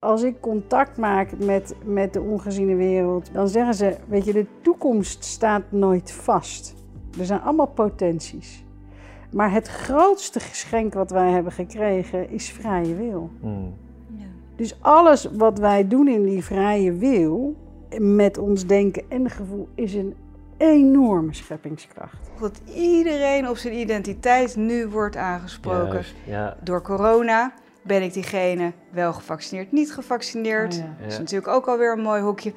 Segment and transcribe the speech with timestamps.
[0.00, 4.46] Als ik contact maak met, met de ongeziene wereld, dan zeggen ze: Weet je, de
[4.62, 6.74] toekomst staat nooit vast.
[7.18, 8.64] Er zijn allemaal potenties.
[9.30, 13.30] Maar het grootste geschenk wat wij hebben gekregen is vrije wil.
[13.40, 13.74] Mm.
[14.16, 14.24] Ja.
[14.56, 17.56] Dus alles wat wij doen in die vrije wil,
[17.98, 20.14] met ons denken en gevoel, is een
[20.56, 22.30] enorme scheppingskracht.
[22.40, 25.92] Dat iedereen op zijn identiteit nu wordt aangesproken.
[25.92, 26.56] Juist, ja.
[26.62, 27.52] Door corona
[27.88, 30.74] ben ik diegene wel gevaccineerd, niet gevaccineerd.
[30.74, 30.94] Oh ja.
[31.00, 32.52] Dat is natuurlijk ook alweer een mooi hoekje.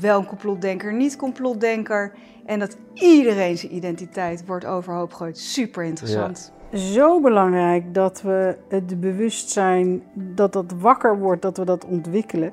[0.00, 2.12] Wel een complotdenker, niet complotdenker.
[2.46, 5.38] En dat iedereen zijn identiteit wordt overhoop gegooid.
[5.38, 6.52] Super interessant.
[6.72, 12.52] Zo belangrijk dat we het bewustzijn, dat dat wakker wordt, dat we dat ontwikkelen.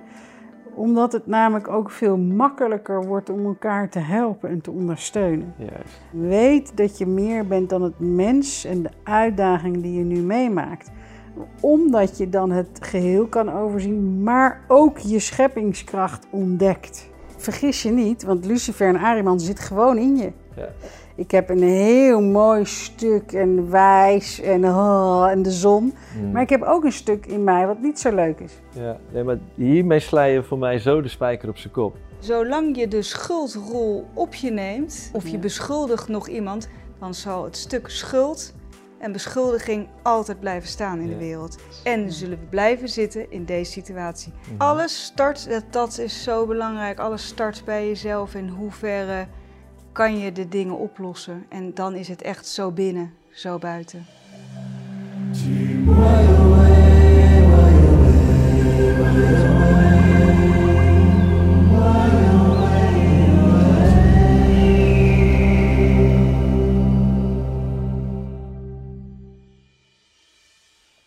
[0.75, 5.53] Omdat het namelijk ook veel makkelijker wordt om elkaar te helpen en te ondersteunen.
[5.57, 6.01] Juist.
[6.11, 10.91] Weet dat je meer bent dan het mens en de uitdaging die je nu meemaakt.
[11.59, 17.09] Omdat je dan het geheel kan overzien, maar ook je scheppingskracht ontdekt.
[17.37, 20.31] Vergis je niet, want Lucifer en Ariman zit gewoon in je.
[20.55, 20.67] Ja.
[21.15, 25.93] Ik heb een heel mooi stuk en wijs en, oh, en de zon.
[26.21, 26.31] Mm.
[26.31, 28.53] Maar ik heb ook een stuk in mij wat niet zo leuk is.
[28.69, 31.95] Ja, nee, maar hiermee sla je voor mij zo de spijker op zijn kop.
[32.19, 35.37] Zolang je de schuldrol op je neemt, of je Ja.
[35.39, 38.53] beschuldigt nog iemand, dan zal het stuk schuld
[39.03, 41.13] en beschuldiging altijd blijven staan in Ja.
[41.13, 41.57] de wereld.
[41.83, 44.33] En zullen we blijven zitten in deze situatie.
[44.51, 44.61] Mhm.
[44.61, 48.35] Alles start, dat, dat is zo belangrijk, alles start bij jezelf.
[48.35, 49.27] In hoeverre
[49.91, 51.45] kan je de dingen oplossen?
[51.49, 54.05] En dan is het echt zo binnen, zo buiten.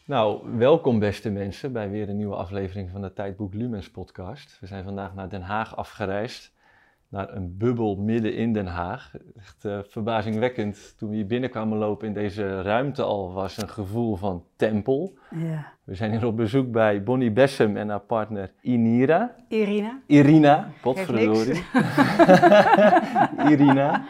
[0.07, 4.59] Nou, welkom beste mensen bij weer een nieuwe aflevering van de Tijdboek Lumens podcast.
[4.61, 6.53] We zijn vandaag naar Den Haag afgereisd,
[7.09, 9.13] naar een bubbel midden in Den Haag.
[9.37, 14.17] Echt eh, verbazingwekkend, toen we hier binnenkwamen lopen in deze ruimte al was een gevoel
[14.17, 15.19] van tempel.
[15.30, 15.73] Ja.
[15.85, 19.35] We zijn hier op bezoek bij Bonnie Bessem en haar partner Inira.
[19.48, 20.01] Irina?
[20.07, 21.63] Irina, potverdorie.
[23.51, 24.05] Irina.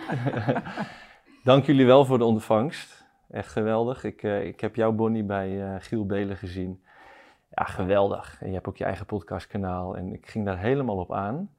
[1.45, 2.96] Dank jullie wel voor de ontvangst.
[3.31, 4.05] Echt geweldig.
[4.05, 6.83] Ik, eh, ik heb jou, Bonnie, bij eh, Giel Belen gezien.
[7.51, 8.37] Ja, geweldig.
[8.41, 9.97] En je hebt ook je eigen podcastkanaal.
[9.97, 11.51] En ik ging daar helemaal op aan.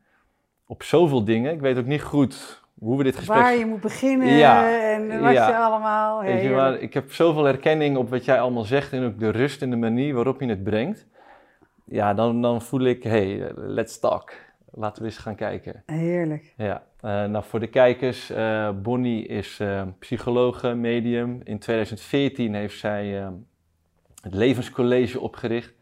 [0.67, 1.53] Op zoveel dingen.
[1.53, 3.38] Ik weet ook niet goed hoe we dit gesprek...
[3.38, 5.47] Waar je moet beginnen Ja, en wat ja.
[5.47, 6.22] je allemaal...
[6.22, 9.29] Weet je, maar ik heb zoveel herkenning op wat jij allemaal zegt en ook de
[9.29, 11.07] rust en de manier waarop je het brengt.
[11.85, 14.34] Ja, dan, dan voel ik, hey, let's talk.
[14.72, 15.84] Laten we eens gaan kijken.
[15.85, 16.53] Heerlijk.
[16.57, 21.41] Ja, eh, nou voor de kijkers, eh, Bonnie is eh psychologe, medium.
[21.44, 23.08] In 2014 heeft zij
[24.22, 25.74] het Levenscollege opgericht.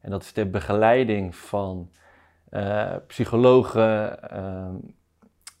[0.00, 1.90] En dat is ter begeleiding van
[3.06, 4.18] psychologen,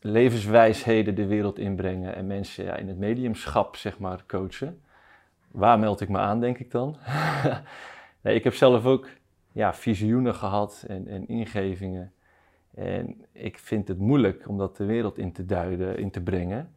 [0.00, 4.82] levenswijsheden de wereld inbrengen en mensen ja, in het mediumschap zeg maar coachen.
[5.50, 6.96] Waar meld ik me aan, denk ik dan?
[8.22, 9.08] nee, ik heb zelf ook
[9.52, 12.13] ja, visioenen gehad en, en ingevingen.
[12.74, 16.74] En ik vind het moeilijk om dat de wereld in te duiden, in te brengen,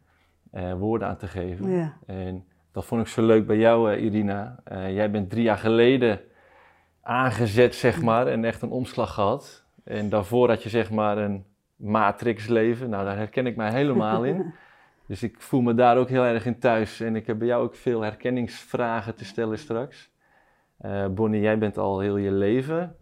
[0.50, 1.70] eh, woorden aan te geven.
[1.70, 1.96] Ja.
[2.06, 4.60] En dat vond ik zo leuk bij jou, eh, Irina.
[4.64, 6.20] Eh, jij bent drie jaar geleden
[7.02, 9.64] aangezet, zeg maar, en echt een omslag gehad.
[9.84, 11.44] En daarvoor had je, zeg maar, een
[11.76, 12.90] matrixleven.
[12.90, 14.44] Nou, daar herken ik mij helemaal in.
[15.06, 17.00] Dus ik voel me daar ook heel erg in thuis.
[17.00, 20.10] En ik heb bij jou ook veel herkenningsvragen te stellen straks.
[20.78, 22.96] Eh, Bonnie, jij bent al heel je leven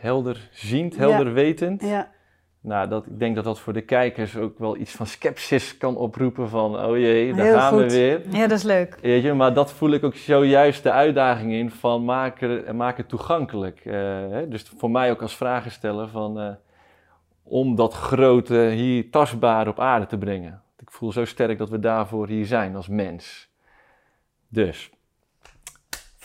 [0.00, 1.00] helder ziend, Ja.
[1.00, 1.82] helder wetend.
[1.82, 2.10] Ja,
[2.60, 5.96] Nou, dat, ik denk dat dat voor de kijkers ook wel iets van sceptisch kan
[5.96, 8.20] oproepen van, oh jee, daar Heel gaan we weer.
[8.30, 8.98] Ja, dat is leuk.
[9.02, 12.96] Weet je, maar dat voel ik ook zojuist de uitdaging in van maak, er, maak
[12.96, 13.80] het toegankelijk.
[13.84, 13.94] Eh,
[14.30, 14.48] hè?
[14.48, 16.50] Dus voor mij ook als vragensteller van, eh,
[17.42, 20.62] om dat grote hier tastbaar op aarde te brengen.
[20.78, 23.48] Ik voel zo sterk dat we daarvoor hier zijn als mens.
[24.48, 24.90] Dus,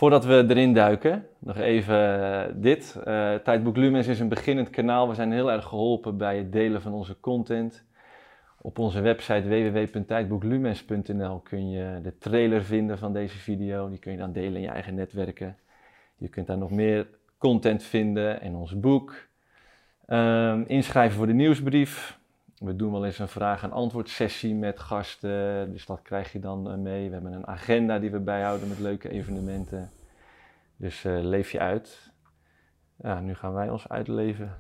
[0.04, 3.00] voordat we erin duiken, nog even eh, dit.
[3.04, 5.10] Eh, Tijdboek Lumens is een beginnend kanaal.
[5.10, 7.86] We zijn heel erg geholpen bij het delen van onze content.
[8.62, 13.90] Op onze website www.tijdboeklumens.nl kun je de trailer vinden van deze video.
[13.90, 15.58] Die kun je dan delen in je eigen netwerken.
[16.18, 17.08] Je kunt daar nog meer
[17.38, 19.16] content vinden en ons boek.
[20.06, 22.20] Ehm, inschrijven voor de nieuwsbrief.
[22.64, 25.72] We doen wel eens een vraag- en antwoord sessie met gasten.
[25.72, 27.08] Dus dat krijg je dan eh, mee.
[27.08, 29.90] We hebben een agenda die we bijhouden met leuke evenementen.
[30.76, 32.12] Dus eh, leef je uit.
[32.96, 34.58] Ja, nu gaan wij ons uitleven.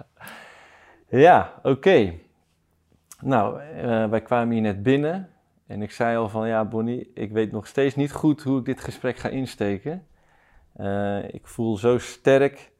[1.26, 2.14] ja, oké.
[3.20, 5.30] Nou, eh, wij kwamen hier net binnen
[5.66, 8.64] en ik zei al van ja, Bonnie, ik weet nog steeds niet goed hoe ik
[8.64, 10.06] dit gesprek ga insteken.
[11.30, 12.72] Ik voel zo sterk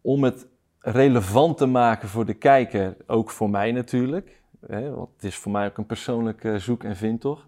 [0.00, 0.46] om het
[0.86, 4.40] relevant te maken voor de kijker, ook voor mij natuurlijk.
[4.66, 7.46] Hè, want het is voor mij ook een persoonlijke zoek- en vindtocht.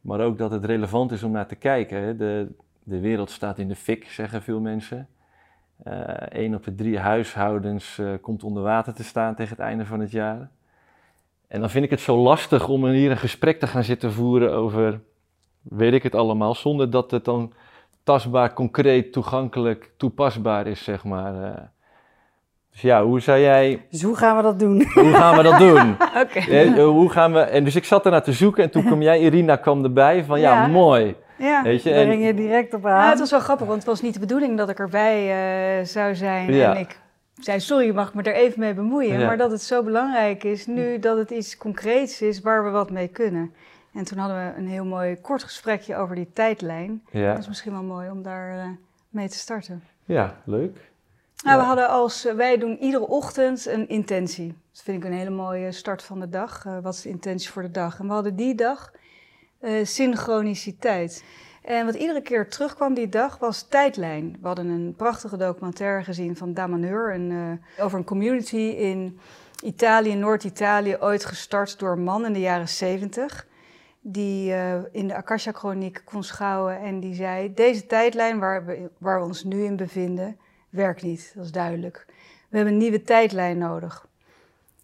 [0.00, 2.02] Maar ook dat het relevant is om naar te kijken.
[2.02, 2.16] Hè.
[2.16, 2.48] De,
[2.82, 5.08] de wereld staat in de fik, zeggen veel mensen.
[6.28, 10.00] Eén op de drie huishoudens uh, komt onder water te staan tegen het einde van
[10.00, 10.50] het jaar.
[11.46, 14.52] En dan vind ik het zo lastig om hier een gesprek te gaan zitten voeren
[14.52, 15.00] over,
[15.62, 17.52] weet ik het allemaal, zonder dat het dan
[18.02, 21.70] tastbaar, concreet, toegankelijk, toepasbaar is, zeg maar.
[22.80, 23.86] Dus ja, hoe zou jij...
[23.90, 24.86] Dus hoe gaan we dat doen?
[24.94, 25.96] Hoe gaan we dat doen?
[26.22, 26.38] Oké.
[26.50, 27.38] Ja, hoe gaan we...
[27.40, 30.40] En dus ik zat ernaar te zoeken en toen kwam jij, Irina, kwam erbij van
[30.40, 30.66] ja, Ja.
[30.66, 31.14] mooi.
[31.36, 31.62] Ja.
[31.62, 33.10] Weet je, Daar en, ging je direct op Ja, aan.
[33.10, 35.18] het was wel grappig, want het was niet de bedoeling dat ik erbij
[35.80, 36.52] eh, zou zijn.
[36.52, 36.74] Ja.
[36.74, 36.98] En ik
[37.34, 39.18] zei, sorry, je mag me er even mee bemoeien.
[39.18, 39.26] Ja.
[39.26, 42.90] Maar dat het zo belangrijk is nu dat het iets concreets is waar we wat
[42.90, 43.52] mee kunnen.
[43.94, 47.02] En toen hadden we een heel mooi kort gesprekje over die tijdlijn.
[47.10, 47.30] ja.
[47.32, 48.64] Dat is misschien wel mooi om daar eh,
[49.08, 49.82] mee te starten.
[50.04, 50.87] ja, leuk.
[51.44, 54.54] Nou, we hadden als, eh, wij doen iedere ochtend een intentie.
[54.72, 56.64] Dat vind ik een hele mooie start van de dag.
[56.66, 57.98] Eh, wat is de intentie voor de dag?
[57.98, 58.92] En we hadden die dag
[59.60, 61.24] eh, synchroniciteit.
[61.62, 64.36] En wat iedere keer terugkwam die dag was tijdlijn.
[64.40, 69.18] We hadden een prachtige documentaire gezien van Damaneur een, over een community in
[69.62, 73.46] Italië, Noord-Italië, ooit gestart door een man in de jaren 70.
[74.00, 74.54] Die
[74.92, 79.44] in de Akasha-chroniek kon schouwen en die zei: Deze tijdlijn waar we, waar we ons
[79.44, 80.38] nu in bevinden,
[80.70, 81.32] werkt niet.
[81.34, 82.04] Dat is duidelijk.
[82.48, 84.08] We hebben een nieuwe tijdlijn nodig.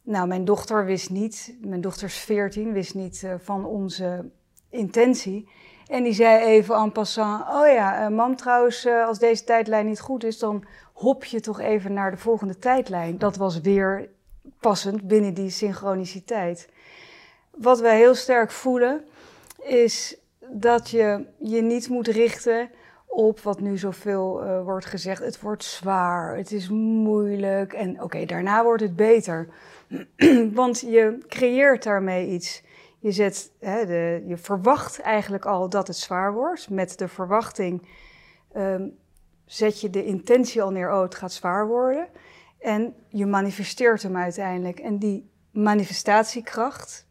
[0.02, 4.30] Nou, mijn dochter wist niet, mijn dochter is 14, wist niet eh, van onze
[4.70, 5.48] intentie.
[5.86, 9.86] En die zei even en passant: Oh ja, eh, mam, trouwens, eh, als deze tijdlijn
[9.86, 13.18] niet goed is, dan hop je toch even naar de volgende tijdlijn.
[13.18, 14.08] Dat was weer
[14.60, 16.68] passend binnen die synchroniciteit.
[17.50, 19.04] Wat wij heel sterk voelen,
[19.62, 20.16] is
[20.48, 22.70] dat je je niet moet richten
[23.14, 25.22] op wat nu zoveel eh, wordt gezegd.
[25.24, 29.48] Het wordt zwaar, het is moeilijk en oké, daarna wordt het beter.
[30.52, 32.62] Want je creëert daarmee iets.
[32.98, 36.70] Je, zet, hè, de, je verwacht eigenlijk al dat het zwaar wordt.
[36.70, 37.88] Met de verwachting
[38.52, 38.88] ehm,
[39.44, 42.08] zet je de intentie al neer, oh het gaat zwaar worden.
[42.58, 44.78] En je manifesteert hem uiteindelijk.
[44.78, 47.06] En die manifestatiekracht,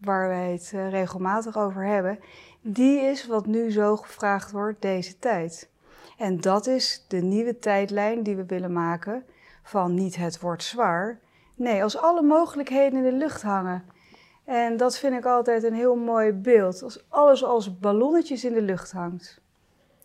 [0.00, 2.18] waar wij het eh, regelmatig over hebben,
[2.60, 5.70] die is wat nu zo gevraagd wordt deze tijd.
[6.18, 9.24] En dat is de nieuwe tijdlijn die we willen maken
[9.62, 11.20] van niet het wordt zwaar.
[11.54, 13.84] Nee, als alle mogelijkheden in de lucht hangen.
[14.44, 16.82] En dat vind ik altijd een heel mooi beeld.
[16.82, 19.40] Als alles als ballonnetjes in de lucht hangt.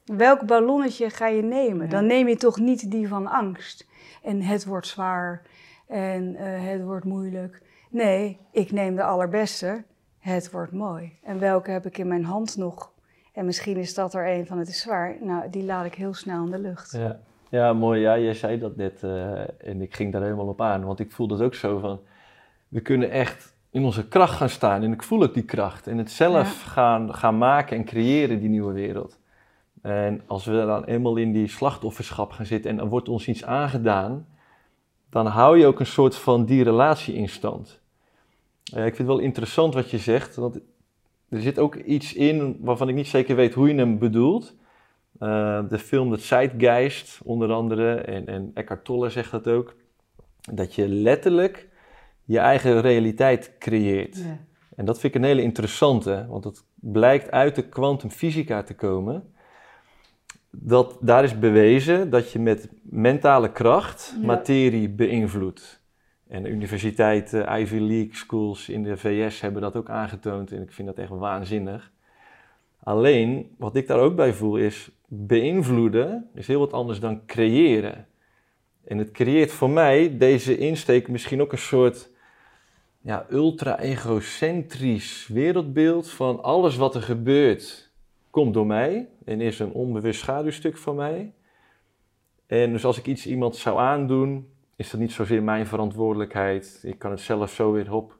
[0.06, 1.90] Welk ballonnetje ga je nemen?
[1.90, 3.88] Dan neem je toch niet die van angst.
[4.24, 5.42] En het wordt zwaar
[5.88, 7.62] en eh, het wordt moeilijk.
[7.90, 9.84] Nee, ik neem de allerbeste.
[10.24, 11.12] Het wordt mooi.
[11.24, 12.92] En welke heb ik in mijn hand nog?
[13.34, 15.16] En misschien is dat er een van het is zwaar.
[15.22, 16.92] Nou, die laat ik heel snel in de lucht.
[16.92, 18.02] Ja, ja mooi.
[18.02, 20.86] Ja, jij zei dat net eh, en ik ging daar helemaal op aan.
[20.86, 22.00] Want ik voel dat ook zo van,
[22.68, 24.84] we kunnen echt in onze kracht gaan staan.
[24.84, 25.88] En ik voel ook die kracht.
[25.88, 29.20] En het zelf gaan, gaan maken en creëren, die nieuwe wereld.
[29.82, 33.46] En als we dan eenmaal in die slachtofferschap gaan zitten en er wordt ons iets
[33.46, 34.28] aangedaan,
[35.10, 37.82] dan hou je ook een soort van die relatie in stand.
[38.74, 40.60] Eh, ik vind het wel interessant wat je zegt, want
[41.30, 44.56] er zit ook iets in waarvan ik niet zeker weet hoe je hem bedoelt.
[45.20, 49.76] Eh, de film The Zeitgeist, onder andere, en, en Eckhart Tolle zegt dat ook,
[50.52, 51.68] dat je letterlijk
[52.26, 54.18] je eigen realiteit creëert.
[54.18, 54.40] Ja.
[54.76, 59.34] En dat vind ik een hele interessante, want het blijkt uit de kwantumfysica te komen.
[60.50, 64.26] Dat daar is bewezen dat je met mentale kracht Ja.
[64.26, 65.82] materie beïnvloedt.
[66.34, 70.88] En universiteiten, Ivy League schools in de VS hebben dat ook aangetoond en ik vind
[70.88, 71.92] dat echt waanzinnig.
[72.84, 78.08] Alleen, wat ik daar ook bij voel is, beïnvloeden is heel wat anders dan creëren.
[78.84, 82.10] En het creëert voor mij deze insteek misschien ook een soort
[83.02, 87.92] ja, ultra-egocentrisch wereldbeeld van alles wat er gebeurt
[88.30, 91.34] komt door mij en is een onbewust schaduwstuk van mij.
[92.48, 96.80] En dus als ik iets iemand zou aandoen, is dat niet zozeer mijn verantwoordelijkheid.
[96.84, 98.18] Ik kan het zelf zo weer hop,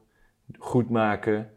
[0.58, 1.50] goed maken.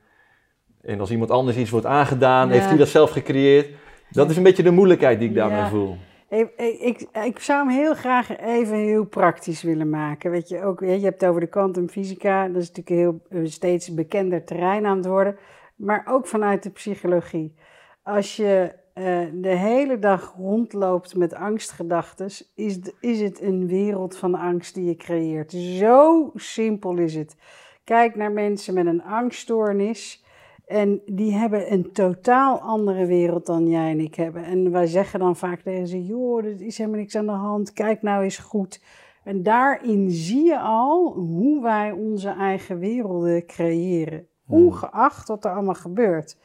[0.82, 2.54] En als iemand anders iets wordt aangedaan, Ja.
[2.54, 3.70] heeft hij dat zelf gecreëerd.
[4.10, 5.70] Dat is een beetje de moeilijkheid die ik daarbij Ja.
[5.70, 5.98] voel.
[6.30, 6.50] Ik,
[6.82, 10.32] ik, ik, zou hem heel graag even heel praktisch willen maken.
[10.32, 12.48] Weet je, ook, je hebt het over de kwantumfysica.
[12.48, 12.96] Dat is natuurlijk een
[13.30, 15.38] heel eh, steeds bekender terrein aan het worden.
[15.76, 17.56] Maar ook vanuit de psychologie.
[18.04, 22.26] Als je eh, de hele dag rondloopt met angstgedachten,
[22.56, 25.52] is, is het een wereld van angst die je creëert.
[25.52, 27.36] Zo simpel is het.
[27.84, 30.24] Kijk naar mensen met een angststoornis.
[30.66, 34.44] En die hebben een totaal andere wereld dan jij en ik hebben.
[34.44, 37.74] En wij zeggen dan vaak tegen ze: joh, er is helemaal niks aan de hand.
[37.74, 38.82] Kijk nou eens goed.
[39.24, 44.28] En daarin zie je al hoe wij onze eigen werelden creëren.
[44.46, 44.66] Hmm.
[44.66, 46.38] Ongeacht wat er allemaal gebeurt.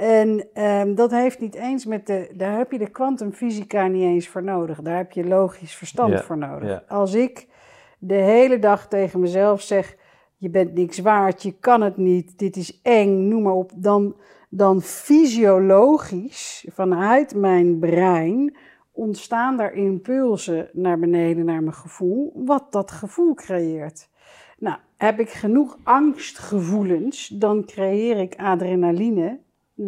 [0.00, 2.30] En ehm, dat heeft niet eens met de.
[2.34, 4.80] Daar heb je de kwantumfysica niet eens voor nodig.
[4.82, 6.68] Daar heb je logisch verstand Ja, voor nodig.
[6.68, 6.82] ja.
[6.88, 7.46] Als ik
[7.98, 9.96] de hele dag tegen mezelf zeg:
[10.36, 13.72] Je bent niks waard, je kan het niet, dit is eng, noem maar op.
[13.74, 14.16] Dan,
[14.48, 18.56] dan fysiologisch, vanuit mijn brein,
[18.92, 24.08] ontstaan daar impulsen naar beneden, naar mijn gevoel, wat dat gevoel creëert.
[24.58, 29.38] Nou, heb ik genoeg angstgevoelens, dan creëer ik adrenaline.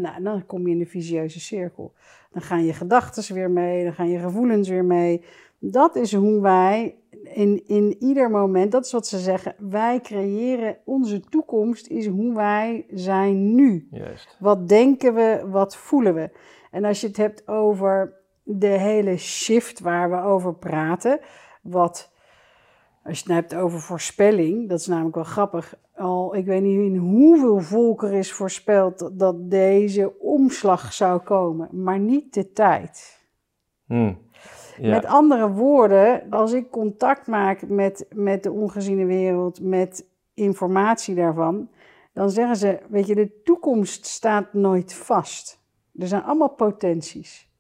[0.00, 1.92] Nou, dan kom je in de visieuze cirkel.
[2.30, 5.25] Dan gaan je gedachten weer mee, dan gaan je gevoelens weer mee.
[5.58, 10.76] Dat is hoe wij in, in ieder moment, dat is wat ze zeggen, wij creëren
[10.84, 13.88] onze toekomst, is hoe wij zijn nu.
[13.90, 14.37] Juist.
[14.40, 16.30] Wat denken we, wat voelen we?
[16.70, 21.20] En als je het hebt over de hele shift waar we over praten,
[21.62, 22.12] wat,
[23.04, 25.75] als je het nou hebt over voorspelling, dat is namelijk wel grappig.
[25.94, 31.68] Al, ik weet niet in hoeveel volk er is voorspeld dat deze omslag zou komen,
[31.73, 33.21] maar niet de tijd.
[33.87, 34.18] Hmm.
[34.78, 34.90] Ja.
[34.90, 41.68] Met andere woorden, als ik contact maak met, met de ongeziene wereld, met informatie daarvan,
[42.12, 45.61] dan zeggen ze, weet je, de toekomst staat nooit vast.
[45.99, 47.50] Er zijn allemaal potenties.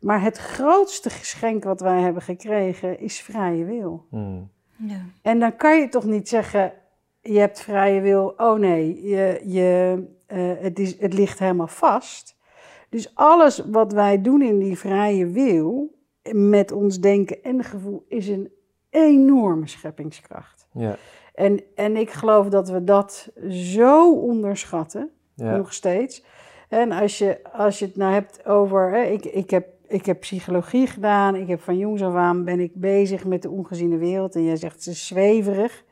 [0.00, 4.06] Maar het grootste geschenk wat wij hebben gekregen is vrije wil.
[4.10, 4.50] Hmm.
[4.86, 5.00] Ja.
[5.22, 6.72] En dan kan je toch niet zeggen,
[7.20, 12.36] je hebt vrije wil, oh nee, je, je, eh, het, is, het ligt helemaal vast.
[12.88, 15.94] Dus alles wat wij doen in die vrije wil,
[16.32, 18.50] met ons denken en gevoel, is een
[18.90, 20.66] enorme scheppingskracht.
[20.72, 20.96] Ja.
[21.34, 25.56] En, en ik geloof dat we dat zo onderschatten, Ja.
[25.56, 26.24] nog steeds.
[26.68, 30.20] En als je, als je het nou hebt over, hè, ik, ik, heb, ik heb
[30.20, 34.34] psychologie gedaan, ik heb van jongs af aan ben ik bezig met de ongeziene wereld.
[34.34, 35.84] En jij zegt ze zweverig.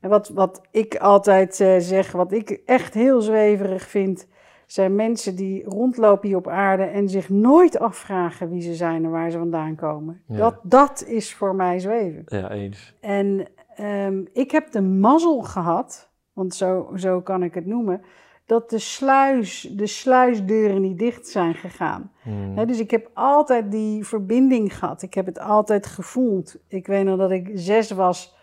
[0.00, 4.26] En wat, wat ik altijd eh, zeg, wat ik echt heel zweverig vind,
[4.66, 9.10] zijn mensen die rondlopen hier op aarde en zich nooit afvragen wie ze zijn en
[9.10, 10.22] waar ze vandaan komen.
[10.26, 10.36] Ja.
[10.36, 12.22] Dat, dat is voor mij zweven.
[12.26, 12.94] ja, eens.
[13.00, 18.02] En ehm, ik heb de mazzel gehad, want zo, zo kan ik het noemen,
[18.46, 22.12] dat de, sluis, de sluisdeuren niet dicht zijn gegaan.
[22.22, 22.66] Hmm.
[22.66, 25.02] Dus ik heb altijd die verbinding gehad.
[25.02, 26.56] Ik heb het altijd gevoeld.
[26.68, 28.36] Ik weet nog dat ik zes was.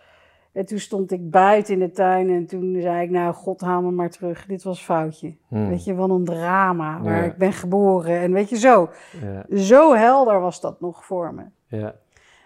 [0.51, 3.81] En toen stond ik buiten in de tuin en toen zei ik, nou, God haal
[3.81, 4.45] me maar terug.
[4.45, 5.35] Dit was foutje.
[5.47, 5.69] Hmm.
[5.69, 7.23] Weet je, wat een drama waar Ja.
[7.23, 8.19] ik ben geboren.
[8.19, 8.89] En weet je, zo.
[9.21, 9.57] Ja.
[9.57, 11.43] Zo helder was dat nog voor me.
[11.77, 11.95] Ja.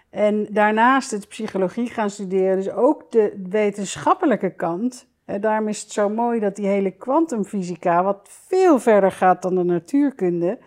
[0.10, 5.08] En daarnaast het psychologie gaan studeren, dus ook de wetenschappelijke kant.
[5.26, 9.56] En daarom is het zo mooi dat die hele kwantumfysica, wat veel verder gaat dan
[9.56, 10.60] de natuurkunde,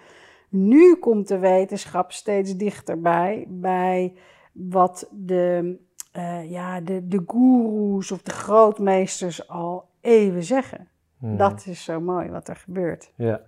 [0.49, 4.15] nu komt de wetenschap steeds dichterbij bij
[4.53, 5.77] wat de,
[6.13, 10.89] eh, ja, de, de goeroes of de grootmeesters al eeuwen zeggen.
[11.19, 11.37] Hmm.
[11.37, 13.13] Dat is zo mooi wat er gebeurt.
[13.17, 13.41] Ja.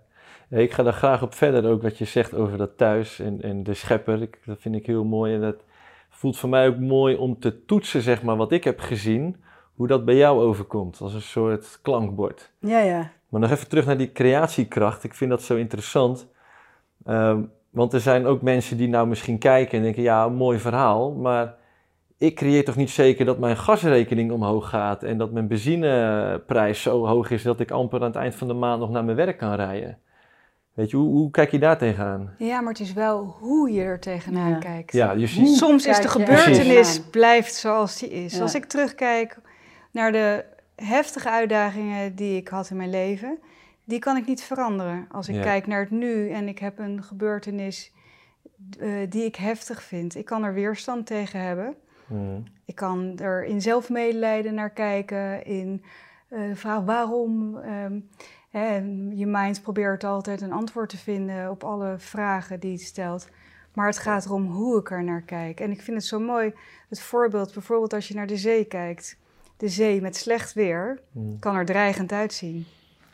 [0.48, 3.42] Ja, ik ga daar graag op verder, ook wat je zegt over dat thuis en,
[3.42, 4.22] en de schepper.
[4.22, 5.64] Ik, dat vind ik heel mooi en dat
[6.08, 9.36] voelt voor mij ook mooi om te toetsen, zeg maar, wat ik heb gezien,
[9.80, 12.50] hoe dat bij jou overkomt, als een soort klankbord.
[12.58, 13.10] Ja, ja.
[13.28, 15.04] Maar nog even terug naar die creatiekracht.
[15.04, 16.26] Ik vind dat zo interessant.
[17.04, 20.58] Ehm, want er zijn ook mensen die nou misschien kijken en denken, ja, een mooi
[20.58, 21.54] verhaal, maar
[22.18, 27.06] ik creëer toch niet zeker dat mijn gasrekening omhoog gaat en dat mijn benzineprijs zo
[27.06, 29.38] hoog is dat ik amper aan het eind van de maand nog naar mijn werk
[29.38, 29.98] kan rijden.
[30.74, 32.34] Weet je, hoe, hoe kijk je daar tegenaan?
[32.38, 34.58] ja, maar het is wel hoe je er tegenaan Ja.
[34.58, 34.92] kijkt.
[34.92, 35.56] Ja, je ziet...
[35.56, 38.34] Soms is de gebeurtenis blijft zoals die is.
[38.34, 38.42] Ja.
[38.42, 39.38] Als ik terugkijk
[39.90, 40.44] naar de
[40.76, 43.38] heftige uitdagingen die ik had in mijn leven,
[43.84, 45.06] die kan ik niet veranderen.
[45.10, 45.42] Als ik Ja.
[45.42, 47.92] kijk naar het nu en ik heb een gebeurtenis
[48.78, 51.74] eh, die ik heftig vind, ik kan er weerstand tegen hebben.
[52.06, 55.84] Hmm, Ik kan er in zelfmedelijden naar kijken, in
[56.28, 57.56] eh, de vraag waarom.
[57.58, 58.00] ehm,
[58.50, 58.74] hè,
[59.14, 63.28] je mind probeert altijd een antwoord te vinden op alle vragen die het stelt.
[63.74, 65.60] Maar het gaat erom hoe ik er naar kijk.
[65.60, 66.52] En ik vind het zo mooi,
[66.88, 69.16] het voorbeeld, bijvoorbeeld als je naar de zee kijkt.
[69.60, 72.66] De zee met slecht weer hmm, kan er dreigend uitzien.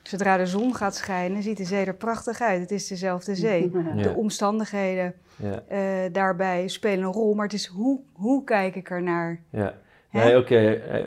[0.02, 2.60] Zodra de zon gaat schijnen, ziet de zee er prachtig uit.
[2.60, 3.70] Het is dezelfde zee.
[3.96, 4.02] Ja.
[4.02, 5.78] De omstandigheden ja, eh,
[6.12, 9.40] daarbij spelen een rol, maar het is hoe, hoe kijk ik ernaar?
[9.50, 9.74] ja.
[10.10, 10.70] Nee, oké.
[10.72, 11.02] eh,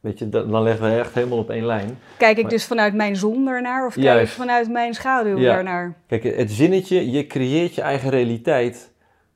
[0.00, 1.98] Weet je, dan dan leggen we echt helemaal op één lijn.
[2.18, 4.32] Kijk ik Maar- dus vanuit mijn zon ernaar of kijk Juist.
[4.32, 5.56] ik vanuit mijn schaduw Ja.
[5.56, 5.94] ernaar?
[6.06, 8.90] Kijk, het zinnetje, je creëert je eigen realiteit,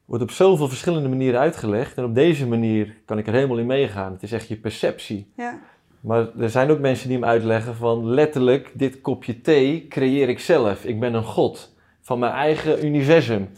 [0.09, 1.97] wordt op zoveel verschillende manieren uitgelegd.
[1.99, 4.13] En op deze manier kan ik er helemaal in meegaan.
[4.13, 5.33] Het is echt je perceptie.
[5.37, 5.59] Ja.
[6.01, 10.39] Maar er zijn ook mensen die hem uitleggen van letterlijk, dit kopje thee creëer ik
[10.39, 10.85] zelf.
[10.85, 13.49] Ik ben een god van mijn eigen universum.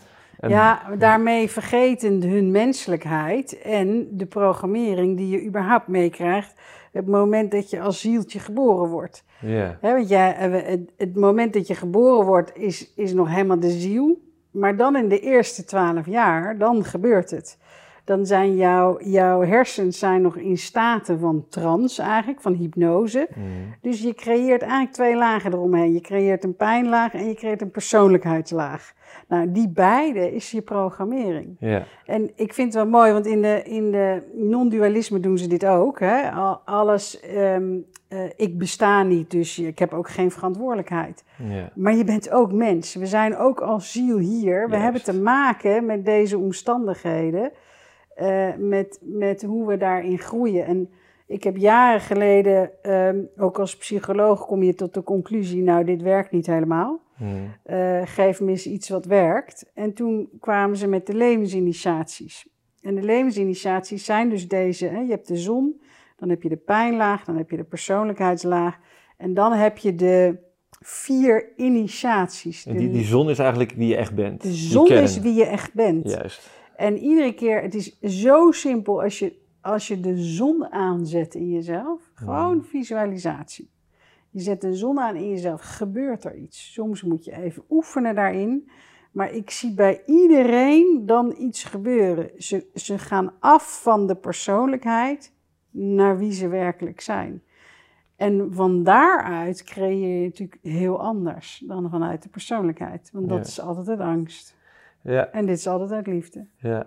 [0.40, 6.61] En- Ja, daarmee vergeten hun menselijkheid en de programmering die je überhaupt meekrijgt.
[6.92, 9.25] Het moment dat je als zieltje geboren wordt.
[9.40, 9.78] Ja.
[9.80, 14.28] Want jij, eh, het moment dat je geboren wordt is, is nog helemaal de ziel.
[14.50, 17.59] Maar dan in de eerste twaalf jaar, dan gebeurt het.
[18.04, 23.28] Dan zijn jouw, jouw hersens zijn nog in staten van trance eigenlijk, van hypnose.
[23.35, 23.75] Mm.
[23.80, 25.92] Dus je creëert eigenlijk twee lagen eromheen.
[25.92, 28.92] Je creëert een pijnlaag en je creëert een persoonlijkheidslaag.
[29.31, 31.57] Nou, die beide is je programmering.
[31.61, 31.85] Ja.
[32.07, 35.67] En ik vind het wel mooi, want in de, in de non-dualisme doen ze dit
[35.67, 36.01] ook.
[36.01, 36.31] Hè?
[36.31, 41.25] Al- Alles, ehm, eh, ik besta niet, dus ik heb ook geen verantwoordelijkheid.
[41.49, 41.71] Ja.
[41.75, 42.95] Maar je bent ook mens.
[42.95, 44.65] We zijn ook als ziel hier.
[44.65, 44.83] We Juist.
[44.83, 47.53] hebben te maken met deze omstandigheden.
[48.15, 50.65] eh, met, met hoe we daarin groeien.
[50.67, 50.91] En
[51.27, 56.03] ik heb jaren geleden, ehm, ook als psycholoog, kom je tot de conclusie: nou, dit
[56.03, 57.01] werkt niet helemaal.
[57.21, 57.53] Mm.
[57.62, 59.71] Eh, geef me eens iets wat werkt.
[59.75, 62.49] En toen kwamen ze met de levensinitiaties.
[62.81, 64.99] En de levensinitiaties zijn dus deze: hè?
[65.00, 65.81] je hebt de zon,
[66.17, 68.79] dan heb je de pijnlaag, dan heb je de persoonlijkheidslaag.
[69.17, 70.39] En dan heb je de
[70.81, 72.67] vier initiaties.
[72.67, 74.43] En De- die, die zon is eigenlijk wie je echt bent.
[74.43, 76.11] de zon is wie je echt bent.
[76.11, 76.50] Juist.
[76.77, 81.49] En iedere keer, het is zo simpel als je, als je de zon aanzet in
[81.50, 82.11] jezelf.
[82.15, 83.71] Gewoon visualisatie.
[84.31, 86.73] Je zet de zon aan in jezelf, gebeurt er iets.
[86.73, 88.71] Soms moet je even oefenen daarin.
[89.13, 92.31] Maar ik zie bij iedereen dan iets gebeuren.
[92.43, 95.33] Ze, ze gaan af van de persoonlijkheid
[95.71, 97.43] naar wie ze werkelijk zijn.
[98.17, 103.11] En van daaruit creëer je natuurlijk heel anders dan vanuit de persoonlijkheid.
[103.13, 103.45] Want dat Ja.
[103.45, 104.57] is altijd uit angst.
[105.03, 105.31] Ja.
[105.31, 106.47] En dit is altijd uit liefde.
[106.57, 106.87] Ja.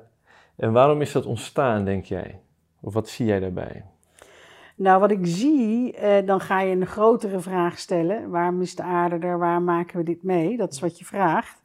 [0.56, 2.42] En waarom is dat ontstaan, denk jij?
[2.82, 3.86] Of wat zie jij daarbij?
[4.76, 8.30] Nou, wat ik zie, eh, dan ga je een grotere vraag stellen.
[8.30, 9.38] Waarom is de aarde er?
[9.40, 10.58] Waar maken we dit mee?
[10.58, 11.62] Dat is wat je vraagt.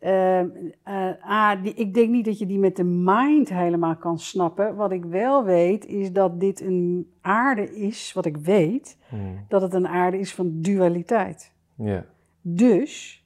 [0.00, 0.48] Ehm,
[0.82, 4.76] eh, ah, die, ik denk niet dat je die met de mind helemaal kan snappen.
[4.76, 9.44] Wat ik wel weet, is dat dit een aarde is, wat ik weet, Mm.
[9.48, 11.52] dat het een aarde is van dualiteit.
[11.74, 12.04] Ja.
[12.40, 13.24] Dus,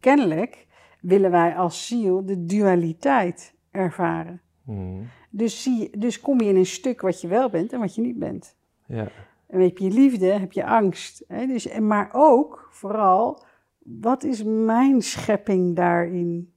[0.00, 0.66] kennelijk,
[1.00, 4.40] willen wij als ziel de dualiteit ervaren.
[4.64, 5.08] Mm.
[5.30, 8.00] Dus, zie, dus kom je in een stuk wat je wel bent en wat je
[8.00, 8.56] niet bent.
[8.86, 9.08] Ja.
[9.46, 11.24] En heb je liefde, heb je angst.
[11.28, 11.46] Hè?
[11.46, 13.44] Dus, en maar ook, vooral,
[13.78, 16.52] wat is mijn schepping daarin?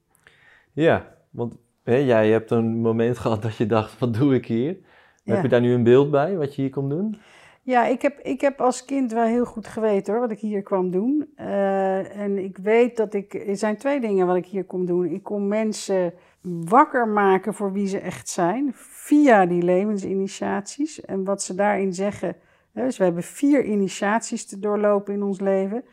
[0.74, 1.54] Ja, want
[1.84, 4.78] hè, jij hebt een moment gehad dat je dacht, wat doe ik hier?
[5.24, 5.34] Ja.
[5.34, 7.18] Heb je daar nu een beeld bij, wat je hier komt doen?
[7.64, 10.62] Ja, ik heb, ik heb als kind wel heel goed geweten hoor, wat ik hier
[10.62, 11.32] kwam doen.
[11.36, 13.34] Eh, en ik weet dat ik.
[13.34, 15.06] Er zijn twee dingen wat ik hier kom doen.
[15.06, 21.02] Ik kom mensen wakker maken voor wie ze echt zijn, via die levensinitiaties.
[21.02, 22.36] En wat ze daarin zeggen.
[22.74, 25.84] Dus we hebben vier initiaties te doorlopen in ons leven.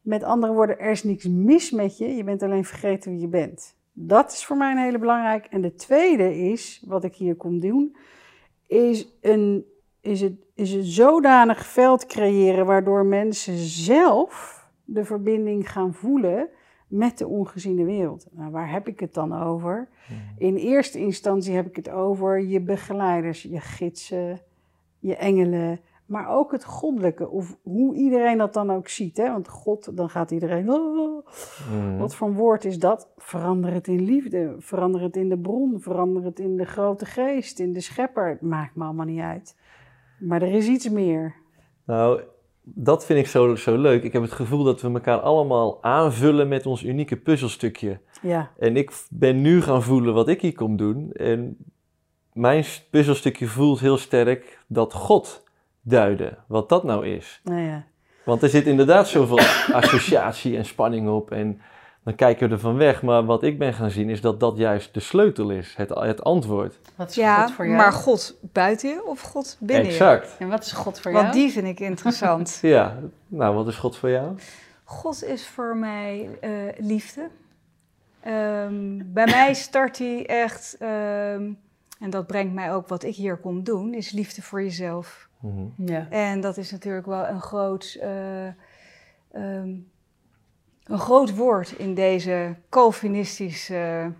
[0.00, 3.28] Met andere woorden, er is niks mis met je, je bent alleen vergeten wie je
[3.28, 3.78] bent.
[3.92, 5.46] Dat is voor mij een hele belangrijk.
[5.46, 7.96] En de tweede is, wat ik hier kom doen,
[8.66, 9.64] is een
[10.00, 16.48] is het, is het zodanig veld creëren waardoor mensen zelf de verbinding gaan voelen
[16.90, 18.26] met de ongeziene wereld.
[18.30, 19.88] Nou, waar heb ik het dan over?
[20.38, 24.40] In eerste instantie heb ik het over je begeleiders, je gidsen,
[24.98, 29.16] je engelen, maar ook het goddelijke, of hoe iedereen dat dan ook ziet.
[29.16, 29.30] Hè?
[29.32, 30.70] Want God, dan gaat iedereen.
[30.72, 31.26] "Oh,
[31.72, 31.98] Mm.
[31.98, 33.08] wat voor een woord is dat?
[33.16, 37.58] Verander het in liefde, verander het in de bron, verander het in de grote geest,
[37.58, 38.28] in de schepper.
[38.28, 39.56] Het maakt me allemaal niet uit.
[40.18, 41.34] Maar er is iets meer.
[41.84, 42.20] Nou,
[42.62, 44.02] dat vind ik zo, zo leuk.
[44.02, 48.00] Ik heb het gevoel dat we elkaar allemaal aanvullen met ons unieke puzzelstukje.
[48.22, 51.12] Ja, En ik ben nu gaan voelen wat ik hier kom doen.
[51.12, 51.56] En
[52.32, 55.44] mijn puzzelstukje voelt heel sterk dat God
[55.82, 56.38] duiden.
[56.46, 57.40] Wat dat nou is.
[57.44, 57.88] nou ja.
[58.24, 59.38] Want er zit inderdaad zoveel
[59.82, 61.30] associatie en spanning op.
[61.30, 61.60] En
[62.04, 63.02] dan kijken we ervan weg.
[63.02, 65.74] Maar wat ik ben gaan zien is dat dat juist de sleutel is.
[65.76, 66.78] Het, het antwoord.
[66.96, 67.76] Wat is Ja, God voor jou?
[67.76, 69.90] maar God buiten je of God binnen je?
[69.92, 70.36] exact.
[70.38, 71.36] En wat is God voor Want jou?
[71.38, 72.58] die vind ik interessant.
[72.62, 74.36] Ja, nou wat is God voor jou?
[74.84, 77.28] God is voor mij eh, liefde.
[78.20, 81.50] Ehm, bij mij start hij echt, ehm,
[82.00, 85.28] en dat brengt mij ook wat ik hier kom doen, is liefde voor jezelf.
[85.40, 85.64] Mhm.
[85.76, 86.06] Ja.
[86.10, 88.46] En dat is natuurlijk wel een groot, eh,
[89.32, 89.70] ehm,
[90.90, 94.12] een groot woord in deze Calvinistische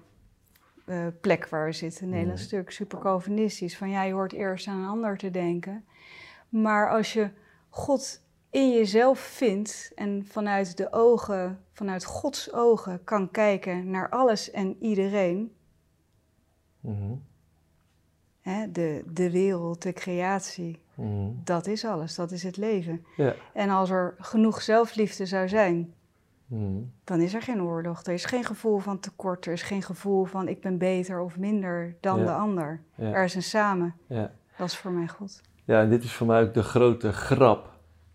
[0.86, 2.08] eh, plek waar we zitten.
[2.08, 3.76] Nederland is natuurlijk super Calvinistisch.
[3.76, 5.84] Van ja, je hoort eerst aan een ander te denken.
[6.48, 7.30] Maar als je
[7.68, 14.50] God in jezelf vindt en vanuit de ogen, vanuit Gods ogen kan kijken naar alles
[14.50, 15.52] en iedereen,
[16.80, 17.14] Mhm.
[18.40, 21.30] hè, de, de wereld, de creatie, Mhm.
[21.44, 23.04] dat is alles, dat is het leven.
[23.16, 23.34] Ja.
[23.54, 25.94] En als er genoeg zelfliefde zou zijn,
[26.50, 26.92] Hmm.
[27.04, 28.02] dan is er geen oorlog.
[28.02, 29.46] Er is geen gevoel van tekort.
[29.46, 32.24] Er is geen gevoel van ik ben beter of minder dan Ja.
[32.24, 32.80] de ander.
[32.94, 33.12] Ja.
[33.12, 33.94] Er is een samen.
[34.06, 34.30] Ja.
[34.58, 35.40] Dat is voor mij God.
[35.64, 37.70] ja, en dit is voor mij ook de grote grap.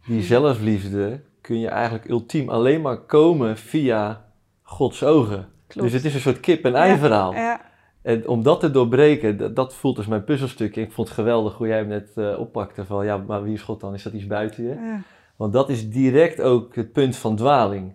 [0.07, 4.25] Die zelfliefde kun je eigenlijk ultiem alleen maar komen via
[4.61, 5.47] Gods ogen.
[5.67, 5.87] Klopt.
[5.87, 7.33] Dus het is een soort kip-en-ei verhaal.
[7.33, 7.61] Ja,
[8.01, 10.75] En om dat te doorbreken, dat, dat voelt als mijn puzzelstuk.
[10.75, 12.85] Ik vond het geweldig hoe jij hem net eh, oppakte.
[12.85, 13.93] Van ja, maar wie is God dan?
[13.93, 14.69] Is dat iets buiten je?
[14.69, 15.01] ja.
[15.35, 17.93] Want dat is direct ook het punt van dwaling.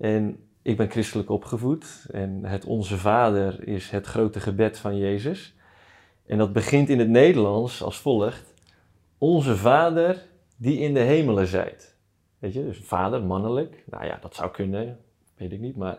[0.00, 2.06] En ik ben christelijk opgevoed.
[2.10, 5.54] En het Onze Vader is het grote gebed van Jezus.
[6.26, 8.54] En dat begint in het Nederlands als volgt.
[9.18, 11.96] Onze Vader die in de hemelen zijt.
[12.38, 13.84] Weet je, dus vader, mannelijk.
[13.90, 14.98] Nou ja, dat zou kunnen,
[15.36, 15.76] weet ik niet.
[15.76, 15.98] Maar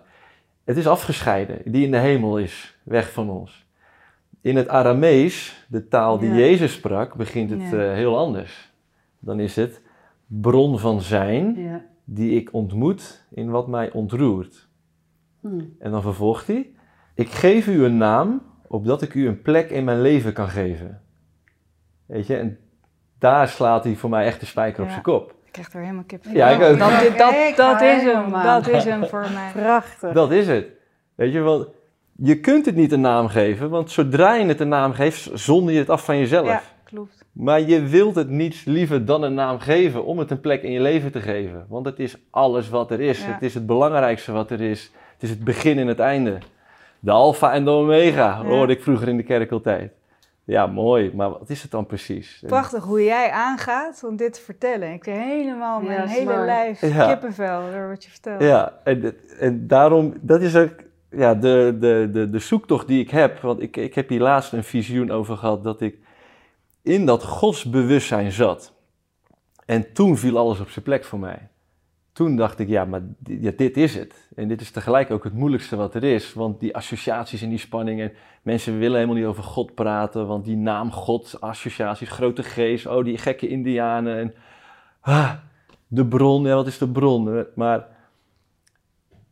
[0.64, 1.72] het is afgescheiden.
[1.72, 3.66] Die in de hemel is, weg van ons.
[4.42, 6.36] In het Aramees, de taal die Ja.
[6.36, 7.72] Jezus sprak, begint het Ja.
[7.90, 8.72] eh, heel anders.
[9.20, 9.82] Dan is het
[10.28, 11.86] bron van zijn Ja.
[12.12, 14.68] Die ik ontmoet in wat mij ontroert.
[15.42, 15.62] Hm.
[15.80, 16.70] En dan vervolgt hij:
[17.16, 21.02] Ik geef u een naam, opdat ik u een plek in mijn leven kan geven.
[22.06, 22.58] Weet je, en
[23.20, 25.36] daar slaat hij voor mij echt de spijker op zijn kop.
[25.46, 26.78] Ik krijg er helemaal kip Ja, ik ook.
[26.78, 28.32] Dat, dat, dat, is hem.
[28.32, 29.52] Dat is hem voor mij.
[29.54, 30.14] Prachtig.
[30.14, 30.68] Dat is het.
[31.16, 31.68] Weet je, want
[32.16, 35.74] je kunt het niet een naam geven, want zodra je het een naam geeft, zonder
[35.74, 36.48] je het af van jezelf.
[36.48, 37.26] Ja, klopt.
[37.32, 40.72] Maar je wilt het niets liever dan een naam geven om het een plek in
[40.72, 41.66] je leven te geven.
[41.70, 43.20] Want het is alles wat er is.
[43.26, 43.32] Ja.
[43.32, 44.92] Het is het belangrijkste wat er is.
[45.14, 46.38] Het is het begin en het einde.
[47.00, 48.44] De alfa en de omega, Ja.
[48.44, 49.92] hoorde ik vroeger in de kerk altijd.
[50.44, 52.44] Ja, mooi, maar wat is het dan precies?
[52.48, 54.94] Prachtig hoe jij aangaat om dit te vertellen.
[54.94, 56.46] Ik heb helemaal mijn hele mooi.
[56.46, 57.08] lijf Ja.
[57.08, 58.42] kippenvel door wat je vertelt.
[58.42, 60.70] Ja, en, en daarom, dat is ook
[61.12, 63.40] ja, de, de, de, de zoektocht die ik heb.
[63.40, 65.98] Want ik, ik heb hier laatst een visioen over gehad dat ik
[66.82, 68.74] in dat godsbewustzijn zat.
[69.66, 71.48] En toen viel alles op zijn plek voor mij.
[72.12, 74.30] Toen dacht ik, ja, maar di- ja, dit is het.
[74.36, 76.34] En dit is tegelijk ook het moeilijkste wat er is.
[76.34, 78.12] Want die associaties en die spanningen.
[78.42, 80.28] Mensen willen helemaal niet over God praten.
[80.28, 82.88] Want die naam God, associaties, grote geest.
[82.88, 84.18] Oh, die gekke indianen.
[84.18, 84.34] En,
[85.02, 85.32] ah,
[85.88, 87.46] de bron, ja, wat is de bron?
[87.56, 87.88] Maar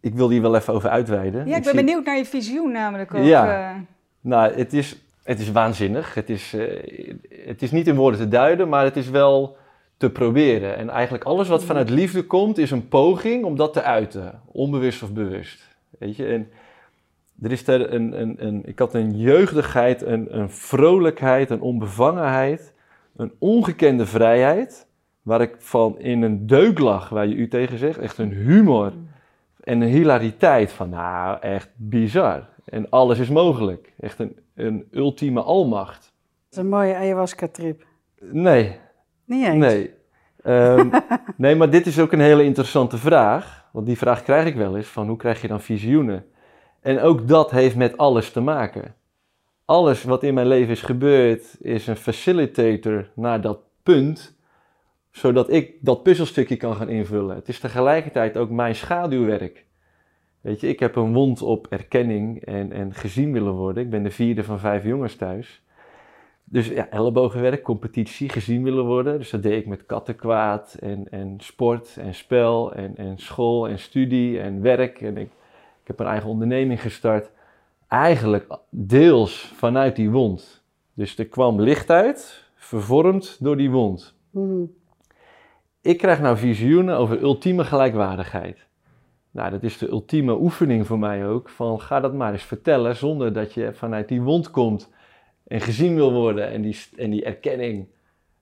[0.01, 1.47] ik wil hier wel even over uitweiden.
[1.47, 3.23] Ja, ik ben zie- benieuwd naar je visioen namelijk ook.
[3.25, 3.69] Ja.
[3.71, 3.75] eh.
[4.21, 4.97] Nou, het is,
[5.27, 6.13] het is waanzinnig.
[6.13, 7.13] Het is, eh,
[7.45, 9.57] het is niet in woorden te duiden, maar het is wel
[9.97, 10.77] te proberen.
[10.77, 14.41] En eigenlijk alles wat vanuit liefde komt, is een poging om dat te uiten.
[14.45, 15.61] Onbewust of bewust.
[15.99, 16.25] Weet je?
[16.25, 16.49] En
[17.41, 22.73] er is er een, een, een, ik had een jeugdigheid, een, een vrolijkheid, een onbevangenheid,
[23.15, 24.87] een ongekende vrijheid.
[25.21, 27.97] Waar ik van in een deuk lag, waar je u tegen zegt.
[27.99, 28.93] Echt een humor
[29.63, 32.47] en een hilariteit van, nou, echt bizar.
[32.65, 33.93] En alles is mogelijk.
[33.99, 36.01] Echt een, een ultieme almacht.
[36.01, 37.85] Dat is een mooie ayahuasca-trip.
[38.19, 38.79] Nee,
[39.25, 39.57] Niet eens?
[39.57, 39.93] nee.
[40.43, 40.89] Ehm,
[41.37, 43.65] nee, maar dit is ook een hele interessante vraag.
[43.71, 46.25] Want die vraag krijg ik wel eens, van hoe krijg je dan visioenen?
[46.81, 48.95] En ook dat heeft met alles te maken.
[49.65, 54.35] Alles wat in mijn leven is gebeurd, is een facilitator naar dat punt,
[55.11, 57.35] zodat ik dat puzzelstukje kan gaan invullen.
[57.35, 59.65] Het is tegelijkertijd ook mijn schaduwwerk.
[60.47, 63.83] Weet je, ik heb een wond op erkenning en, en gezien willen worden.
[63.83, 65.61] Ik ben de vierde van vijf jongens thuis.
[66.43, 69.17] Dus ja, ellebogenwerk, competitie, gezien willen worden.
[69.17, 73.79] Dus dat deed ik met kattenkwaad en, en sport en spel en, en school en
[73.79, 75.01] studie en werk.
[75.01, 75.29] En ik,
[75.81, 77.31] ik heb een eigen onderneming gestart.
[77.87, 80.63] Eigenlijk deels vanuit die wond.
[80.93, 84.15] Dus er kwam licht uit, vervormd door die wond.
[84.31, 84.63] Hm.
[85.81, 88.66] Ik krijg nou visioenen over ultieme gelijkwaardigheid.
[89.37, 91.49] Nou, dat is de ultieme oefening voor mij ook.
[91.49, 94.89] Van ga dat maar eens vertellen zonder dat je vanuit die wond komt
[95.47, 97.87] en gezien wil worden en die, en die erkenning.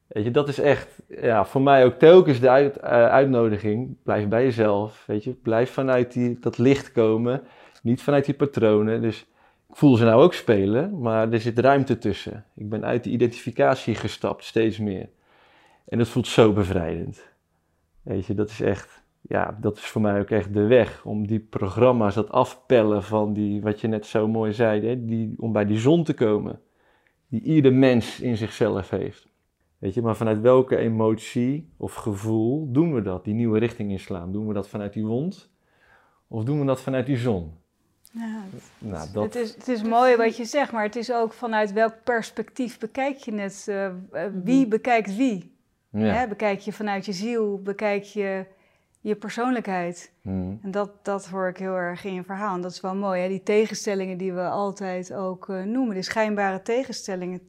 [0.08, 3.96] Weet je, dat is echt ja, voor mij ook telkens de uit, eh, uitnodiging.
[4.04, 5.32] Blijf bij jezelf, weet je.
[5.32, 7.44] Blijf vanuit die, dat licht komen,
[7.82, 9.02] niet vanuit die patronen.
[9.02, 9.20] Dus
[9.70, 12.46] ik voel ze nou ook spelen, maar er zit ruimte tussen.
[12.56, 15.10] Ik ben uit die identificatie gestapt, steeds meer.
[15.88, 17.24] En dat voelt zo bevrijdend.
[18.02, 21.28] Weet je, dat is echt, ja, dat is voor mij ook echt de weg om
[21.28, 25.52] die programma's, dat afpellen van die, wat je net zo mooi zei, hè, die, om
[25.52, 26.60] bij die zon te komen,
[27.28, 29.28] die ieder mens in zichzelf heeft.
[29.78, 34.32] Weet je, maar vanuit welke emotie of gevoel doen we dat, die nieuwe richting inslaan?
[34.32, 35.50] Doen we dat vanuit die wond
[36.28, 37.54] of doen we dat vanuit die zon?
[38.12, 38.44] Ja,
[38.78, 41.74] Nou, dat, het, is, het is mooi wat je zegt, maar het is ook vanuit
[41.74, 43.66] welk perspectief bekijk je het?
[43.68, 43.94] eh, eh,
[44.44, 45.56] wie bekijkt wie?
[45.90, 46.00] ja.
[46.00, 46.28] Hè?
[46.28, 47.62] Bekijk je vanuit je ziel?
[47.62, 48.46] Bekijk je
[49.08, 50.12] je persoonlijkheid?
[50.22, 50.60] Hmm.
[50.62, 52.56] En dat, dat hoor ik heel erg in je verhaal.
[52.56, 53.28] En dat is wel mooi, hè?
[53.28, 55.96] die tegenstellingen die we altijd ook eh, noemen.
[55.96, 57.42] De schijnbare tegenstellingen,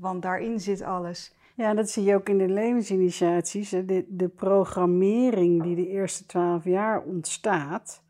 [0.00, 1.34] want daarin zit alles.
[1.54, 3.70] Ja, dat zie je ook in de levensinitiaties.
[3.70, 3.84] hè.
[3.84, 8.02] De, de programmering die de eerste twaalf jaar ontstaat,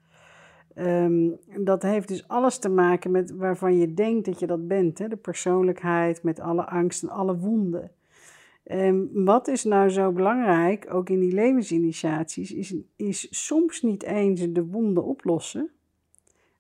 [0.75, 4.99] ehm, dat heeft dus alles te maken met waarvan je denkt dat je dat bent.
[4.99, 5.09] Hè?
[5.09, 7.91] De persoonlijkheid met alle angst en alle wonden.
[8.63, 14.53] En wat is nou zo belangrijk, ook in die levensinitiaties, is, is soms niet eens
[14.53, 15.71] de wonden oplossen,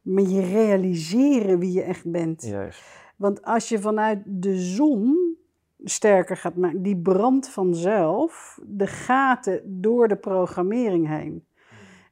[0.03, 2.43] maar je realiseren wie je echt bent.
[2.43, 2.83] Juist.
[3.17, 5.37] Want als je vanuit de zon
[5.85, 11.45] sterker gaat maken, die brandt vanzelf de gaten door de programmering heen.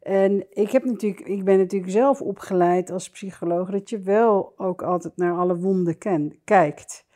[0.00, 4.83] En ik, heb natuurlijk, ik ben natuurlijk zelf opgeleid als psycholoog dat je wel ook
[4.83, 7.07] altijd naar alle wonden ken, kijkt.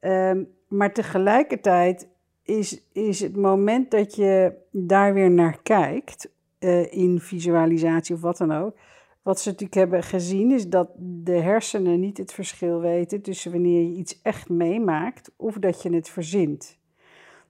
[0.00, 2.08] Ehm, maar tegelijkertijd
[2.42, 8.36] is, is het moment dat je daar weer naar kijkt, eh, in visualisatie of wat
[8.36, 8.76] dan ook.
[9.22, 13.82] Wat ze natuurlijk hebben gezien is dat de hersenen niet het verschil weten tussen wanneer
[13.82, 16.78] je iets echt meemaakt of dat je het verzint.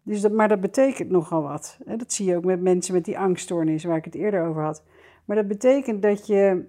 [0.03, 1.79] Dus dat, maar dat betekent nogal wat.
[1.85, 4.83] Dat zie je ook met mensen met die angststoornis waar ik het eerder over had.
[5.25, 6.65] Maar dat betekent dat je,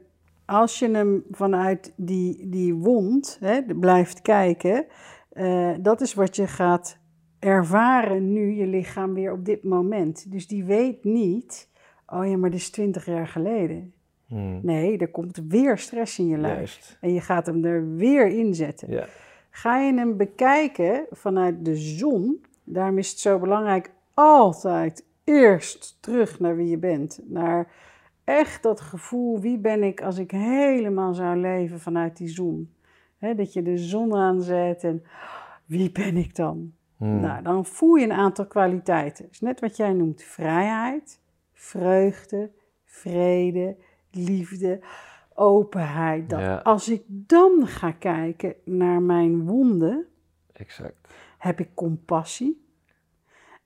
[0.46, 4.86] als je hem vanuit die, die wond hè, blijft kijken,
[5.34, 6.98] eh, dat is wat je gaat
[7.40, 10.32] ervaren nu, je lichaam weer op dit moment.
[10.32, 11.70] Dus die weet niet,
[12.08, 13.94] oh ja, maar dit is twintig jaar geleden.
[14.28, 14.60] Hmm.
[14.62, 16.56] Nee, er komt weer stress in je lijf.
[16.56, 16.98] Juist.
[17.02, 18.92] En je gaat hem er weer in zetten.
[18.92, 19.08] Ja.
[19.50, 26.40] Ga je hem bekijken vanuit de zon, daarom is het zo belangrijk altijd eerst terug
[26.40, 27.20] naar wie je bent.
[27.24, 27.68] Naar
[28.24, 32.74] echt dat gevoel, wie ben ik als ik helemaal zou leven vanuit die zon.
[33.24, 35.04] Hè, dat je de zon aanzet en
[35.66, 36.74] wie ben ik dan?
[36.98, 37.20] Hmm.
[37.20, 39.28] Nou, dan voel je een aantal kwaliteiten.
[39.32, 41.20] is net wat jij noemt vrijheid,
[41.54, 42.52] vreugde,
[42.86, 43.76] vrede,
[44.12, 44.80] liefde,
[45.34, 46.30] openheid.
[46.30, 46.40] Dat.
[46.40, 46.56] Ja.
[46.58, 50.06] Als ik dan ga kijken naar mijn wonden,
[50.54, 51.08] Exact.
[51.38, 52.62] heb ik compassie,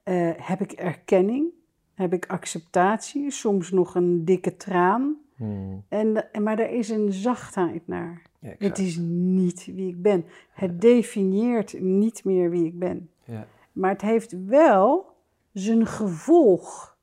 [0.04, 1.50] Eh, heb ik erkenning,
[1.94, 5.18] heb ik acceptatie, soms nog een dikke traan.
[5.36, 5.84] Hmm.
[5.90, 8.22] En, en- maar er is een zachtheid naar.
[8.40, 10.26] Ja, Het is niet wie ik ben.
[10.52, 13.10] Het definieert niet meer wie ik ben.
[13.24, 13.48] Ja.
[13.72, 15.06] Maar het heeft wel
[15.54, 16.98] zijn gevolg.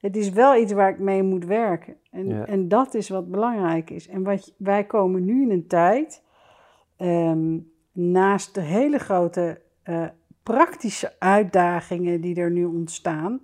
[0.00, 1.96] Het is wel iets waar ik mee moet werken.
[2.10, 2.46] En, Ja.
[2.46, 4.08] en dat is wat belangrijk is.
[4.08, 6.22] En wat, wij komen nu in een tijd,
[6.96, 7.58] ehm,
[7.92, 10.06] naast de hele grote eh,
[10.42, 13.40] praktische uitdagingen die er nu ontstaan,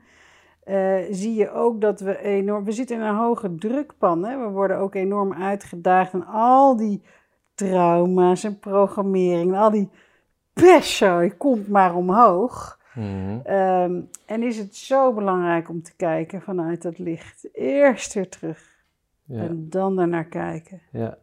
[0.64, 2.64] eh, zie je ook dat we enorm.
[2.64, 4.24] We zitten in een hoge drukpan.
[4.24, 4.38] Hè?
[4.38, 7.02] We worden ook enorm uitgedaagd en al die
[7.54, 9.88] trauma's en programmering, en al die
[10.52, 12.80] pestshow komt maar omhoog.
[12.92, 13.40] Hmm.
[13.44, 17.48] Ehm, en is het zo belangrijk om te kijken vanuit dat licht.
[17.52, 18.70] Eerst weer terug
[19.24, 19.40] Ja.
[19.42, 20.80] en dan daarnaar kijken.
[20.92, 21.18] Ja.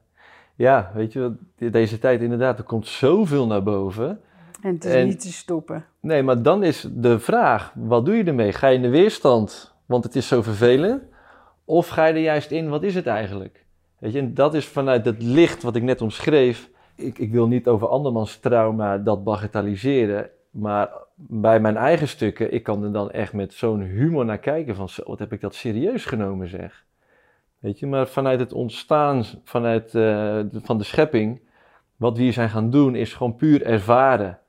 [0.56, 4.21] ja, weet je, deze tijd inderdaad, er komt zoveel naar boven.
[4.62, 5.86] En het is En- niet te stoppen.
[6.00, 8.52] Nee, maar dan is de vraag, wat doe je ermee?
[8.52, 11.04] Ga je in de weerstand, want het is zo vervelend?
[11.65, 13.65] Of ga je er juist in, wat is het eigenlijk?
[14.00, 16.69] Weet je, en dat is vanuit het licht wat ik net omschreef.
[16.95, 22.63] Ik, ik wil niet over andermans trauma dat bagatelliseren, maar bij mijn eigen stukken, ik
[22.63, 25.56] kan er dan echt met zo'n humor naar kijken van, zo, wat heb ik dat
[25.56, 26.86] serieus genomen zeg.
[27.60, 31.41] Weet je, maar vanuit het ontstaan, vanuit eh, van de schepping,
[31.95, 34.39] wat we hier zijn gaan doen, is gewoon puur ervaren.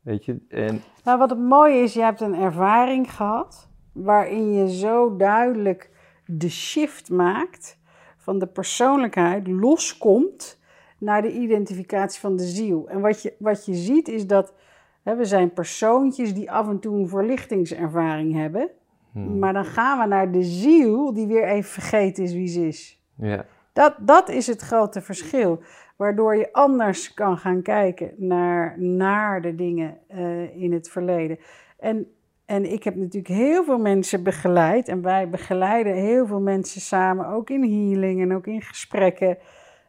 [0.00, 4.70] Weet je, en Nou, wat het mooie is, je hebt een ervaring gehad waarin je
[4.76, 5.90] zo duidelijk
[6.26, 7.78] de shift maakt
[8.16, 10.60] van de persoonlijkheid loskomt
[10.98, 12.88] naar de identificatie van de ziel.
[12.88, 14.54] En wat je, wat je ziet is dat
[15.02, 18.70] hè, we zijn persoontjes die af en toe een verlichtingservaring hebben,
[19.12, 19.38] Hmm.
[19.38, 23.02] maar dan gaan we naar de ziel die weer even vergeten is wie ze is.
[23.16, 25.60] Ja, Dat, dat is het grote verschil.
[25.98, 31.38] Waardoor je anders kan gaan kijken naar, naar de dingen eh, in het verleden.
[31.78, 32.06] En,
[32.46, 34.88] en ik heb natuurlijk heel veel mensen begeleid.
[34.88, 39.38] En wij begeleiden heel veel mensen samen, ook in healing en ook in gesprekken.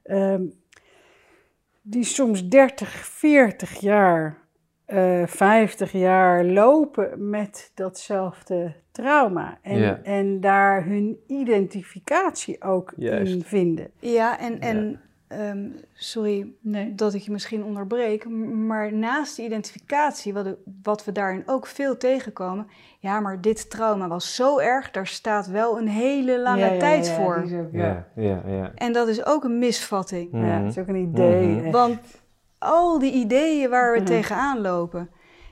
[0.04, 0.44] ehm,
[1.82, 4.38] die soms 30, 40 jaar,
[4.86, 9.58] eh 50 jaar lopen met datzelfde trauma.
[9.62, 10.00] En, Ja.
[10.04, 13.34] en daar hun identificatie ook Juist.
[13.34, 13.92] in vinden.
[14.00, 16.96] Ja, en, en ehm, sorry Nee.
[16.96, 18.30] dat ik je misschien onderbreek,
[18.68, 22.68] maar naast die identificatie, wat, wat we daarin ook veel tegenkomen,
[23.00, 27.46] ja, maar dit trauma was zo erg, daar staat wel een hele lange tijd voor.
[27.72, 28.72] ja, ja, ja.
[28.76, 30.30] En dat is ook een misvatting.
[30.32, 30.62] Ja, Mhm.
[30.62, 31.48] dat is ook een idee.
[31.48, 31.64] Mhm.
[31.64, 31.74] echt.
[31.74, 32.00] Want
[32.58, 34.08] al die ideeën waar we Mhm.
[34.08, 35.10] tegenaan lopen.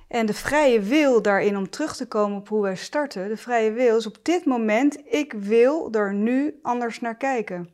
[0.07, 3.27] En de vrije wil daarin om terug te komen op hoe wij starten.
[3.29, 7.69] De vrije wil is op dit moment, ik wil er nu anders naar kijken.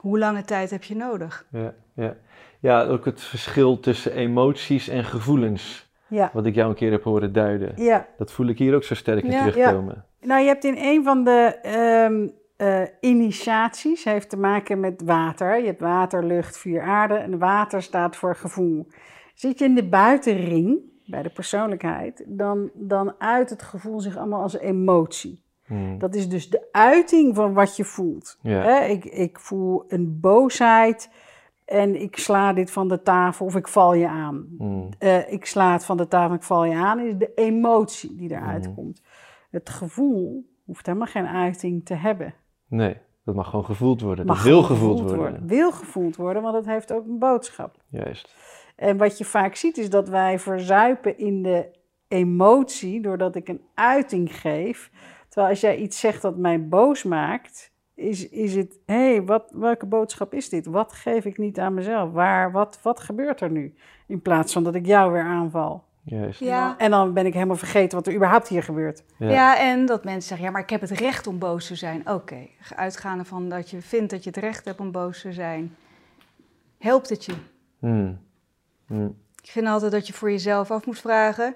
[0.00, 1.46] Hoe lange tijd heb je nodig?
[1.50, 2.16] Ja, ja.
[2.60, 5.88] ja, ook het verschil tussen emoties en gevoelens.
[6.08, 6.30] Ja.
[6.32, 7.72] Wat ik jou een keer heb horen duiden.
[7.76, 8.06] Ja.
[8.16, 9.50] Dat voel ik hier ook zo sterk in Ja.
[9.50, 10.04] terugkomen.
[10.20, 15.58] Nou, je hebt in een van de ehm, eh, initiaties, heeft te maken met water.
[15.58, 17.14] Je hebt water, lucht, vuur, aarde.
[17.14, 18.86] En water staat voor gevoel.
[19.34, 24.42] Zit je in de buitenring, bij de persoonlijkheid, dan, dan uit het gevoel zich allemaal
[24.42, 25.42] als emotie.
[25.70, 25.98] Hmm.
[25.98, 28.38] Dat is dus de uiting van wat je voelt.
[28.42, 31.10] Hè, ik, ik voel een boosheid
[31.64, 34.46] en ik sla dit van de tafel of ik val je aan.
[34.58, 34.88] Hmm.
[34.98, 38.30] Eh, ik sla het van de tafel, ik val je aan, is de emotie die
[38.30, 38.74] eruit Mhm.
[38.74, 39.02] komt.
[39.50, 42.34] Het gevoel hoeft helemaal geen uiting te hebben.
[42.66, 44.26] Nee, dat mag gewoon gevoeld worden.
[44.26, 45.46] Mag dat wil gevoeld worden.
[45.46, 47.76] Wil gevoeld worden, want het heeft ook een boodschap.
[47.88, 48.34] Juist.
[48.76, 51.78] En wat je vaak ziet is dat wij verzuipen in de
[52.08, 54.90] emotie doordat ik een uiting geef.
[55.30, 59.50] Terwijl als jij iets zegt dat mij boos maakt, is, is het, hé, hey, wat,
[59.54, 60.66] welke boodschap is dit?
[60.66, 62.12] Wat geef ik niet aan mezelf?
[62.12, 63.74] Waar, wat, wat gebeurt er nu?
[64.06, 65.84] In plaats van dat ik jou weer aanval.
[66.04, 66.40] Juist.
[66.40, 66.78] Ja.
[66.78, 69.02] En dan ben ik helemaal vergeten wat er überhaupt hier gebeurt.
[69.16, 69.30] Ja.
[69.30, 69.58] Ja.
[69.58, 72.10] en dat mensen zeggen, ja, maar ik heb het recht om boos te zijn.
[72.10, 75.76] Oké, uitgaande van dat je vindt dat je het recht hebt om boos te zijn.
[76.78, 77.34] Helpt het je?
[77.78, 78.20] Hmm.
[78.86, 79.16] Hmm.
[79.42, 81.54] Ik vind altijd dat je voor jezelf af moet vragen.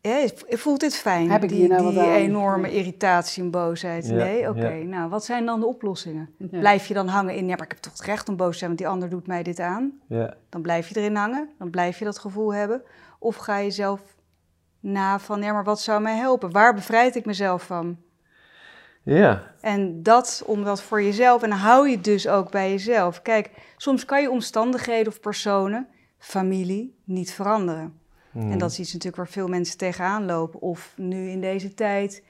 [0.00, 1.30] Hè, voelt dit fijn?
[1.30, 4.06] Heb ik die, hier nou die enorme irritatie en boosheid.
[4.06, 4.68] Ja, nee, oké.
[4.68, 4.84] ja.
[4.84, 6.34] Nou, wat zijn dan de oplossingen?
[6.38, 8.58] Blijf je dan hangen in, ja, maar ik heb toch het recht om boos te
[8.58, 10.00] zijn, want die ander doet mij dit aan.
[10.08, 10.34] Ja.
[10.48, 12.82] Dan blijf je erin hangen, dan blijf je dat gevoel hebben.
[13.18, 14.00] Of ga je zelf
[14.80, 16.52] na van, ja, maar wat zou mij helpen?
[16.52, 17.98] Waar bevrijd ik mezelf van?
[19.02, 19.42] Ja.
[19.60, 23.22] En dat, om dat voor jezelf, en dan hou je het dus ook bij jezelf.
[23.22, 27.97] Kijk, soms kan je omstandigheden of personen, familie, niet veranderen.
[28.32, 28.50] Hmm.
[28.52, 30.60] En dat is iets natuurlijk waar veel mensen tegenaan lopen.
[30.60, 32.22] Of nu in deze tijd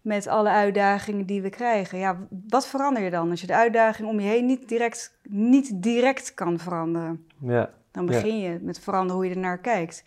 [0.00, 1.98] met alle uitdagingen die we krijgen.
[1.98, 5.82] Ja, wat verander je dan als je de uitdaging om je heen niet direct, niet
[5.82, 7.26] direct kan veranderen?
[7.40, 7.70] Ja.
[7.90, 8.10] Dan Ja.
[8.10, 10.02] begin je met veranderen hoe je ernaar kijkt.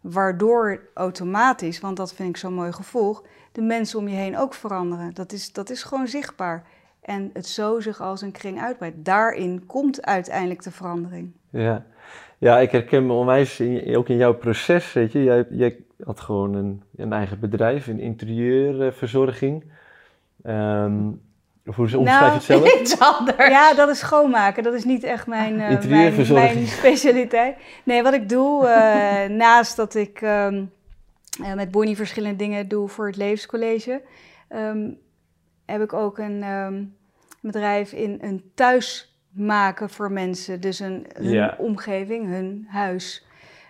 [0.00, 4.54] Waardoor automatisch, want dat vind ik zo'n mooi gevolg, de mensen om je heen ook
[4.54, 5.14] veranderen.
[5.14, 6.66] Dat is, dat is gewoon zichtbaar.
[7.00, 9.04] En het zo zich als een kring uitbreidt.
[9.04, 11.32] Daarin komt uiteindelijk de verandering.
[11.50, 11.84] Ja.
[12.38, 15.22] Ja, ik herken me onwijs in, ook in jouw proces, weet je.
[15.22, 19.64] Jij, jij had gewoon een, een eigen bedrijf in interieurverzorging.
[20.42, 21.06] Ehm
[21.74, 22.62] hoe omschrijf je het zelf?
[22.62, 23.48] Nou, Iets anders.
[23.48, 24.62] Ja, dat is schoonmaken.
[24.62, 26.54] Dat is niet echt mijn, eh, mijn, Interieurverzorging.
[26.54, 27.56] mijn specialiteit.
[27.84, 30.64] Nee, wat ik doe, eh, naast dat ik ehm,
[31.42, 34.02] eh, met Bonnie verschillende dingen doe voor het Levenscollege,
[34.48, 34.90] ehm,
[35.66, 36.84] heb ik ook een ehm,
[37.40, 39.07] bedrijf in een thuis
[39.38, 40.60] maken voor mensen.
[40.60, 41.54] Dus een, hun Ja.
[41.58, 43.26] omgeving, hun huis.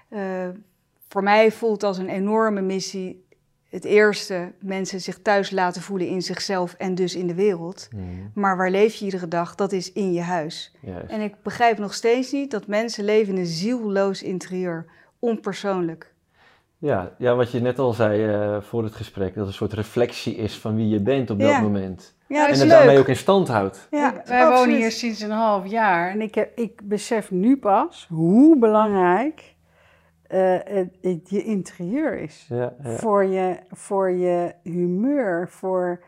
[0.09, 0.49] Eh,
[1.09, 3.27] voor mij voelt als een enorme missie.
[3.69, 7.89] Het eerste, mensen zich thuis laten voelen in zichzelf en dus in de wereld.
[7.91, 9.55] Hmm, Maar waar leef je iedere dag?
[9.55, 10.75] Dat is in je huis.
[10.81, 11.11] juist.
[11.11, 14.87] En ik begrijp nog steeds niet dat mensen leven in een zielloos interieur.
[15.19, 16.13] Onpersoonlijk.
[16.81, 19.73] Ja, ja, wat je net al zei eh, voor het gesprek, dat het een soort
[19.73, 21.53] reflectie is van wie je bent op Ja.
[21.53, 22.17] dat moment.
[22.29, 22.77] Ja, dat en is het leuk.
[22.79, 23.89] daarmee ook in stand houdt.
[23.91, 24.59] Ja, Wij absoluut.
[24.59, 29.55] wonen hier sinds een half jaar en ik, heb, ik besef nu pas hoe belangrijk
[30.27, 32.47] eh, het, het- je interieur is.
[32.49, 32.97] Ja, ja.
[32.97, 36.03] Voor, je, voor je humeur, voor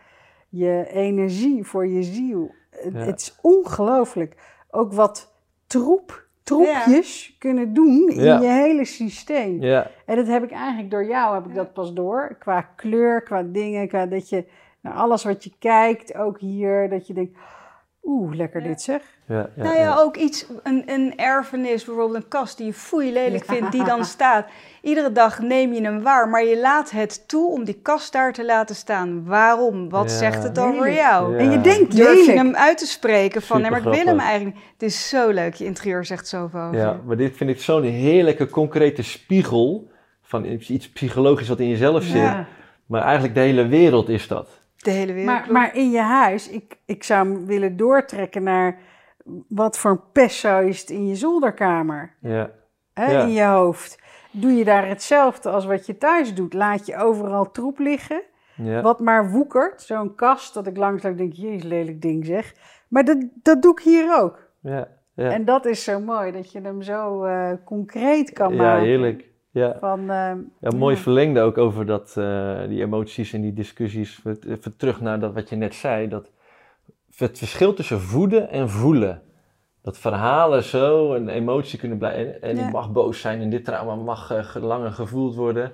[0.49, 2.55] je energie, voor je ziel.
[2.93, 4.35] Het is ongelooflijk.
[4.71, 5.33] Ook wat
[5.67, 8.41] troep, troepjes kunnen doen in Ja.
[8.41, 9.63] je hele systeem.
[9.63, 9.91] ja.
[10.07, 12.37] En dat heb ik eigenlijk door jou, heb ik dat pas door.
[12.39, 14.45] Qua kleur, qua dingen, qua dat je
[14.81, 17.39] naar alles wat je kijkt, ook hier, dat je denkt,
[18.03, 19.03] oeh, lekker dit zeg.
[19.27, 23.13] ja, ja, Nou ja, ook iets, een, een erfenis, bijvoorbeeld een kast die je foei
[23.13, 23.55] lelijk Ja.
[23.55, 24.47] vindt, die dan staat.
[24.83, 28.33] Iedere dag neem je hem waar, maar je laat het toe om die kast daar
[28.33, 29.25] te laten staan.
[29.25, 29.89] Waarom?
[29.89, 30.17] Wat Ja.
[30.17, 30.97] zegt het over Lelijk.
[30.99, 31.33] jou?
[31.33, 31.39] Ja.
[31.39, 34.19] En je denkt Durf je hem uit te spreken van, nee, maar ik wil hem
[34.21, 34.57] eigenlijk.
[34.73, 36.79] Het is zo leuk, je interieur zegt zoveel over.
[36.79, 39.91] Ja, maar dit vind ik zo'n heerlijke, concrete spiegel
[40.23, 42.15] van iets iets psychologisch wat in jezelf zit.
[42.23, 42.47] Ja.
[42.87, 44.60] Maar eigenlijk de hele wereld is dat.
[44.83, 45.27] De hele wereld.
[45.35, 48.79] Maar, maar in je huis, ik, ik zou hem willen doortrekken naar
[49.49, 52.51] wat voor een pesto is het in je zolderkamer, Ja,
[52.95, 53.23] hè, Ja.
[53.23, 53.99] in je hoofd.
[54.31, 56.55] Doe je daar hetzelfde als wat je thuis doet?
[56.55, 58.23] Laat je overal troep liggen,
[58.57, 58.81] ja.
[58.83, 59.83] wat maar woekert.
[59.83, 62.55] Zo'n kast dat ik langs loop denk, jezus, lelijk ding zeg.
[62.89, 64.49] Maar dat, dat doe ik hier ook.
[64.61, 65.31] ja, ja.
[65.31, 68.85] En dat is zo mooi, dat je hem zo eh, concreet kan ja maken.
[68.87, 69.25] heerlijk.
[69.51, 69.77] Ja.
[69.81, 71.01] Van, eh, Ja, mooi ja.
[71.01, 74.23] verlengde ook over dat, eh, die emoties en die discussies.
[74.47, 76.09] Even terug naar dat wat je net zei.
[76.09, 76.31] Dat
[77.17, 79.23] het verschil tussen voeden en voelen.
[79.83, 82.43] Dat verhalen zo een emotie kunnen blijven.
[82.43, 82.63] En Ja.
[82.63, 85.73] die mag boos zijn en dit trauma mag eh, ge- langer gevoeld worden.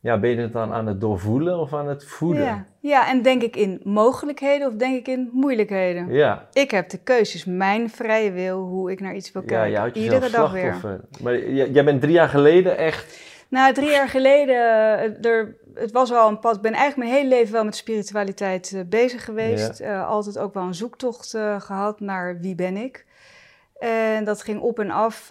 [0.00, 2.44] Ja, ben je het dan aan het doorvoelen of aan het voeden?
[2.44, 2.66] ja.
[2.80, 6.12] ja, en denk ik in mogelijkheden of denk ik in moeilijkheden?
[6.12, 9.70] Ja, Ik heb de keuzes, mijn vrije wil, hoe ik naar iets wil ja kijken.
[9.70, 11.00] je houdt Iedere dag weer.
[11.22, 16.10] Maar jij bent drie jaar geleden echt Nou, drie jaar geleden, eh, er, het was
[16.10, 16.56] wel een pad.
[16.56, 19.80] Ik ben eigenlijk mijn hele leven wel met spiritualiteit eh, bezig geweest.
[19.80, 23.06] Eh, altijd ook wel een zoektocht eh, gehad naar wie ben ik.
[23.78, 25.30] En dat ging op en af.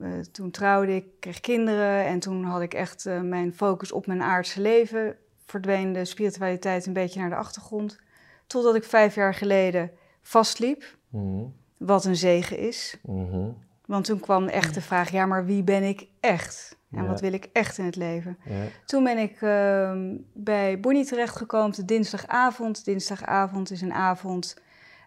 [0.00, 4.06] Eh, toen trouwde ik, kreeg kinderen en toen had ik echt eh, mijn focus op
[4.06, 5.16] mijn aardse leven.
[5.46, 7.98] Verdween de spiritualiteit een beetje naar de achtergrond.
[8.46, 9.90] Totdat ik vijf jaar geleden
[10.22, 11.44] vastliep, Mhm.
[11.76, 12.98] wat een zegen is.
[13.02, 13.48] Mhm.
[13.86, 16.76] Want toen kwam echt de vraag, ja, maar wie ben ik echt?
[16.90, 17.08] En Ja.
[17.08, 18.38] wat wil ik echt in het leven?
[18.44, 18.64] Ja.
[18.86, 22.84] Toen ben ik ehm, bij Bonnie terechtgekomen op de dinsdagavond.
[22.84, 24.56] Dinsdagavond is een avond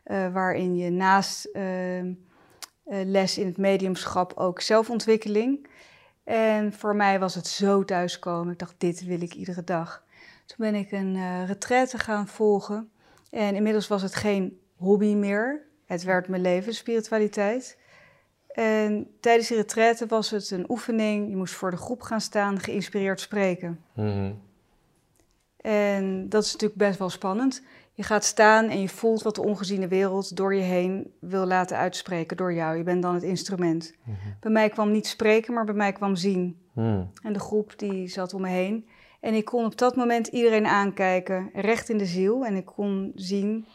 [0.03, 2.05] eh, waarin je naast ehm, eh,
[2.89, 5.67] les in het mediumschap ook zelfontwikkeling.
[6.23, 8.53] En voor mij was het zo thuiskomen.
[8.53, 10.03] Ik dacht, dit wil ik iedere dag.
[10.45, 12.89] Toen ben ik een eh retraite gaan volgen.
[13.29, 15.65] En inmiddels was het geen hobby meer.
[15.85, 17.77] Het werd mijn leven, spiritualiteit.
[18.47, 21.29] En tijdens die retraite was het een oefening.
[21.29, 23.83] Je moest voor de groep gaan staan, geïnspireerd spreken.
[23.93, 24.33] Mhm.
[25.57, 27.61] En dat is natuurlijk best wel spannend.
[27.97, 31.77] Je gaat staan en je voelt wat de ongeziene wereld door je heen wil laten
[31.77, 32.77] uitspreken door jou.
[32.77, 33.93] Je bent dan het instrument.
[34.03, 34.17] Mhm.
[34.39, 36.59] Bij mij kwam niet spreken, maar bij mij kwam zien.
[36.73, 37.03] Mhm.
[37.23, 38.87] En de groep die zat om me heen.
[39.19, 42.45] En ik kon op dat moment iedereen aankijken, recht in de ziel.
[42.45, 43.65] En ik kon zien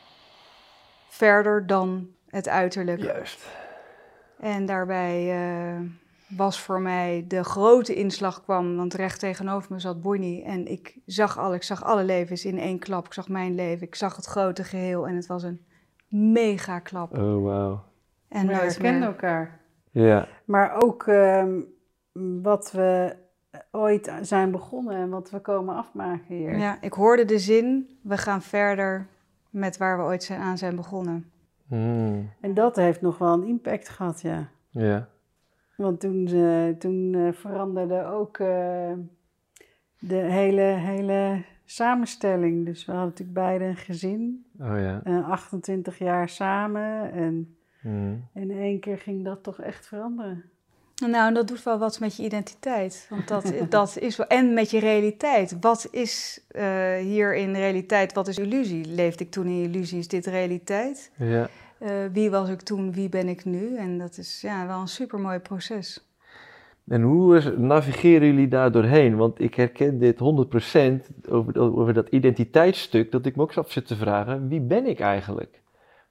[1.09, 3.03] verder dan het uiterlijk.
[3.03, 3.47] Juist.
[4.41, 5.81] En daarbij eh,
[6.37, 10.45] was voor mij de grote inslag kwam, want recht tegenover me zat Bonnie.
[10.45, 13.07] En ik zag al, ik zag alle levens in één klap.
[13.07, 15.09] Ik zag mijn leven, ik zag het grote geheel.
[15.09, 15.61] En het was een
[16.09, 17.19] mega klap.
[17.19, 17.85] Oh, wauw.
[18.29, 19.03] En we meer.
[19.03, 19.61] elkaar.
[19.91, 20.29] Ja.
[20.45, 21.61] Maar ook ehm,
[22.43, 23.17] wat we
[23.71, 26.59] ooit zijn begonnen en wat we komen afmaken hier.
[26.59, 29.07] Ja, ik hoorde de zin, we gaan verder
[29.51, 31.31] met waar we ooit zijn, aan zijn begonnen.
[31.67, 32.23] Mhm.
[32.41, 34.49] En dat heeft nog wel een impact gehad, ja.
[34.71, 35.09] Ja.
[35.77, 38.93] Want toen, eh, toen eh, veranderde ook eh,
[39.99, 42.65] de hele, hele samenstelling.
[42.67, 45.01] Dus we hadden natuurlijk beide een gezin, Oh ja.
[45.05, 47.13] eh, 28 jaar samen.
[47.13, 48.15] En Mhm.
[48.35, 50.45] in één keer ging dat toch echt veranderen.
[51.07, 53.07] Nou, en dat doet wel wat met je identiteit.
[53.11, 54.27] Want dat, dat is wel.
[54.27, 55.57] En met je realiteit.
[55.61, 58.13] Wat is eh, hier in realiteit?
[58.13, 58.85] Wat is illusie?
[58.87, 59.99] Leefde ik toen in illusie?
[59.99, 61.11] Is dit realiteit?
[61.17, 61.49] Ja.
[61.83, 62.93] Eh, wie was ik toen?
[62.93, 63.77] Wie ben ik nu?
[63.77, 66.07] En dat is ja, wel een supermooi proces.
[66.89, 69.17] En hoe is- navigeren jullie daar doorheen?
[69.17, 73.87] Want ik herken dit 100% over, over dat identiteitsstuk, dat ik me ook af zit
[73.87, 75.61] te vragen, wie ben ik eigenlijk?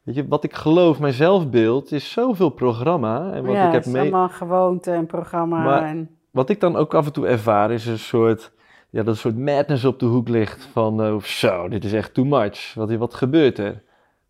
[0.04, 3.32] Weet je, wat ik geloof, mijn zelfbeeld, is zoveel programma.
[3.34, 5.64] En wat, ja, ik heb het is mee, allemaal gewoonte en programma.
[5.64, 8.52] Maar- en, wat ik dan ook af en toe ervaar, is een soort,
[8.90, 10.64] ja, dat een soort madness op de hoek ligt.
[10.66, 12.74] Van, eh, zo, dit is echt too much.
[12.74, 13.84] Wat, wat gebeurt er?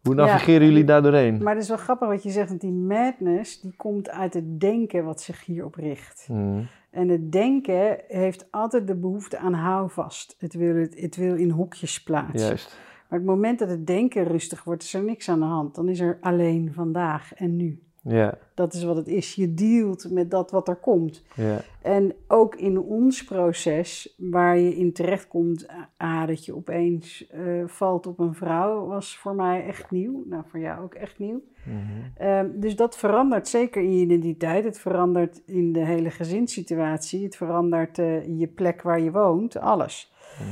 [0.04, 0.26] Hoe Ja.
[0.26, 1.44] navigeren jullie daar doorheen?
[1.44, 4.60] maar het is wel grappig wat je zegt, want die madness die komt uit het
[4.60, 6.26] denken wat zich hierop richt.
[6.30, 6.62] Mhm.
[6.90, 10.36] En het denken heeft altijd de behoefte aan houvast.
[10.40, 12.48] Het wil, het, het wil in hokjes plaatsen.
[12.48, 12.78] Juist.
[13.10, 15.76] Maar het moment dat het denken rustig wordt, is er niks aan de hand.
[15.76, 17.84] Dan is er alleen vandaag en nu.
[18.04, 19.36] Ja, Dat is wat het is.
[19.36, 21.24] Je dealt met dat wat er komt.
[21.36, 21.62] ja.
[21.82, 28.08] En ook in ons proces, waar je in terechtkomt, ah, dat je opeens eh, valt
[28.08, 30.24] op een vrouw, was voor mij echt nieuw.
[30.26, 31.42] Nou, voor jou ook echt nieuw.
[31.66, 31.78] Mhm.
[32.18, 34.64] Ehm, dus dat verandert zeker in je identiteit.
[34.64, 37.24] Het verandert in de hele gezinssituatie.
[37.24, 39.58] Het verandert eh, in je plek waar je woont.
[39.58, 40.14] Alles.
[40.40, 40.50] Mhm.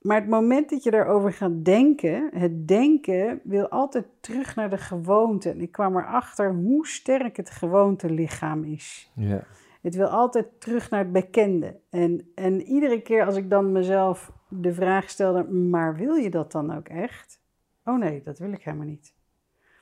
[0.00, 4.78] Maar het moment dat je daarover gaat denken, het denken wil altijd terug naar de
[4.78, 5.50] gewoonte.
[5.50, 9.12] En ik kwam erachter hoe sterk het gewoontelichaam is.
[9.14, 9.44] Ja.
[9.82, 11.76] Het wil altijd terug naar het bekende.
[11.90, 16.52] En, en iedere keer als ik dan mezelf de vraag stelde, maar wil je dat
[16.52, 17.40] dan ook echt?
[17.84, 19.14] Oh nee, dat wil ik helemaal niet.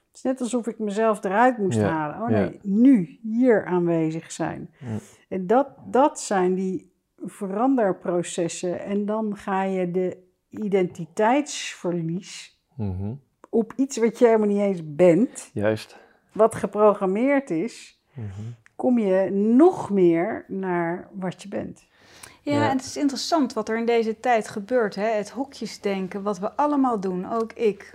[0.07, 2.23] Het is net alsof ik mezelf eruit moest Ja, halen.
[2.23, 2.39] Oh ja.
[2.39, 4.71] nee, nu, hier aanwezig zijn.
[4.79, 4.99] Ja.
[5.29, 6.95] En dat, dat zijn die
[7.31, 8.81] veranderprocessen.
[8.81, 10.16] En dan ga je de
[10.49, 13.12] identiteitsverlies Mhm.
[13.51, 15.97] op iets wat je helemaal niet eens bent, Juist.
[16.33, 18.29] wat geprogrammeerd is, Mhm.
[18.77, 21.87] kom je nog meer naar wat je bent.
[22.43, 22.70] Ja, Ja.
[22.70, 24.95] en het is interessant wat er in deze tijd gebeurt.
[24.95, 25.07] Hè?
[25.07, 27.95] Het hokjesdenken, wat we allemaal doen, ook ik.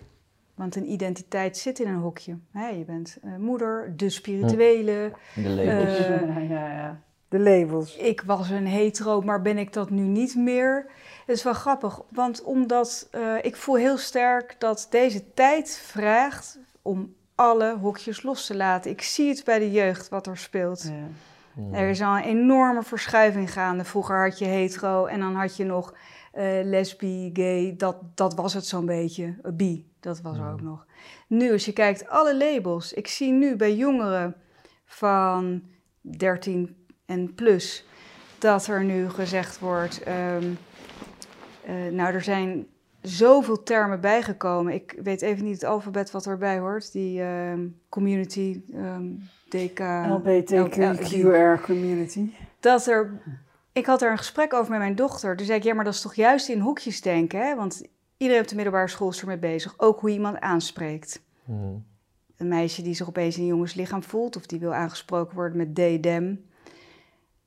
[0.55, 2.37] Want een identiteit zit in een hokje.
[2.51, 2.67] Hè?
[2.67, 5.11] Je bent eh, moeder, de spirituele.
[5.35, 5.97] De labels.
[5.97, 7.01] Eh, ja, ja, ja.
[7.31, 7.95] De labels.
[7.95, 10.85] ik was een hetero, maar ben ik dat nu niet meer?
[11.25, 16.59] Het is wel grappig, want omdat eh, ik voel heel sterk dat deze tijd vraagt
[16.81, 18.91] om alle hokjes los te laten.
[18.91, 20.83] Ik zie het bij de jeugd wat er speelt.
[20.83, 21.77] Ja.
[21.77, 23.83] Er is al een enorme verschuiving gaande.
[23.83, 25.93] Vroeger had je hetero en dan had je nog
[26.31, 27.73] eh lesbi, gay.
[27.77, 29.35] Dat, dat was het zo'n beetje.
[29.43, 30.85] Eh, Bi, dat was er ook nog.
[31.27, 32.93] Nu, als je kijkt, alle labels.
[32.93, 34.35] Ik zie nu bij jongeren
[34.85, 35.63] van
[36.01, 36.75] 13
[37.11, 37.85] en plus
[38.37, 40.03] dat er nu gezegd wordt.
[40.03, 40.53] ehm,
[41.65, 42.67] eh, nou, er zijn
[43.01, 44.73] zoveel termen bijgekomen.
[44.73, 46.91] Ik weet even niet het alfabet wat erbij hoort.
[46.91, 49.05] Die ehm, community, ehm,
[49.49, 49.79] DK.
[50.09, 52.29] LBTQR community.
[52.59, 53.21] Dat er.
[53.73, 55.37] Ik had er een gesprek over met mijn dochter.
[55.37, 57.55] Toen zei ik, ja, maar dat is toch juist in hokjes denken, hè?
[57.55, 57.81] Want
[58.17, 59.73] iedereen op de middelbare school is ermee bezig.
[59.77, 61.21] Ook hoe je iemand aanspreekt.
[61.45, 61.75] Mhm.
[62.37, 64.35] Een meisje die zich opeens in een jongenslichaam voelt...
[64.35, 66.49] of die wil aangesproken worden met they, them.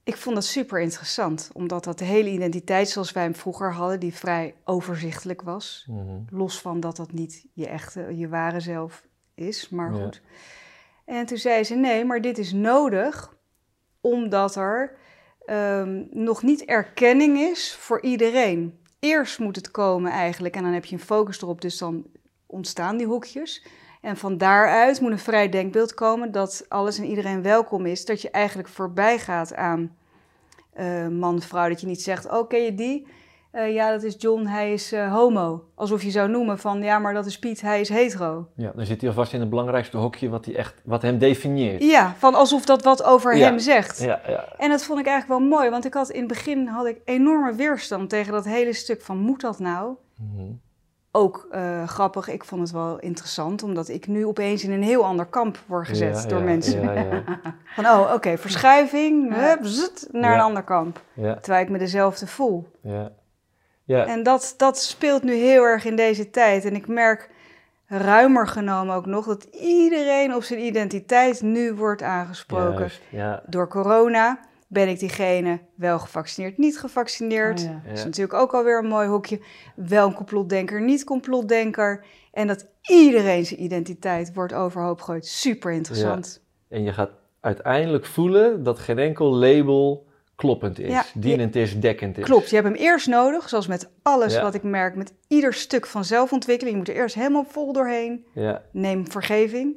[0.05, 1.50] Ik vond dat super interessant.
[1.52, 4.00] Omdat dat de hele identiteit zoals wij hem vroeger hadden...
[4.00, 5.86] die vrij overzichtelijk was.
[5.88, 6.20] Mhm.
[6.30, 10.05] Los van dat dat niet je echte, je ware zelf is, maar Ja.
[10.05, 10.20] goed.
[11.05, 13.36] En toen zei ze, nee, maar dit is nodig
[14.00, 14.96] omdat er
[15.44, 18.78] ehm, nog niet erkenning is voor iedereen.
[18.98, 22.07] Eerst moet het komen eigenlijk en dan heb je een focus erop, dus dan
[22.46, 23.66] ontstaan die hoekjes.
[24.05, 28.05] En van daaruit moet een vrij denkbeeld komen dat alles en iedereen welkom is.
[28.05, 29.96] Dat je eigenlijk voorbij gaat aan
[30.72, 31.68] eh, man, vrouw.
[31.68, 33.07] Dat je niet zegt, oh ken je die?
[33.50, 35.64] Eh, ja, dat is John, hij is eh, homo.
[35.74, 38.48] Alsof je zou noemen van, ja, maar dat is Piet, hij is hetero.
[38.57, 41.82] Ja, dan zit hij alvast in het belangrijkste hokje wat, hij echt, wat hem definieert.
[41.82, 43.44] Ja, van alsof dat wat over Ja.
[43.46, 43.98] hem zegt.
[43.98, 44.44] Ja, ja.
[44.59, 47.00] En dat vond ik eigenlijk wel mooi, want ik had in het begin had ik
[47.05, 49.94] enorme weerstand tegen dat hele stuk van moet dat nou?
[50.16, 50.50] Mhm.
[51.16, 55.04] Ook eh, grappig, ik vond het wel interessant, omdat ik nu opeens in een heel
[55.04, 56.82] ander kamp word gezet Ja, door ja, mensen.
[56.82, 57.22] Ja, ja,
[57.74, 60.36] Van oh, oké, verschuiving, hup, zut, naar Ja.
[60.36, 61.00] een ander kamp.
[61.12, 62.70] ja, Terwijl ik me dezelfde voel.
[62.80, 63.12] ja.
[63.86, 66.64] Ja, En dat, dat speelt nu heel erg in deze tijd.
[66.64, 67.30] En ik merk
[67.86, 72.78] ruimer genomen ook nog dat iedereen op zijn identiteit nu wordt aangesproken.
[72.78, 73.42] juist, ja.
[73.46, 74.38] Door corona
[74.75, 77.59] ben ik diegene wel gevaccineerd, niet gevaccineerd.
[77.61, 77.81] Oh, ja.
[77.85, 78.05] Dat is Ja.
[78.07, 79.41] natuurlijk ook alweer een mooi hoekje.
[79.75, 82.05] Wel een complotdenker, niet complotdenker.
[82.33, 85.27] En dat iedereen zijn identiteit wordt overhoop gegooid.
[85.27, 86.43] Super interessant.
[86.68, 87.11] En je gaat
[87.41, 90.07] uiteindelijk voelen dat geen enkel label
[90.37, 92.25] kloppend is, Ja, dienend is, dekkend is.
[92.25, 94.43] Klopt, je hebt hem eerst nodig, zoals met alles Ja.
[94.43, 96.77] wat ik merk, met ieder stuk van zelfontwikkeling.
[96.77, 98.25] Je moet er eerst helemaal vol doorheen.
[98.35, 99.75] Ja, Neem vergeving,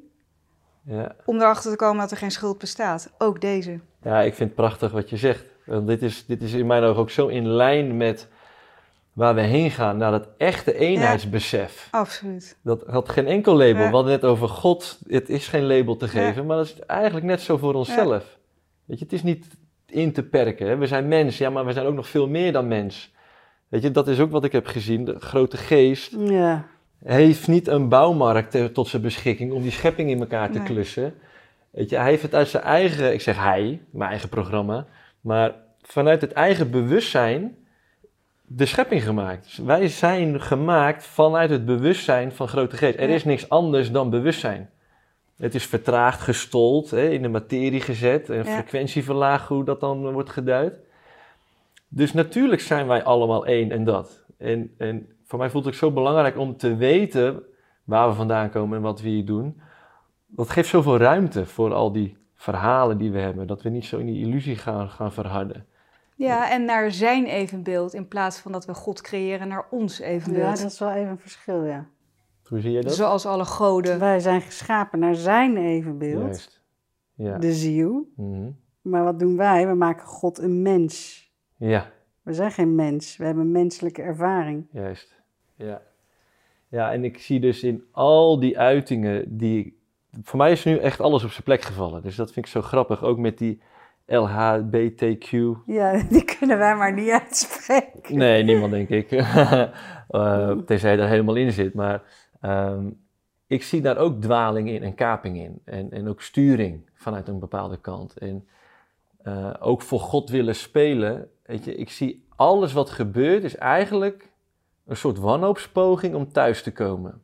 [0.86, 1.16] ja.
[1.26, 3.10] om erachter te komen dat er geen schuld bestaat.
[3.18, 3.80] Ook deze.
[4.08, 5.46] Ja, ik vind het prachtig wat je zegt.
[5.66, 8.28] Want dit is, dit is in mijn ogen ook zo in lijn met
[9.14, 11.88] waar we heen gaan, naar dat echte eenheidsbesef.
[11.92, 12.58] Absoluut.
[12.64, 13.82] Dat had geen enkel label.
[13.82, 13.90] Ja.
[13.90, 15.00] We hadden net over God.
[15.08, 18.38] Het is geen label te geven, maar dat is eigenlijk net zo voor onszelf.
[18.86, 19.46] Weet je, het is niet
[19.86, 20.68] in te perken.
[20.68, 20.78] Hè?
[20.78, 23.14] We zijn mens, ja, maar we zijn ook nog veel meer dan mens.
[23.68, 25.06] Weet je, dat is ook wat ik heb gezien.
[25.06, 26.66] De grote geest Ja.
[27.04, 30.68] heeft niet een bouwmarkt eh, tot zijn beschikking om die schepping in elkaar te Nee.
[30.68, 31.14] klussen.
[31.78, 34.86] Weet je, hij heeft het uit zijn eigen, ik zeg hij, mijn eigen programma,
[35.22, 37.58] maar vanuit het eigen bewustzijn
[38.46, 39.44] de schepping gemaakt.
[39.44, 43.00] Dus wij zijn gemaakt vanuit het bewustzijn van grote geest.
[43.00, 44.70] Er is niks anders dan bewustzijn.
[45.38, 48.44] Het is vertraagd, gestold, hè, in de materie gezet, een Ja.
[48.44, 50.74] frequentie verlaagd, hoe dat dan wordt geduid.
[51.88, 54.24] Dus natuurlijk zijn wij allemaal één en dat.
[54.38, 57.44] En, en voor mij voelt het ook zo belangrijk om te weten
[57.84, 59.62] waar we vandaan komen en wat we hier doen.
[60.28, 63.48] Dat geeft zoveel ruimte voor al die verhalen die we hebben.
[63.48, 65.66] Dat we niet zo in die illusie gaan, gaan verharden.
[66.16, 70.06] Ja, en naar zijn evenbeeld in plaats van dat we God creëren naar ons ja,
[70.06, 70.62] evenbeeld.
[70.62, 71.86] dat is wel even een verschil, ja.
[72.48, 72.96] Hoe zie jij dat?
[72.96, 74.00] Zoals alle goden.
[74.00, 76.62] Wij zijn geschapen naar zijn evenbeeld, Juist.
[77.14, 77.38] Ja.
[77.38, 78.08] de ziel.
[78.16, 78.50] Mhm.
[78.82, 79.68] Maar wat doen wij?
[79.68, 81.26] We maken God een mens.
[81.56, 84.68] ja, We zijn geen mens, we hebben een menselijke ervaring.
[84.72, 85.16] juist.
[85.56, 85.82] Ja.
[86.68, 89.77] ja, en ik zie dus in al die uitingen die...
[90.24, 92.02] Voor mij is nu echt alles op zijn plek gevallen.
[92.02, 93.04] Dus dat vind ik zo grappig.
[93.04, 93.62] Ook met die
[94.06, 95.32] LHBTQ
[95.66, 98.18] Ja, die kunnen wij maar niet uitspreken.
[98.18, 99.12] Nee, niemand denk ik.
[100.08, 101.74] Eh, tenzij je daar helemaal in zit.
[101.74, 102.04] Maar
[102.42, 102.90] ehm,
[103.48, 105.62] ik zie daar ook dwaling in en kaping in.
[105.66, 108.18] En, en ook sturing vanuit een bepaalde kant.
[108.18, 108.48] En
[109.24, 111.30] eh, ook voor God willen spelen.
[111.46, 114.32] Weet je, ik zie alles wat gebeurt is eigenlijk
[114.86, 117.22] een soort wanhoopspoging om thuis te komen.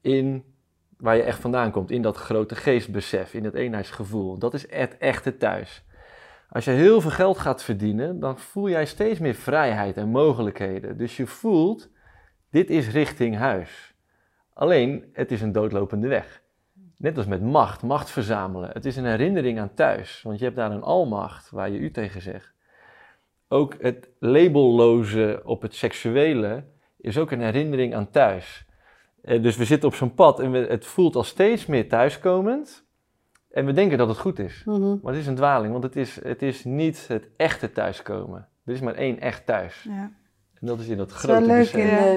[0.00, 0.44] In
[1.00, 1.90] waar je echt vandaan komt.
[1.90, 4.38] In dat grote geestbesef, in dat eenheidsgevoel.
[4.38, 5.84] Dat is het echte thuis.
[6.50, 10.96] Als je heel veel geld gaat verdienen, dan voel jij steeds meer vrijheid en mogelijkheden.
[10.96, 11.88] Dus je voelt,
[12.50, 13.94] dit is richting huis.
[14.54, 16.42] Alleen, het is een doodlopende weg.
[16.96, 18.70] Net als met macht, macht verzamelen.
[18.72, 21.90] Het is een herinnering aan thuis, want je hebt daar een almacht waar je u
[21.90, 22.52] tegen zegt.
[23.48, 26.64] Ook het labelloze op het seksuele
[26.96, 28.66] is ook een herinnering aan thuis.
[29.22, 32.88] Eh, Dus we zitten op zo'n pad en we, het voelt al steeds meer thuiskomend.
[33.50, 34.62] En we denken dat het goed is.
[34.64, 34.96] Mhm.
[35.02, 38.48] Maar het is een dwaling, want het is, het is niet het echte thuiskomen.
[38.64, 39.86] Er is maar één echt thuis.
[39.88, 40.12] Ja.
[40.54, 41.72] En dat is in dat grote leuk.
[41.72, 42.14] In, eh,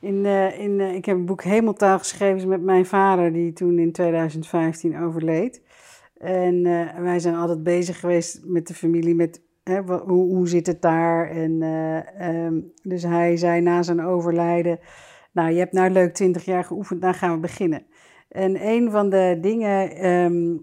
[0.00, 3.92] in, eh, in, ik heb een boek Hemeltaal geschreven met mijn vader, die toen in
[3.92, 5.62] 2015 overleed.
[6.18, 6.62] En
[7.02, 11.30] wij zijn altijd bezig geweest met de familie met hè, hoe, hoe zit het daar?
[11.30, 14.78] En, eh, ehm, dus hij zei na zijn overlijden,
[15.36, 17.86] nou je hebt nou leuk 20 jaar geoefend, dan gaan we beginnen.
[18.28, 20.56] En een van de dingen ehm,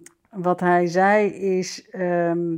[0.43, 2.57] wat hij zei is, ehm,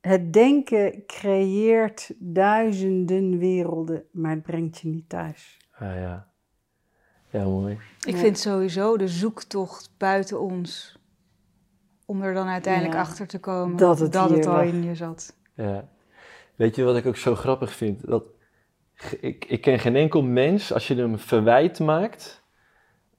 [0.00, 5.58] het denken creëert duizenden werelden, maar het brengt je niet thuis.
[5.72, 6.30] Ah, ja.
[7.30, 7.78] Ja, mooi.
[8.06, 8.18] Ik Ja.
[8.18, 10.98] vind sowieso de zoektocht buiten ons.
[12.06, 14.94] Om er dan uiteindelijk Ja, achter te komen dat het dat het al in je
[14.94, 15.36] zat.
[15.54, 15.88] Ja.
[16.56, 18.06] Weet je wat ik ook zo grappig vind?
[18.06, 18.24] Dat,
[19.20, 22.42] ik, ik ken geen enkel mens, als je hem verwijt maakt,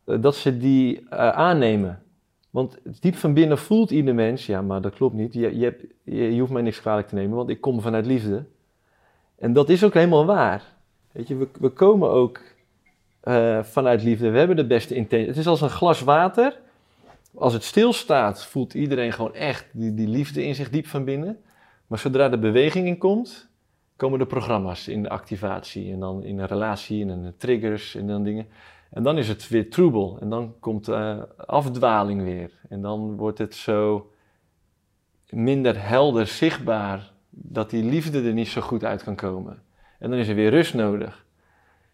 [0.05, 2.03] eh, dat ze die eh, aannemen.
[2.49, 5.33] Want diep van binnen voelt ieder mens, ja, maar dat klopt niet.
[5.33, 8.45] Je, je, hebt, je, hoeft mij niks kwalijk te nemen, want ik kom vanuit liefde.
[9.37, 10.63] En dat is ook helemaal waar.
[11.11, 12.41] Weet je, we, komen ook
[13.19, 14.29] eh, vanuit liefde.
[14.29, 15.27] We hebben de beste intentie.
[15.27, 16.59] Het is als een glas water.
[17.33, 21.37] Als het stilstaat, voelt iedereen gewoon echt die, die liefde in zich diep van binnen.
[21.87, 23.49] Maar zodra er beweging in komt,
[24.03, 25.91] komen de programma's in de activatie.
[25.93, 28.47] En dan in een relatie en dan de triggers en dan dingen.
[28.89, 30.17] En dan is het weer troebel.
[30.21, 32.51] En dan komt eh, afdwaling weer.
[32.69, 34.11] En dan wordt het zo
[35.29, 39.61] minder helder zichtbaar dat die liefde er niet zo goed uit kan komen.
[39.99, 41.25] En dan is er weer rust nodig.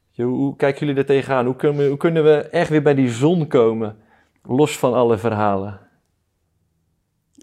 [0.09, 1.45] Je, Hoe, hoe kijken jullie er tegenaan?
[1.45, 3.97] Hoe kunnen, we, hoe kunnen we echt weer bij die zon komen,
[4.43, 5.79] los van alle verhalen?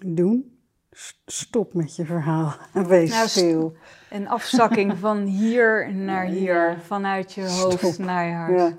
[0.05, 0.57] Doen.
[1.25, 2.55] Stop met je verhaal.
[2.87, 3.75] Wees Nou, st- stil.
[4.11, 6.79] Een afzakking van hier naar hier, Ja.
[6.79, 8.05] vanuit je hoofd Stop.
[8.05, 8.57] naar je hart.
[8.59, 8.77] Ja.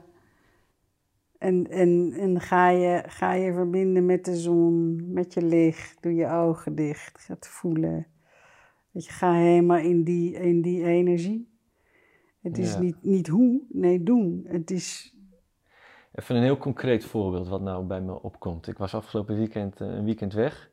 [1.39, 6.15] En, en, en ga, je, ga je verbinden met de zon, met je licht, doe
[6.15, 8.07] je ogen dicht, ga het voelen.
[8.93, 11.49] Dat je ga helemaal in die, in die energie.
[12.43, 12.79] Het is Ja.
[12.81, 14.45] niet, niet hoe, nee doen.
[14.49, 15.13] Het is,
[16.13, 18.67] Even een heel concreet voorbeeld wat nou bij me opkomt.
[18.69, 20.71] Ik was afgelopen weekend eh, een weekend weg.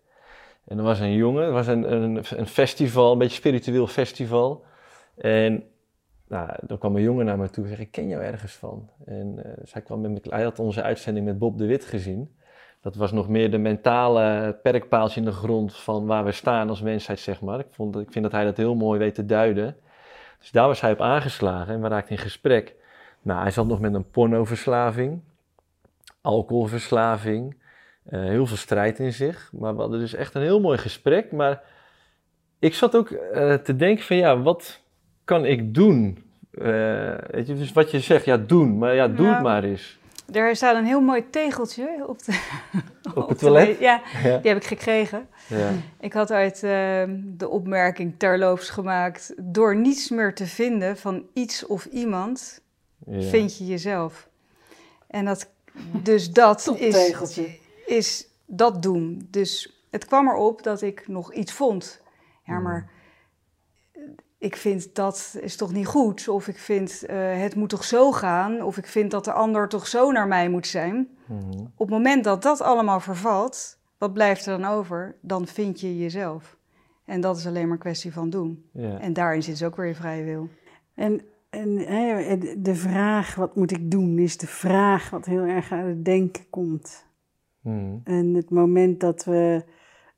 [0.66, 4.66] En er was een jongen, er was een, een, een festival, een beetje spiritueel festival.
[5.18, 5.64] En
[6.28, 8.90] nou, dan kwam een jongen naar me toe en zei, ik ken jou ergens van.
[9.06, 12.36] En dus hij, kwam met me, hij had onze uitzending met Bob de Wit gezien.
[12.82, 16.82] Dat was nog meer de mentale perkpaaltje in de grond van waar we staan als
[16.82, 17.60] mensheid, zeg maar.
[17.60, 19.78] Ik, vond, ik vind dat hij dat heel mooi weet te duiden.
[20.40, 22.76] Dus daar was hij op aangeslagen en we raakten in gesprek.
[23.22, 25.22] Nou, hij zat nog met een pornoverslaving,
[26.22, 27.56] alcoholverslaving,
[28.06, 29.50] eh, heel veel strijd in zich.
[29.54, 31.32] Maar we hadden dus echt een heel mooi gesprek.
[31.32, 31.62] Maar
[32.60, 34.80] ik zat ook eh, te denken van ja, wat
[35.24, 36.24] kan ik doen?
[36.52, 36.64] Eh,
[37.32, 38.78] weet je, dus wat je zegt, ja, doen.
[38.78, 39.98] Maar ja, doe het maar eens.
[40.34, 42.40] Er staat een heel mooi tegeltje op, de,
[43.16, 43.80] Op het de- toilet?
[43.80, 44.38] ja, Ja.
[44.38, 45.28] die heb ik gekregen.
[45.48, 45.70] ja.
[46.00, 49.34] Ik had uit eh, de opmerking terloops gemaakt...
[49.38, 52.62] door niets meer te vinden van iets of iemand,
[53.08, 53.22] ja.
[53.22, 54.30] vind je jezelf.
[55.08, 55.50] En dat,
[56.04, 57.48] dus dat is, Toptegeltje.
[57.86, 59.28] Is dat doen.
[59.30, 62.02] Dus het kwam erop dat ik nog iets vond.
[62.44, 62.90] Ja, maar
[64.38, 66.28] ik vind dat is toch niet goed?
[66.28, 68.62] Of ik vind eh, het moet toch zo gaan?
[68.62, 71.18] Of ik vind dat de ander toch zo naar mij moet zijn?
[71.26, 71.60] Mhm.
[71.60, 75.16] Op het moment dat dat allemaal vervalt, wat blijft er dan over?
[75.22, 76.58] Dan vind je jezelf.
[77.06, 78.70] En dat is alleen maar een kwestie van doen.
[78.72, 79.00] ja.
[79.00, 80.50] En daarin zit dus ook weer je vrije wil.
[80.94, 85.72] En, en hè, de vraag, wat moet ik doen, is de vraag wat heel erg
[85.72, 87.05] uit het denken komt.
[87.66, 87.98] Mhm.
[88.04, 89.64] En het moment dat we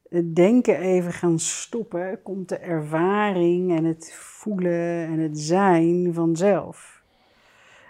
[0.09, 7.03] het denken even gaan stoppen, komt de ervaring en het voelen en het zijn vanzelf.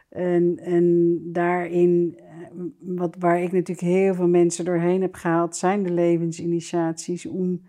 [0.10, 2.26] En, en daarin, eh,
[2.80, 7.62] wat, waar ik natuurlijk heel veel mensen doorheen heb gehaald, zijn de levensinitiaties om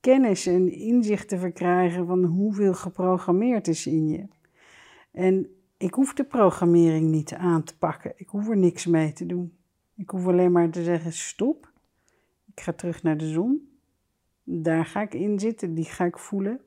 [0.00, 4.26] kennis en inzicht te verkrijgen van hoeveel geprogrammeerd is in je.
[5.12, 8.12] En ik hoef de programmering niet aan te pakken.
[8.16, 9.55] Ik hoef er niks mee te doen.
[9.96, 11.72] Ik hoef alleen maar te zeggen: stop.
[12.54, 13.78] Ik ga terug naar de zon.
[14.42, 16.60] Daar ga ik in zitten, die ga ik voelen.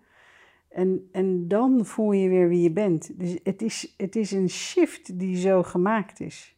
[0.69, 3.19] En, en dan voel je weer wie je bent.
[3.19, 6.55] Dus het is, het is een shift die zo gemaakt is.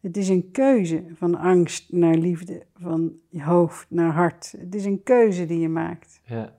[0.00, 4.54] Het is een keuze van angst naar liefde, van je hoofd naar hart.
[4.58, 6.20] Het is een keuze die je maakt.
[6.24, 6.56] Ja.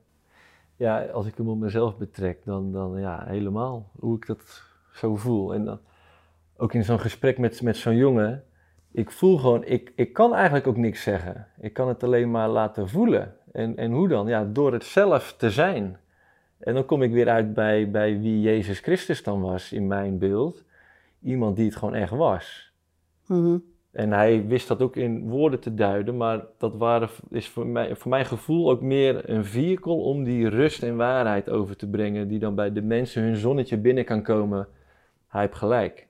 [0.75, 5.15] ja, als ik hem op mezelf betrek, dan, dan ja, helemaal hoe ik dat zo
[5.15, 5.53] voel.
[5.53, 5.79] En dan
[6.57, 8.43] ook in zo'n gesprek met, met zo'n jongen,
[8.91, 11.47] ik voel gewoon, ik, ik kan eigenlijk ook niks zeggen.
[11.59, 13.35] Ik kan het alleen maar laten voelen.
[13.51, 14.27] En, en hoe dan?
[14.27, 15.97] Ja, door het zelf te zijn.
[16.59, 20.17] En dan kom ik weer uit bij, bij wie Jezus Christus dan was in mijn
[20.17, 20.63] beeld.
[21.21, 22.73] Iemand die het gewoon echt was.
[23.27, 23.57] Mhm.
[23.91, 27.95] En hij wist dat ook in woorden te duiden, maar dat waren, is voor, mij,
[27.95, 32.27] voor mijn gevoel ook meer een vehicle om die rust en waarheid over te brengen,
[32.27, 34.67] die dan bij de mensen hun zonnetje binnen kan komen.
[35.27, 36.07] Hij heeft gelijk.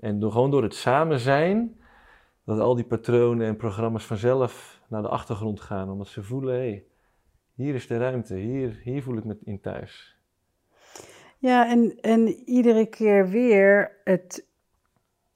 [0.00, 1.76] En door, gewoon door het samen zijn,
[2.44, 6.60] dat al die patronen en programma's vanzelf naar de achtergrond gaan, omdat ze voelen, hé,
[6.60, 6.84] hey,
[7.54, 10.18] Hier is de ruimte, hier, hier voel ik me in thuis.
[11.38, 14.46] Ja, en, en iedere keer weer het,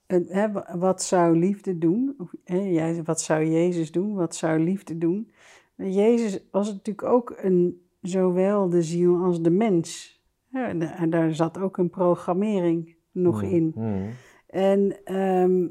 [0.07, 0.47] het hè,
[0.77, 2.15] wat zou liefde doen?
[2.17, 4.13] Of, hè, jij, wat zou Jezus doen?
[4.15, 5.31] Wat zou liefde doen?
[5.75, 10.19] Jezus was natuurlijk ook een, zowel de ziel als de mens.
[10.51, 13.73] Ja, en daar zat ook een programmering nog Mm, in.
[13.75, 14.09] mm.
[14.47, 15.67] En, ehm,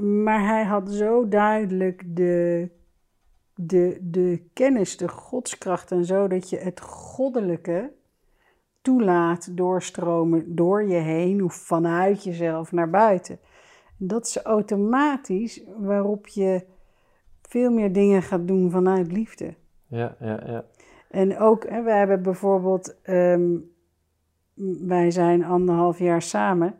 [0.00, 2.68] maar hij had zo duidelijk de,
[3.54, 7.92] de, de kennis, de godskracht en zo, dat je het goddelijke
[8.82, 13.38] toelaat doorstromen door je heen of vanuit jezelf naar buiten.
[13.98, 16.64] En dat is automatisch waarop je
[17.42, 19.54] veel meer dingen gaat doen vanuit liefde.
[19.86, 20.64] Ja, ja, ja.
[21.10, 23.56] En ook, hè, wij hebben bijvoorbeeld, ehm,
[24.86, 26.74] wij zijn anderhalf jaar samen.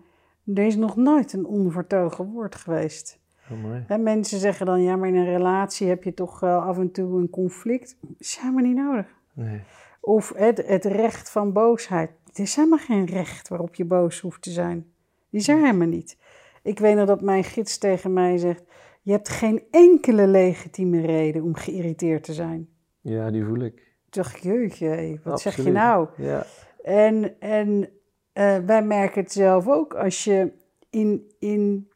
[0.55, 3.19] Er is nog nooit een onvertogen woord geweest.
[3.63, 3.85] Mooi.
[3.87, 6.91] Hè, mensen zeggen dan, ja, maar in een relatie heb je toch wel af en
[6.91, 7.97] toe een conflict.
[8.01, 9.07] Dat is helemaal niet nodig.
[9.33, 9.61] Nee.
[10.01, 12.11] Of het, het recht van boosheid.
[12.27, 14.87] Het is helemaal geen recht waarop je boos hoeft te zijn.
[15.31, 16.17] Die is er helemaal niet.
[16.63, 18.63] Ik weet nog dat mijn gids tegen mij zegt,
[19.03, 22.69] je hebt geen enkele legitieme reden om geïrriteerd te zijn.
[23.01, 23.75] Ja, die voel ik.
[24.11, 26.09] Toen dacht ik, jeetje, wat zeg je nou?
[26.17, 26.47] Ja.
[26.83, 27.89] En, en
[28.33, 29.95] eh, wij merken het zelf ook.
[29.95, 30.53] Als je
[30.91, 31.89] in, in.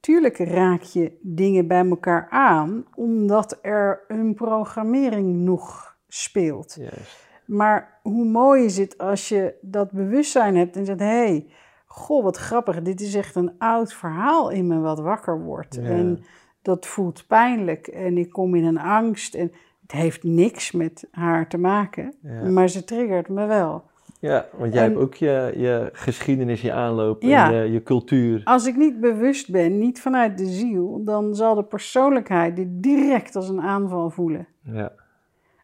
[0.00, 6.76] Tuurlijk raak je dingen bij elkaar aan, omdat er een programmering nog speelt.
[6.80, 7.26] Juist.
[7.44, 11.46] Maar hoe mooi is het als je dat bewustzijn hebt en zegt: hé, hey,
[11.86, 15.74] goh, wat grappig, dit is echt een oud verhaal in me wat wakker wordt.
[15.74, 15.82] Ja.
[15.82, 16.24] En
[16.62, 19.34] dat voelt pijnlijk en ik kom in een angst.
[19.34, 19.52] En
[19.82, 22.42] het heeft niks met haar te maken, Ja.
[22.50, 23.84] maar ze triggert me wel.
[24.20, 27.52] Ja, want jij En- hebt ook je, je geschiedenis, je aanloop Ja.
[27.52, 28.40] en je, je cultuur.
[28.44, 33.36] Als ik niet bewust ben, niet vanuit de ziel, dan zal de persoonlijkheid dit direct
[33.36, 34.46] als een aanval voelen.
[34.62, 34.92] Ja,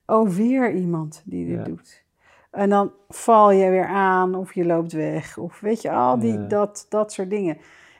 [0.06, 1.62] Oh, weer iemand die dit Ja.
[1.64, 2.02] doet.
[2.50, 5.38] En dan val je weer aan of je loopt weg.
[5.38, 6.46] Of weet je, al die, Ja.
[6.46, 7.56] dat, dat soort dingen.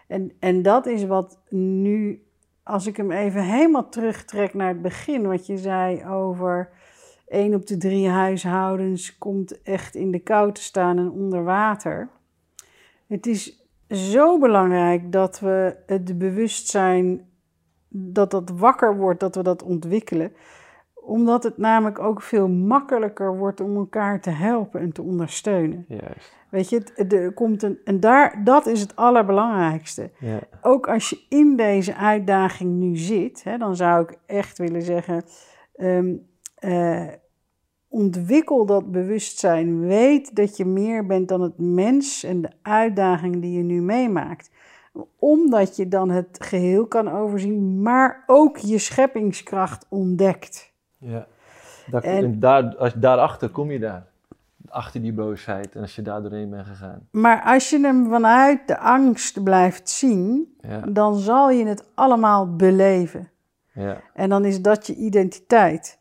[0.07, 2.23] En, en dat is wat nu,
[2.63, 6.69] als ik hem even helemaal terugtrek naar het begin, wat je zei over
[7.27, 12.09] één op de drie huishoudens komt echt in de kou te staan en onder water.
[13.07, 17.29] Het is zo belangrijk dat we het bewustzijn,
[17.89, 20.33] dat dat wakker wordt, dat we dat ontwikkelen
[21.05, 25.85] omdat het namelijk ook veel makkelijker wordt om elkaar te helpen en te ondersteunen.
[25.89, 26.33] juist.
[26.51, 30.11] Weet je, er komt een, en daar, dat is het allerbelangrijkste.
[30.19, 34.83] Ja, Ook als je in deze uitdaging nu zit, hè, dan zou ik echt willen
[34.83, 35.25] zeggen:
[35.75, 36.15] ehm,
[36.55, 37.07] eh,
[37.89, 39.81] ontwikkel dat bewustzijn.
[39.87, 44.51] Weet dat je meer bent dan het mens en de uitdaging die je nu meemaakt.
[45.19, 50.73] Omdat je dan het geheel kan overzien, maar ook je scheppingskracht ontdekt.
[50.99, 51.27] ja.
[51.91, 54.07] Daar, En- en daar, als, daarachter kom je daar.
[54.69, 57.09] Achter die boosheid en als je daar doorheen bent gegaan.
[57.11, 62.57] Maar als je hem vanuit de angst blijft zien, Ja, dan zal je het allemaal
[62.57, 63.31] beleven.
[63.73, 65.99] ja, En dan is dat je identiteit.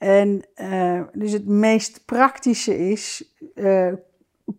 [0.00, 3.24] En eh, dus het meest praktische is,
[3.54, 3.92] eh,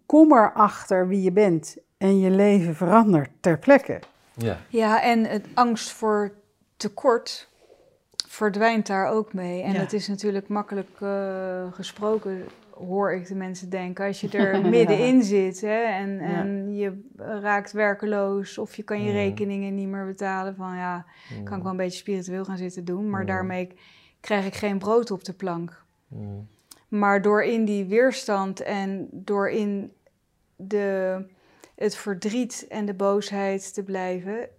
[0.06, 1.78] kom erachter wie je bent.
[1.98, 4.00] En je leven verandert ter plekke.
[4.38, 4.58] ja.
[4.70, 6.32] Ja, en het angst voor
[6.78, 7.50] tekort
[8.28, 9.62] verdwijnt daar ook mee.
[9.62, 9.80] En Ja.
[9.80, 14.06] dat is natuurlijk makkelijk eh, gesproken, hoor ik de mensen denken.
[14.06, 19.12] Als je er middenin zit hè, en, en je raakt werkeloos of je kan je
[19.12, 19.18] Ja.
[19.18, 20.56] rekeningen niet meer betalen.
[20.56, 21.06] Van ja,
[21.44, 23.28] kan ik wel een beetje spiritueel gaan zitten doen, maar Ja.
[23.28, 23.72] daarmee
[24.22, 25.84] krijg ik geen brood op de plank.
[26.08, 26.48] Mm.
[26.88, 29.94] Maar door in die weerstand en door in
[30.56, 31.18] de,
[31.76, 34.50] het verdriet en de boosheid te blijven,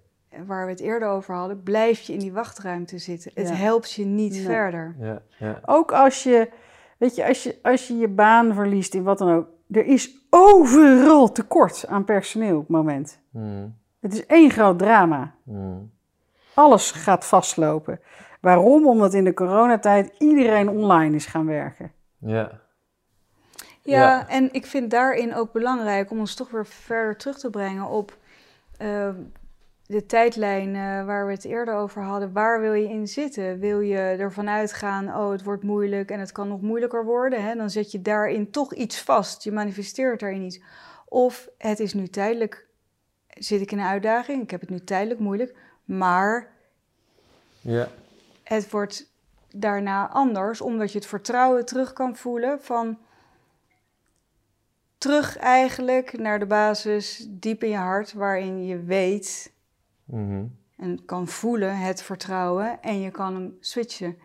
[0.46, 3.30] waar we het eerder over hadden, blijf je in die wachtruimte zitten.
[3.34, 4.44] Het helpt je niet Nee.
[4.44, 4.96] verder.
[4.98, 5.60] ja, ja.
[5.66, 6.50] Ook als je,
[6.98, 9.48] weet je, als je, als je je baan verliest in wat dan ook.
[9.70, 13.20] Er is overal tekort aan personeel op het moment.
[13.30, 13.76] Mm.
[14.00, 15.34] Het is één groot drama.
[15.42, 15.90] Mm.
[16.54, 18.00] Alles gaat vastlopen.
[18.43, 18.86] Waarom?
[18.86, 21.93] Omdat in de coronatijd iedereen online is gaan werken.
[22.18, 22.61] Ja,
[23.82, 24.28] Ja, Ja.
[24.28, 28.16] en ik vind daarin ook belangrijk om ons toch weer verder terug te brengen op
[28.78, 29.09] eh,
[29.86, 32.32] de tijdlijn eh, waar we het eerder over hadden.
[32.32, 33.59] Waar wil je in zitten?
[33.59, 37.45] Wil je ervan uitgaan, oh het wordt moeilijk en het kan nog moeilijker worden?
[37.45, 37.55] Hè?
[37.55, 39.45] Dan zet je daarin toch iets vast.
[39.45, 40.61] Je manifesteert daarin iets.
[41.09, 42.66] Of het is nu tijdelijk,
[43.28, 46.51] zit ik in een uitdaging, ik heb het nu tijdelijk moeilijk, maar
[47.61, 47.88] ja,
[48.45, 49.12] het wordt
[49.51, 52.99] daarna anders, omdat je het vertrouwen terug kan voelen van
[54.99, 59.53] terug eigenlijk naar de basis diep in je hart, waarin je weet
[60.05, 60.45] Mhm.
[60.76, 64.16] en kan voelen het vertrouwen en je kan hem switchen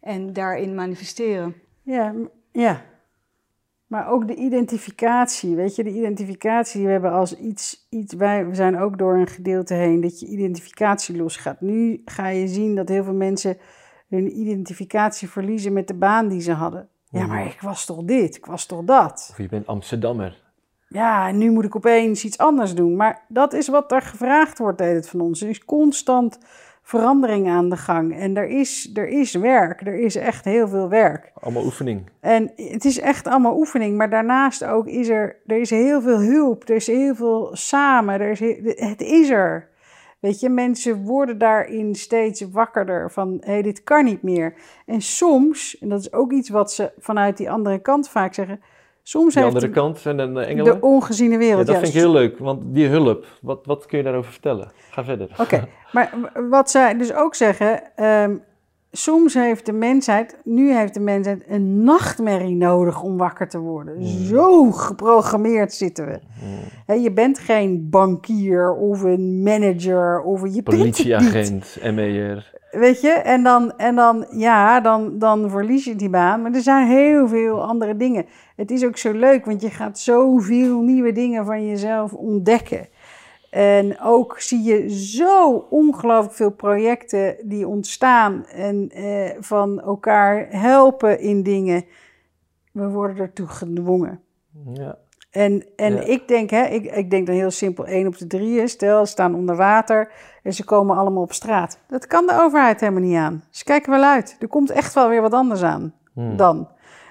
[0.00, 1.54] en daarin manifesteren.
[1.82, 2.14] Ja,
[2.52, 2.84] Ja.
[3.86, 8.46] Maar ook de identificatie, weet je, de identificatie die we hebben als iets, iets wij
[8.46, 11.60] we zijn ook door een gedeelte heen dat je identificatie losgaat.
[11.60, 13.56] Nu ga je zien dat heel veel mensen
[14.08, 16.88] hun identificatie verliezen met de baan die ze hadden.
[17.08, 19.28] Ja, maar ik was toch dit, ik was toch dat.
[19.30, 20.44] Of je bent Amsterdammer.
[20.88, 22.96] Ja, en nu moet ik opeens iets anders doen.
[22.96, 25.42] Maar dat is wat er gevraagd wordt deed het van ons.
[25.42, 26.38] Is constant
[26.86, 28.16] verandering aan de gang.
[28.16, 31.32] En er is, er is werk, er is echt heel veel werk.
[31.40, 32.10] Allemaal oefening.
[32.20, 36.20] En het is echt allemaal oefening, maar daarnaast ook is er, er is heel veel
[36.20, 39.68] hulp, er is heel veel samen, er is, he- het is er.
[40.20, 44.54] Weet je, mensen worden daarin steeds wakkerder van, hé, hey, dit kan niet meer.
[44.86, 48.60] En soms, en dat is ook iets wat ze vanuit die andere kant vaak zeggen,
[49.08, 50.74] soms heeft andere de, kant en dan de engelen.
[50.74, 51.66] de ongeziene ja, wereld...
[51.66, 54.72] dat ja, vind ik heel leuk, want die hulp, wat, wat kun je daarover vertellen?
[54.90, 55.28] Ga verder.
[55.38, 56.14] Oké, maar
[56.50, 58.36] wat zij dus ook zeggen, ehm,
[58.90, 64.04] soms heeft de mensheid, nu heeft de mensheid een nachtmerrie nodig om wakker te worden.
[64.04, 66.20] Zo geprogrammeerd zitten we.
[66.86, 70.62] Hè, je bent geen bankier of een manager of een- je.
[70.62, 72.54] Politieagent, MER.
[72.70, 76.42] Weet je, en dan, en dan ja, dan, dan verlies je die baan.
[76.42, 78.26] Maar er zijn heel veel andere dingen.
[78.56, 82.88] Het is ook zo leuk, want je gaat zoveel nieuwe dingen van jezelf ontdekken.
[83.50, 91.20] En ook zie je zo ongelooflijk veel projecten die ontstaan en eh, van elkaar helpen
[91.20, 91.84] in dingen.
[92.72, 94.20] We worden ertoe gedwongen.
[94.72, 94.98] Ja.
[95.30, 96.00] En, en Ja.
[96.00, 99.34] ik denk, hè, ik, ik denk dan heel simpel, één op de drieën, stel, staan
[99.34, 100.12] onder water
[100.46, 101.78] en ze komen allemaal op straat.
[101.88, 103.44] Dat kan de overheid helemaal niet aan.
[103.50, 104.36] Ze kijken wel uit.
[104.40, 106.36] Er komt echt wel weer wat anders aan Hmm.
[106.36, 106.68] dan.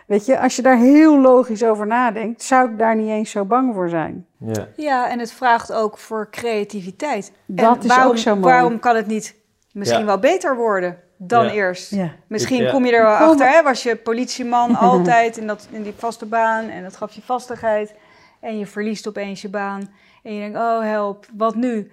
[0.08, 3.46] Weet je, als je daar heel logisch over nadenkt, zou ik daar niet eens zo
[3.46, 4.26] bang voor zijn.
[4.38, 4.68] Ja.
[4.76, 7.32] Ja, en het vraagt ook voor creativiteit.
[7.46, 8.54] Dat en is waarom, ook zo mooi.
[8.54, 9.36] Waarom kan het niet
[9.72, 10.06] misschien Ja.
[10.06, 11.52] wel beter worden dan Ja.
[11.52, 11.92] eerst?
[11.92, 12.12] Ja.
[12.28, 12.72] Misschien ja.
[12.72, 13.64] kom je er wel Kom- achter, hè?
[13.64, 17.94] was je politieman altijd in, dat, in die vaste baan en dat gaf je vastigheid.
[18.42, 19.90] En je verliest opeens je baan
[20.24, 21.92] en je denkt, oh help, wat nu?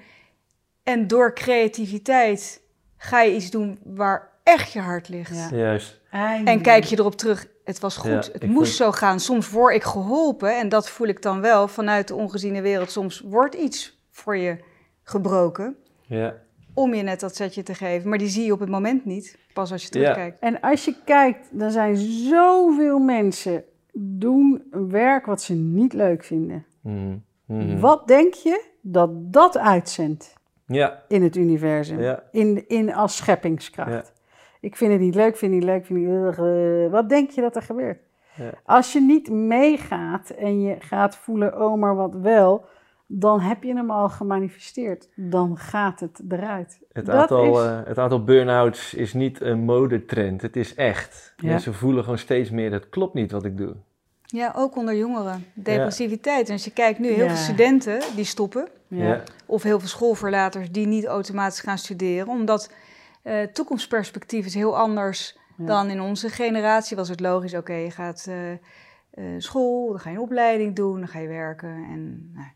[0.82, 2.62] En door creativiteit
[2.96, 5.50] ga je iets doen waar echt je hart ligt.
[5.50, 5.56] Ja.
[5.56, 6.00] Juist.
[6.44, 9.20] En kijk je erop terug, het was goed, Ja, het moest vind- zo gaan.
[9.20, 12.90] Soms word ik geholpen en dat voel ik dan wel vanuit de ongeziene wereld.
[12.90, 14.56] Soms wordt iets voor je
[15.02, 16.34] gebroken Ja.
[16.74, 18.08] om je net dat setje te geven.
[18.08, 19.92] Maar die zie je op het moment niet, pas als je Ja.
[20.00, 20.38] terugkijkt.
[20.38, 23.64] En als je kijkt, dan zijn zoveel mensen
[23.94, 26.66] doen werk wat ze niet leuk vinden.
[26.80, 27.16] Mhm.
[27.46, 27.78] Mhm.
[27.80, 30.32] Wat denk je dat dat uitzendt
[30.74, 31.02] Ja.
[31.08, 32.00] in het universum?
[32.00, 32.22] Ja.
[32.32, 33.90] In, in als scheppingskracht.
[33.90, 34.04] Ja.
[34.60, 36.84] Ik vind het niet leuk, vind het niet leuk, vind het niet leuk.
[36.86, 37.98] eh, wat denk je dat er gebeurt?
[38.34, 38.50] Ja.
[38.64, 42.64] Als je niet meegaat en je gaat voelen, oh maar wat wel,
[43.06, 45.08] dan heb je hem al gemanifesteerd.
[45.16, 46.80] Dan gaat het eruit.
[46.92, 51.34] Het Dat aantal, is- eh, het aantal burn-outs is niet een modetrend, het is echt.
[51.36, 51.48] Ja.
[51.48, 53.74] Mensen voelen gewoon steeds meer, het klopt niet wat ik doe.
[54.26, 55.44] Ja, ook onder jongeren.
[55.54, 56.46] Depressiviteit.
[56.46, 57.28] En als je kijkt nu, heel Ja.
[57.28, 58.68] veel studenten die stoppen.
[58.98, 59.22] Ja.
[59.46, 62.28] Of heel veel schoolverlaters die niet automatisch gaan studeren.
[62.28, 62.70] Omdat
[63.22, 65.66] eh toekomstperspectief is heel anders Ja.
[65.66, 66.96] dan in onze generatie.
[66.96, 68.58] Was het logisch, oké, je gaat eh, eh,
[69.38, 71.68] school, dan ga je een opleiding doen, dan ga je werken.
[71.68, 72.46] En nou,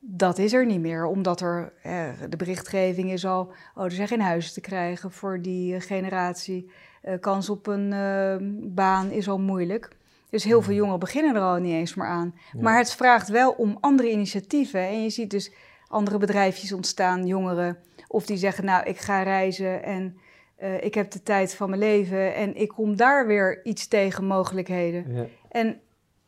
[0.00, 3.52] dat is er niet meer, omdat er eh, de berichtgeving is al...
[3.74, 6.70] Oh, er zijn geen huizen te krijgen voor die generatie.
[7.02, 8.36] Eh, kans op een eh,
[8.74, 9.88] baan is al moeilijk.
[10.30, 12.34] Dus heel veel jongeren beginnen er al niet eens meer aan.
[12.60, 14.80] Maar het vraagt wel om andere initiatieven.
[14.80, 15.52] En je ziet dus
[15.88, 17.76] andere bedrijfjes ontstaan, jongeren.
[18.08, 20.16] Of die zeggen, nou, ik ga reizen en
[20.56, 22.34] eh, ik heb de tijd van mijn leven.
[22.34, 25.04] En ik kom daar weer iets tegen mogelijkheden.
[25.14, 25.24] Ja.
[25.50, 25.80] En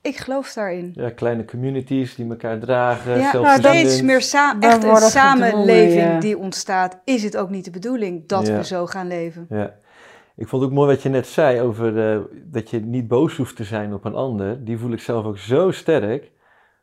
[0.02, 0.92] ik geloof daarin.
[0.94, 3.74] Ja, kleine communities die elkaar dragen, Ja, zelfverzindend.
[3.88, 6.20] steeds meer sa- We echt een samenleving ja.
[6.20, 6.98] die ontstaat.
[7.04, 8.56] Is het ook niet de bedoeling dat Ja.
[8.56, 9.46] we zo gaan leven?
[9.50, 9.74] Ja.
[10.36, 13.36] Ik vond het ook mooi wat je net zei over eh, dat je niet boos
[13.36, 14.64] hoeft te zijn op een ander.
[14.64, 16.30] Die voel ik zelf ook zo sterk.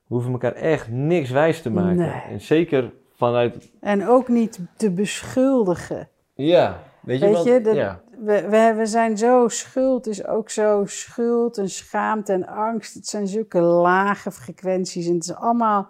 [0.07, 1.95] We hoeven elkaar echt niks wijs te maken.
[1.95, 2.21] Nee.
[2.29, 3.71] En zeker vanuit...
[3.79, 6.09] En ook niet te beschuldigen.
[6.33, 7.63] Ja, weet je Weet wel?
[7.63, 8.01] dat- ja.
[8.23, 12.93] We, we, we zijn zo schuld, is ook zo schuld en schaamte en angst.
[12.93, 15.89] Het zijn zulke lage frequenties en het is allemaal,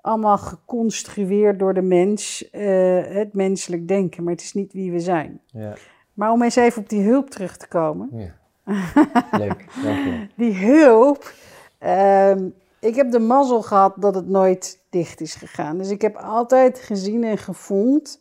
[0.00, 5.00] allemaal geconstrueerd door de mens, eh, het menselijk denken, maar het is niet wie we
[5.00, 5.40] zijn.
[5.46, 5.72] Ja.
[6.14, 8.08] Maar om eens even op die hulp terug te komen.
[8.12, 8.36] ja.
[9.38, 10.26] Leuk, dank je.
[10.36, 11.32] Die hulp,
[11.78, 12.48] ehm,
[12.80, 15.78] ik heb de mazzel gehad dat het nooit dicht is gegaan.
[15.78, 18.20] Dus ik heb altijd gezien en gevoeld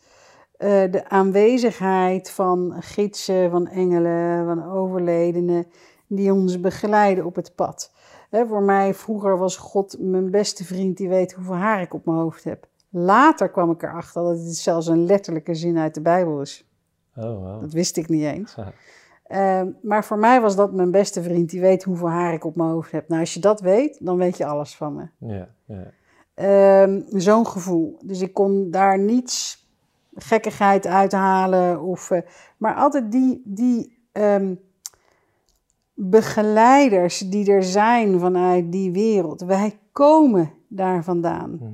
[0.58, 5.66] eh, de aanwezigheid van gidsen, van engelen, van overledenen,
[6.08, 7.92] die ons begeleiden op het pad.
[8.32, 12.18] Voor mij vroeger was God mijn beste vriend die weet hoeveel haar ik op mijn
[12.18, 12.68] hoofd heb.
[12.90, 16.66] Later kwam ik erachter dat het zelfs een letterlijke zin uit de Bijbel is.
[17.16, 17.62] Oh, wow.
[17.62, 18.56] Dat wist ik niet eens.
[19.28, 21.50] Ehm, maar voor mij was dat mijn beste vriend.
[21.50, 23.08] Die weet hoeveel haar ik op mijn hoofd heb.
[23.08, 25.28] Nou, als je dat weet, dan weet je alles van me.
[25.28, 25.92] Ja, ja.
[26.34, 28.00] Ehm, Zo'n gevoel.
[28.04, 29.66] Dus ik kon daar niets
[30.14, 31.82] gekkigheid uithalen.
[31.82, 32.22] Of, eh,
[32.58, 34.56] maar altijd die, die ehm,
[35.94, 39.42] begeleiders die er zijn vanuit die wereld.
[39.42, 41.52] Wij komen daar vandaan.
[41.52, 41.72] Mhm.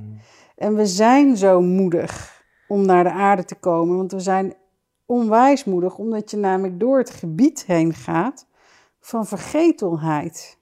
[0.56, 3.96] En we zijn zo moedig om naar de aarde te komen.
[3.96, 4.54] Want we zijn
[5.14, 8.46] onwijs moedig, omdat je namelijk door het gebied heen gaat
[9.00, 10.58] van vergetelheid.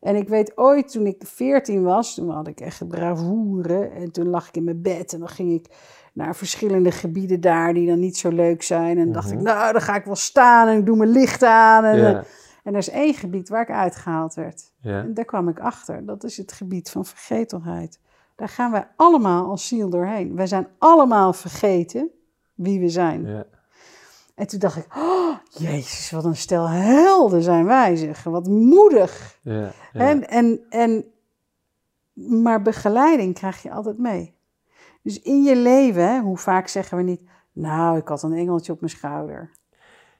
[0.00, 3.84] En ik weet ooit, toen ik 14 was, toen had ik echt bravoure.
[3.88, 5.66] En toen lag ik in mijn bed en dan ging ik
[6.12, 8.98] naar verschillende gebieden daar die dan niet zo leuk zijn.
[8.98, 9.36] En dacht Mhm.
[9.38, 11.84] ik, nou, dan ga ik wel staan en ik doe mijn licht aan.
[11.84, 12.24] En, Ja,
[12.64, 14.72] en er is één gebied waar ik uitgehaald werd.
[14.82, 16.06] En daar kwam ik achter.
[16.06, 18.00] Dat is het gebied van vergetelheid.
[18.36, 20.36] Daar gaan wij allemaal als ziel doorheen.
[20.36, 22.10] Wij zijn allemaal vergeten
[22.56, 23.26] wie we zijn.
[23.26, 23.44] ja.
[24.34, 28.22] En toen dacht ik, oh, jezus, wat een stel helden zijn wij, zeg.
[28.22, 29.38] Wat moedig.
[29.42, 29.52] ja,
[29.92, 30.00] ja.
[30.00, 31.04] En, en, en,
[32.42, 34.34] maar begeleiding krijg je altijd mee.
[35.02, 37.20] Dus in je leven, hè, hoe vaak zeggen we niet...
[37.52, 39.50] Nou, ik had een engeltje op mijn schouder.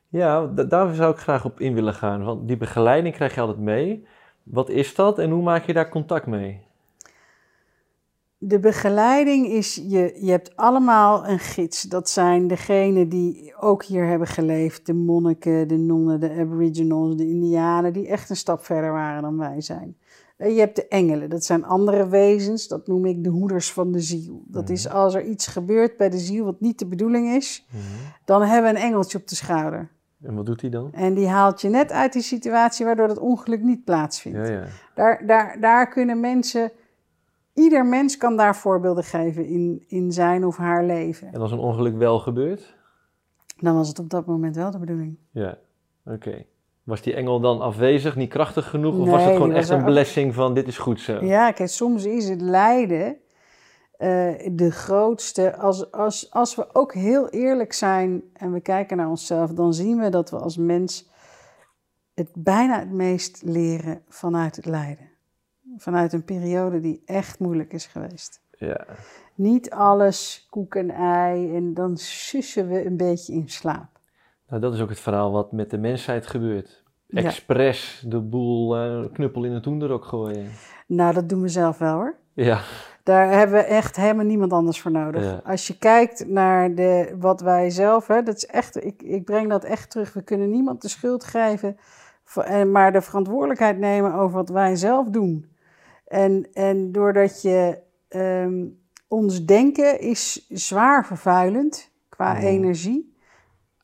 [0.09, 2.25] Ja, da- daar zou ik graag op in willen gaan.
[2.25, 4.07] Want die begeleiding krijg je altijd mee.
[4.43, 6.67] Wat is dat en hoe maak je daar contact mee?
[8.39, 11.83] De begeleiding is, je, je hebt allemaal een gids.
[11.83, 14.87] Dat zijn degenen die ook hier hebben geleefd.
[14.87, 17.93] De monniken, de nonnen, de aboriginals, de indianen.
[17.93, 19.97] Die echt een stap verder waren dan wij zijn.
[20.37, 21.31] En je hebt de engelen.
[21.31, 22.69] Dat zijn andere wezens.
[22.69, 24.43] Dat noem ik de hoeders van de ziel.
[24.47, 27.67] Dat is als er iets gebeurt bij de ziel wat niet de bedoeling is.
[28.25, 29.91] Dan hebben we een engeltje op de schouder.
[30.23, 30.93] En wat doet hij dan?
[30.93, 34.39] En die haalt je net uit die situatie waardoor dat ongeluk niet plaatsvindt.
[34.39, 34.65] Ja, ja.
[34.95, 36.73] Daar, daar, daar kunnen mensen,
[37.57, 41.33] ieder mens kan daar voorbeelden geven in, in zijn of haar leven.
[41.33, 42.75] En als een ongeluk wel gebeurt?
[43.59, 45.19] Dan was het op dat moment wel de bedoeling.
[45.31, 45.59] Ja,
[46.05, 46.45] oké.
[46.83, 48.99] Was die engel dan afwezig, niet krachtig genoeg?
[48.99, 51.25] Of was het gewoon echt een blessing van dit is goed zo?
[51.25, 53.17] Ja, kijk, soms is het lijden
[53.97, 55.57] eh, de grootste.
[55.57, 59.99] Als, als, als we ook heel eerlijk zijn en we kijken naar onszelf, dan zien
[59.99, 61.09] we dat we als mens
[62.15, 65.11] het bijna het meest leren vanuit het lijden.
[65.77, 68.41] Vanuit een periode die echt moeilijk is geweest.
[68.59, 68.85] Ja,
[69.35, 73.89] Niet alles koek en ei en dan sussen we een beetje in slaap.
[74.49, 76.85] nou dat is ook het verhaal wat met de mensheid gebeurt.
[77.07, 77.23] Ja.
[77.23, 80.51] Expres de boel eh, knuppel in het hoenderok gooien.
[80.87, 82.17] Nou, dat doen we zelf wel hoor.
[82.33, 82.61] Ja,
[83.03, 85.23] Daar hebben we echt helemaal niemand anders voor nodig.
[85.25, 85.41] Ja.
[85.45, 89.49] Als je kijkt naar de, wat wij zelf, hè, dat is echt, ik, ik breng
[89.49, 90.13] dat echt terug.
[90.13, 91.77] We kunnen niemand de schuld geven,
[92.73, 95.47] maar de verantwoordelijkheid nemen over wat wij zelf doen.
[96.07, 97.79] En, en doordat je
[98.09, 98.65] ehm,
[99.09, 102.43] ons denken is zwaar vervuilend qua Mhm.
[102.45, 103.15] energie,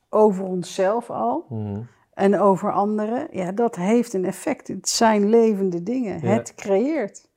[0.09, 1.81] over onszelf al Mhm.
[2.13, 4.67] en over anderen, ja, dat heeft een effect.
[4.67, 6.19] Het zijn levende dingen.
[6.21, 6.27] Ja.
[6.33, 7.31] Het creëert.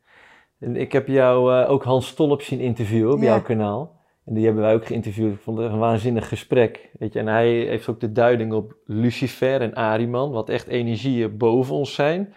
[0.58, 3.24] En ik heb jou eh, ook Hans Stolp zien interviewen op Ja.
[3.24, 3.94] jouw kanaal.
[4.24, 5.34] En die hebben wij ook geïnterviewd.
[5.34, 6.90] Ik vond het een waanzinnig gesprek.
[6.98, 7.18] Weet je?
[7.18, 11.94] En hij heeft ook de duiding op Lucifer en Ariman, wat echt energieën boven ons
[11.94, 12.34] zijn,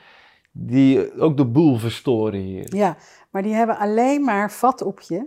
[0.61, 2.75] die ook de boel verstoren hier.
[2.75, 2.97] Ja,
[3.29, 5.25] maar die hebben alleen maar vat op je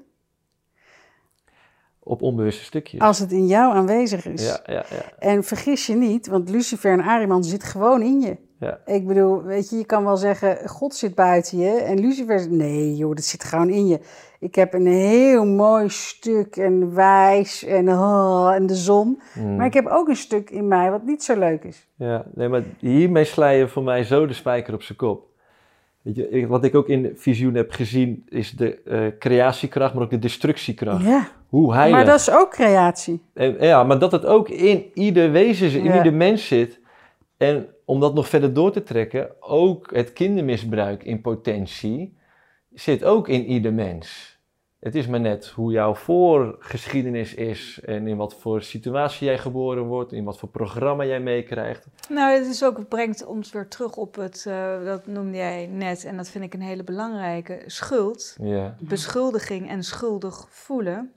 [1.99, 3.01] Op onbewuste stukjes.
[3.01, 4.47] als het in jou aanwezig is.
[4.47, 5.13] Ja, ja, ja.
[5.19, 8.37] En vergis je niet, want Lucifer en Ariman zit gewoon in je.
[8.63, 8.79] Ja.
[8.87, 11.71] Ik bedoel, weet je, je kan wel zeggen, God zit buiten je.
[11.71, 14.01] En Lucifer nee joh, dat zit gewoon in je.
[14.41, 19.21] Ik heb een heel mooi stuk en wijs en, oh, en de zon.
[19.35, 19.57] Mm.
[19.57, 21.87] Maar ik heb ook een stuk in mij wat niet zo leuk is.
[21.97, 25.31] Ja, nee, maar hiermee sla je voor mij zo de spijker op zijn kop.
[26.03, 30.11] Weet je, wat ik ook in visioen heb gezien, is de eh, creatiekracht, maar ook
[30.11, 31.05] de destructiekracht.
[31.05, 31.97] Ja, Hoe heilig.
[31.97, 33.23] maar dat is ook creatie.
[33.35, 35.97] En, ja, maar dat het ook in ieder wezen in Ja.
[35.97, 36.81] ieder mens zit.
[37.37, 42.17] En om dat nog verder door te trekken, ook het kindermisbruik in potentie
[42.73, 44.39] zit ook in ieder mens.
[44.81, 49.85] Het is maar net hoe jouw voorgeschiedenis is en in wat voor situatie jij geboren
[49.85, 51.87] wordt, in wat voor programma jij meekrijgt.
[52.09, 55.67] Nou, het is ook, het brengt ons weer terug op het, eh, dat noemde jij
[55.67, 58.37] net, en dat vind ik een hele belangrijke, schuld.
[58.41, 58.77] Ja.
[58.81, 61.13] Beschuldiging en schuldig voelen,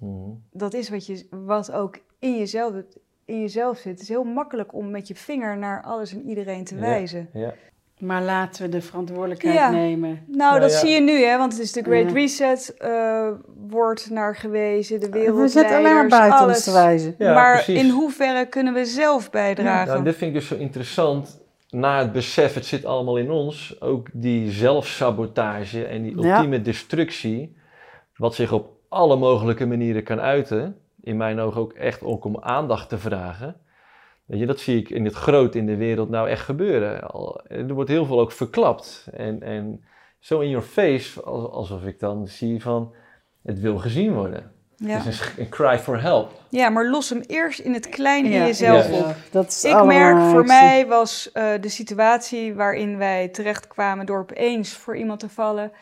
[0.00, 0.30] Mhm.
[0.50, 2.72] dat is wat, je, wat ook in jezelf,
[3.26, 3.92] in jezelf zit.
[3.92, 6.80] Het is heel makkelijk om met je vinger naar alles en iedereen te Ja.
[6.80, 7.28] wijzen.
[7.32, 7.54] Ja.
[7.98, 9.70] Maar laten we de verantwoordelijkheid Ja.
[9.70, 10.24] nemen.
[10.26, 10.78] Nou, dat ja.
[10.78, 12.14] zie je nu, hè, want het is de Great Ja.
[12.14, 13.28] Reset, eh,
[13.68, 15.38] wordt naar gewezen, de wereld.
[15.40, 17.14] We zitten alleen maar buiten ons te wijzen.
[17.18, 17.82] Ja, maar precies.
[17.82, 19.92] in hoeverre kunnen we zelf bijdragen?
[19.92, 21.42] Nou, dit vind ik dus zo interessant.
[21.70, 26.34] Na het besef, het zit allemaal in ons, ook die zelfsabotage en die Ja.
[26.36, 27.56] ultieme destructie,
[28.16, 32.38] wat zich op alle mogelijke manieren kan uiten, in mijn ogen ook echt ook om
[32.40, 33.56] aandacht te vragen.
[34.24, 37.10] Weet je, dat zie ik in het groot in de wereld nou echt gebeuren.
[37.10, 39.08] Al- Er wordt heel veel ook verklapt.
[39.12, 39.84] En, en
[40.18, 42.94] zo in your face, al- alsof ik dan zie van,
[43.42, 44.52] het wil gezien worden.
[44.76, 44.96] Ja.
[44.96, 46.30] Het is een, cry for help.
[46.48, 48.96] ja, maar los hem eerst in het klein in Ja, jezelf ja.
[48.98, 49.14] op.
[49.30, 54.76] Dat is Ik merk, voor mij was eh, de situatie waarin wij terechtkwamen door opeens
[54.76, 55.72] voor iemand te vallen.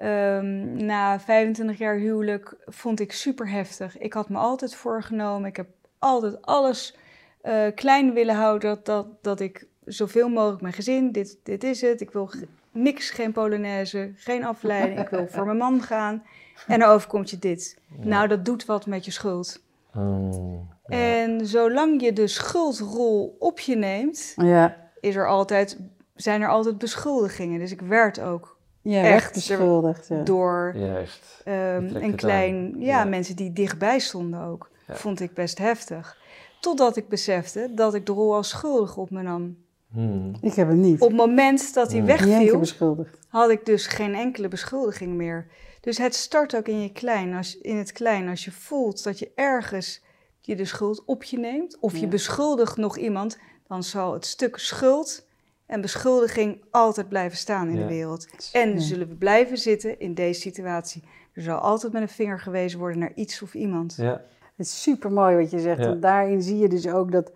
[0.00, 3.98] Ehm, na 25 jaar huwelijk vond ik super heftig.
[3.98, 5.48] Ik had me altijd voorgenomen.
[5.48, 6.96] Ik heb altijd alles
[7.40, 8.70] eh, klein willen houden.
[8.70, 12.00] Dat, dat, dat ik zoveel mogelijk mijn gezin, dit, dit is het.
[12.00, 12.30] Ik wil
[12.72, 15.00] niks, geen polonaise, geen afleiding.
[15.00, 16.22] Ik wil voor mijn man gaan.
[16.66, 17.78] En dan overkomt je dit.
[17.96, 19.62] Nou, dat doet wat met je schuld.
[19.94, 20.96] Oh, ja.
[20.96, 25.78] En zolang je de schuldrol op je neemt, Ja, is er altijd,
[26.14, 27.58] zijn er altijd beschuldigingen.
[27.58, 30.08] Dus ik werd ook ja Echt, beschuldigd.
[30.08, 30.22] Ja.
[30.22, 31.40] door Juist.
[31.44, 33.04] ehm, een klein, ja, Ja.
[33.04, 34.70] mensen die dichtbij stonden ook.
[34.86, 34.94] Ja.
[34.94, 36.18] Vond ik best heftig.
[36.60, 39.56] Totdat ik besefte dat ik de rol als schuldig op me nam.
[39.92, 40.32] Hmm.
[40.40, 41.00] Ik heb hem niet.
[41.00, 42.06] Op het moment dat hij Hmm.
[42.06, 45.46] Wegviel, had ik dus geen enkele beschuldiging meer.
[45.80, 48.28] Dus het start ook in je klein, als, in het klein.
[48.28, 50.02] Als je voelt dat je ergens
[50.40, 54.58] je de schuld op je neemt, of je beschuldigt nog iemand, dan zal het stuk
[54.58, 55.26] schuld
[55.70, 57.82] en beschuldiging altijd blijven staan in Ja.
[57.82, 58.28] de wereld.
[58.52, 58.78] En Ja.
[58.78, 61.02] zullen we blijven zitten in deze situatie.
[61.32, 63.94] Er zal altijd met een vinger gewezen worden naar iets of iemand.
[63.96, 64.10] Ja.
[64.56, 65.80] Het is super mooi wat je zegt.
[65.80, 65.86] Ja.
[65.88, 67.32] Want daarin zie je dus ook dat,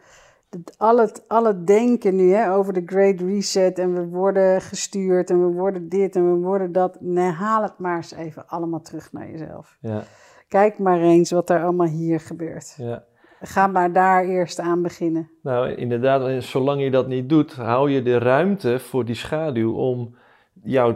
[0.49, 4.61] dat al, het, al het denken nu hè, over de Great Reset en we worden
[4.61, 6.97] gestuurd en we worden dit en we worden dat.
[7.01, 9.76] Nee, haal het maar eens even allemaal terug naar jezelf.
[9.80, 10.03] Ja.
[10.49, 12.74] Kijk maar eens wat er allemaal hier gebeurt.
[12.76, 13.05] Ja.
[13.47, 15.30] Ga maar daar eerst aan beginnen.
[15.42, 20.14] Nou, inderdaad, zolang je dat niet doet, hou je de ruimte voor die schaduw om
[20.62, 20.95] jou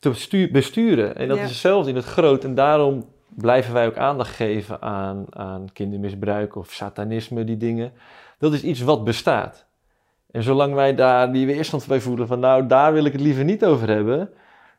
[0.00, 1.16] te stu- besturen.
[1.16, 1.42] En dat Ja.
[1.42, 2.44] is hetzelfde in het groot.
[2.44, 7.92] En daarom blijven wij ook aandacht geven aan, aan kindermisbruik of satanisme, die dingen.
[8.38, 9.66] Dat is iets wat bestaat.
[10.30, 13.44] En zolang wij daar die weerstand bij voelen van, nou, daar wil ik het liever
[13.44, 14.30] niet over hebben.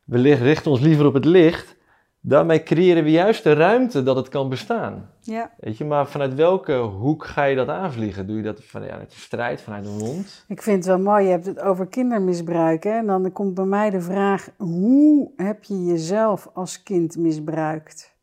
[0.06, 1.76] We richten ons liever op het licht.
[2.22, 5.10] Daarmee creëren we juist de ruimte dat het kan bestaan.
[5.20, 8.28] Ja, Weet je, maar vanuit welke hoek ga je dat aanvliegen?
[8.28, 10.46] Doe je dat vanuit de strijd, vanuit de mond?
[10.48, 12.84] Ik vind het wel mooi, je hebt het over kindermisbruik.
[12.84, 12.98] Hè?
[12.98, 18.18] En dan komt bij mij de vraag, hoe heb je jezelf als kind misbruikt?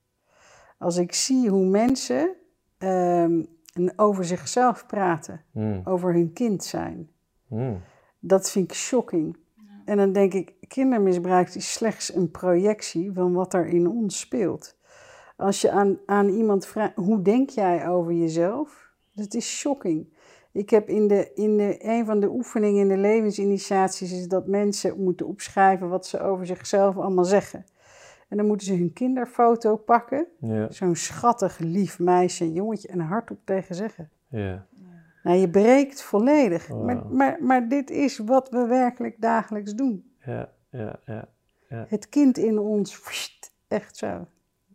[0.78, 2.34] Als ik zie hoe mensen
[2.78, 3.42] ehm,
[3.96, 7.10] over zichzelf praten, Hmm, over hun kind zijn,
[7.48, 7.80] hmm,
[8.20, 9.36] dat vind ik shocking.
[9.84, 14.76] En dan denk ik, kindermisbruik is slechts een projectie van wat er in ons speelt.
[15.36, 18.90] Als je aan, aan iemand vraagt, hoe denk jij over jezelf?
[19.12, 20.14] Dat is shocking.
[20.52, 24.46] Ik heb in, de, in de, een van de oefeningen in de levensinitiaties is dat
[24.46, 27.64] mensen moeten opschrijven wat ze over zichzelf allemaal zeggen.
[28.28, 33.38] En dan moeten ze hun kinderfoto pakken, Ja, zo'n schattig, lief meisje, jongetje, en hardop
[33.44, 34.10] tegen zeggen.
[34.28, 34.66] ja,
[35.22, 36.68] Nou, je breekt volledig.
[36.68, 40.10] Maar, maar, maar dit is wat we werkelijk dagelijks doen.
[40.24, 41.28] ja, ja, ja.
[41.88, 43.00] Het kind in ons,
[43.68, 44.26] echt zo.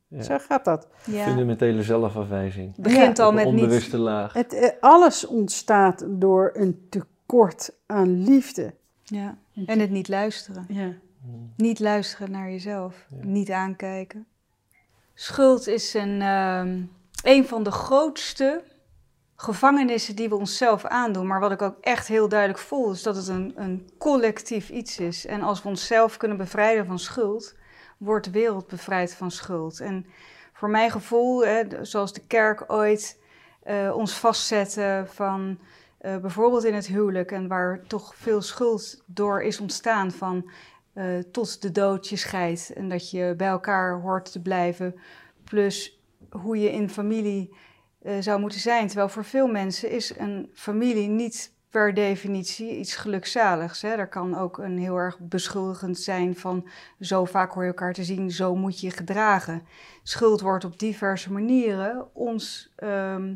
[0.08, 0.22] Ja.
[0.22, 0.88] Zo gaat dat.
[1.06, 1.24] ja.
[1.26, 2.76] Fundamentele zelfafwijzing.
[2.76, 3.54] Het begint Ja, al met niet.
[3.62, 4.34] onbewuste laag.
[4.34, 8.74] Het, eh, alles ontstaat door een tekort aan liefde.
[9.04, 9.38] Ja.
[9.66, 10.66] En het niet luisteren.
[10.68, 10.94] Ja.
[11.56, 13.06] Niet luisteren naar jezelf.
[13.22, 14.26] Niet aankijken.
[15.14, 16.82] Schuld is een, ehm,
[17.24, 18.64] een van de grootste
[19.42, 21.28] gevangenissen die we onszelf aandoen.
[21.28, 25.00] Maar wat ik ook echt heel duidelijk voel, is dat het een, een collectief iets
[25.00, 25.26] is.
[25.26, 27.56] En als we onszelf kunnen bevrijden van schuld,
[27.98, 29.80] wordt de wereld bevrijd van schuld.
[29.80, 30.06] En
[30.54, 33.20] voor mijn gevoel, hè, zoals de kerk ooit
[33.64, 35.60] eh, ons vastzette van
[35.98, 40.52] eh, bijvoorbeeld in het huwelijk en waar toch veel schuld door is ontstaan van
[40.94, 44.96] eh, tot de dood je scheidt en dat je bij elkaar hoort te blijven,
[45.44, 47.56] plus hoe je in familie
[48.02, 48.88] eh, zou moeten zijn.
[48.88, 53.82] Terwijl voor veel mensen is een familie niet per definitie iets gelukzaligs.
[53.82, 53.90] Hè?
[53.90, 56.68] Er kan ook een heel erg beschuldigend zijn van
[57.00, 59.66] zo vaak hoor je elkaar te zien, zo moet je je gedragen.
[60.04, 63.36] Schuld wordt op diverse manieren ons ehm,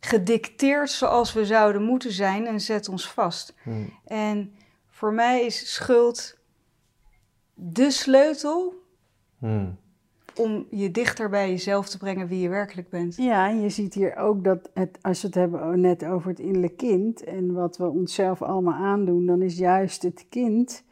[0.00, 3.54] gedicteerd zoals we zouden moeten zijn en zet ons vast.
[3.62, 4.54] Hmm, En
[4.88, 6.38] voor mij is schuld
[7.54, 8.74] de sleutel
[9.38, 9.78] hmm,
[10.40, 13.16] om je dichter bij jezelf te brengen wie je werkelijk bent.
[13.16, 16.38] ja, en je ziet hier ook dat het, als we het hebben net over het
[16.38, 20.84] innerlijk kind en wat we onszelf allemaal aandoen, dan is juist het kind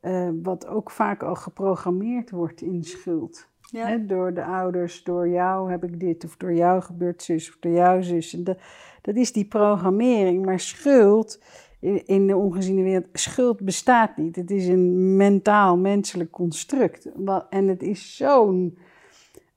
[0.00, 3.48] eh, wat ook vaak al geprogrammeerd wordt in schuld.
[3.60, 3.86] Ja.
[3.86, 7.56] Hè, door de ouders, door jou heb ik dit, of door jou gebeurt zus, of
[7.60, 8.34] door jou zus.
[8.34, 8.58] En dat,
[9.02, 10.44] dat is die programmering.
[10.44, 11.40] Maar schuld,
[11.80, 14.36] in, de ongeziene wereld, schuld bestaat niet.
[14.36, 17.08] Het is een mentaal, menselijk construct.
[17.50, 18.78] En het is zo'n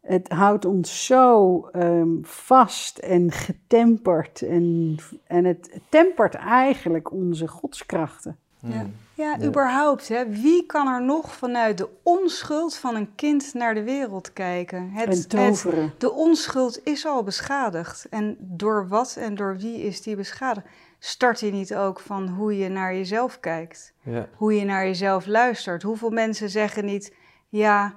[0.01, 4.41] het houdt ons zo ehm, vast en getemperd.
[4.41, 4.95] En,
[5.27, 8.37] en het tempert eigenlijk onze godskrachten.
[8.59, 8.83] Ja.
[8.83, 8.93] Mm.
[9.15, 9.45] Ja, Ja.
[9.45, 10.07] überhaupt.
[10.07, 10.29] Hè.
[10.29, 14.89] Wie kan er nog vanuit de onschuld van een kind naar de wereld kijken?
[14.91, 15.93] Het, en het, toveren.
[15.97, 18.07] de onschuld is al beschadigd.
[18.09, 20.67] En door wat en door wie is die beschadigd?
[21.05, 23.93] Start je niet ook van hoe je naar jezelf kijkt?
[24.01, 24.27] Ja.
[24.35, 25.83] Hoe je naar jezelf luistert?
[25.83, 27.15] Hoeveel mensen zeggen niet
[27.49, 27.93] ja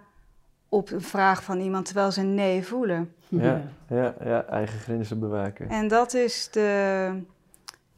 [0.69, 3.15] op een vraag van iemand terwijl ze nee voelen?
[3.29, 3.63] Ja.
[3.89, 5.69] Ja, ja, eigen grenzen bewaken.
[5.69, 7.11] En dat is de.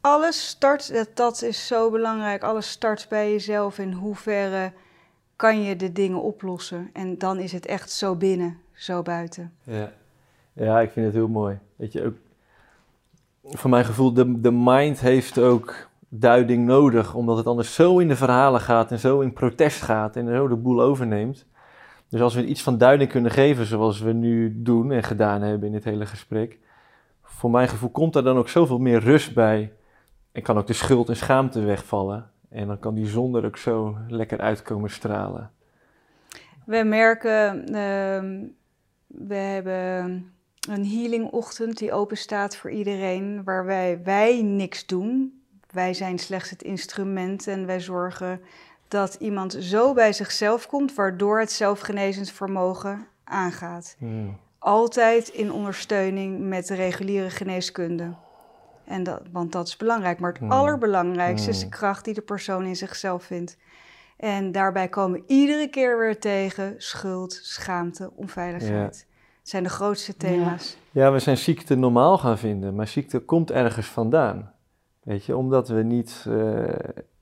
[0.01, 2.43] Alles start, dat, dat is zo belangrijk.
[2.43, 3.77] Alles start bij jezelf.
[3.77, 4.71] In hoeverre
[5.35, 6.89] kan je de dingen oplossen?
[6.93, 9.53] En dan is het echt zo binnen, zo buiten.
[9.63, 9.91] Ja.
[10.53, 11.59] ja, ik vind het heel mooi.
[11.75, 12.15] Weet je, ook
[13.49, 18.07] voor mijn gevoel, de, de mind heeft ook duiding nodig, omdat het anders zo in
[18.07, 21.45] de verhalen gaat en zo in protest gaat en zo de boel overneemt.
[22.09, 25.67] Dus als we iets van duiding kunnen geven, zoals we nu doen en gedaan hebben
[25.67, 26.57] in dit hele gesprek,
[27.23, 29.73] voor mijn gevoel komt er dan ook zoveel meer rust bij
[30.31, 32.29] en kan ook de schuld en schaamte wegvallen.
[32.49, 35.51] En dan kan die zon er ook zo lekker uitkomen stralen.
[36.65, 38.43] We merken, ehm,
[39.07, 40.31] we hebben
[40.69, 45.41] een healingochtend die open staat voor iedereen, waar wij, wij niks doen.
[45.71, 48.41] Wij zijn slechts het instrument en wij zorgen
[48.87, 53.95] dat iemand zo bij zichzelf komt, waardoor het zelfgenezend vermogen aangaat.
[53.97, 54.37] Hmm.
[54.59, 58.15] Altijd in ondersteuning met de reguliere geneeskunde.
[58.85, 60.19] En dat, want dat is belangrijk.
[60.19, 60.51] Maar het Hmm.
[60.51, 61.73] allerbelangrijkste is de Hmm.
[61.73, 63.57] kracht die de persoon in zichzelf vindt.
[64.17, 69.07] En daarbij komen we iedere keer weer tegen schuld, schaamte, onveiligheid.
[69.49, 70.77] Zijn de grootste thema's.
[70.91, 74.53] Ja, we zijn ziekte normaal gaan vinden, maar ziekte komt ergens vandaan.
[75.03, 76.63] Weet je, omdat we niet eh,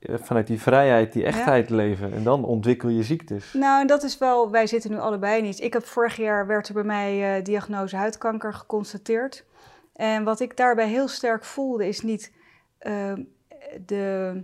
[0.00, 2.12] vanuit die vrijheid, die echtheid leven.
[2.12, 3.52] En dan ontwikkel je ziektes.
[3.52, 5.60] Nou, en dat is wel, wij zitten nu allebei niet.
[5.60, 9.44] Ik heb vorig jaar, werd er bij mij eh, diagnose huidkanker geconstateerd.
[9.92, 12.32] En wat ik daarbij heel sterk voelde, is niet
[12.78, 13.12] eh,
[13.86, 14.40] de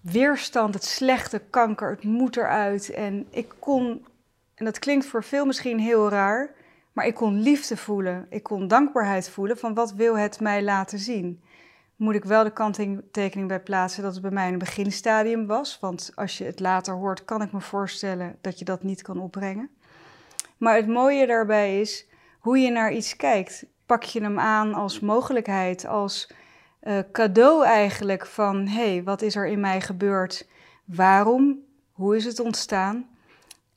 [0.00, 2.90] weerstand, het slechte kanker, het moet eruit.
[2.90, 4.06] En ik kon,
[4.54, 6.56] en dat klinkt voor veel misschien heel raar,
[6.98, 8.26] maar ik kon liefde voelen.
[8.30, 11.42] Ik kon dankbaarheid voelen van wat wil het mij laten zien.
[11.96, 15.78] Moet ik wel de kanttekening bij plaatsen dat het bij mij een beginstadium was.
[15.80, 19.20] Want als je het later hoort, kan ik me voorstellen dat je dat niet kan
[19.20, 19.70] opbrengen.
[20.56, 22.06] Maar het mooie daarbij is
[22.38, 23.66] hoe je naar iets kijkt.
[23.86, 26.30] Pak je hem aan als mogelijkheid, als
[26.80, 30.48] eh, cadeau eigenlijk van hé, hey, wat is er in mij gebeurd?
[30.84, 31.58] Waarom?
[31.92, 33.08] Hoe is het ontstaan?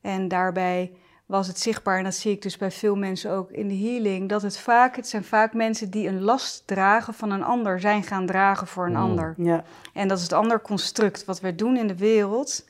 [0.02, 0.92] En daarbij
[1.32, 4.30] was het zichtbaar, en dat zie ik dus bij veel mensen ook in de healing,
[4.30, 8.04] dat het vaak, het zijn vaak mensen die een last dragen van een ander, zijn
[8.04, 8.98] gaan dragen voor een Mm.
[8.98, 9.34] ander.
[9.38, 9.64] Ja,
[9.94, 12.68] En dat is het ander construct wat wij doen in de wereld.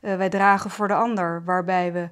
[0.00, 2.08] Eh, wij dragen voor de ander, waarbij we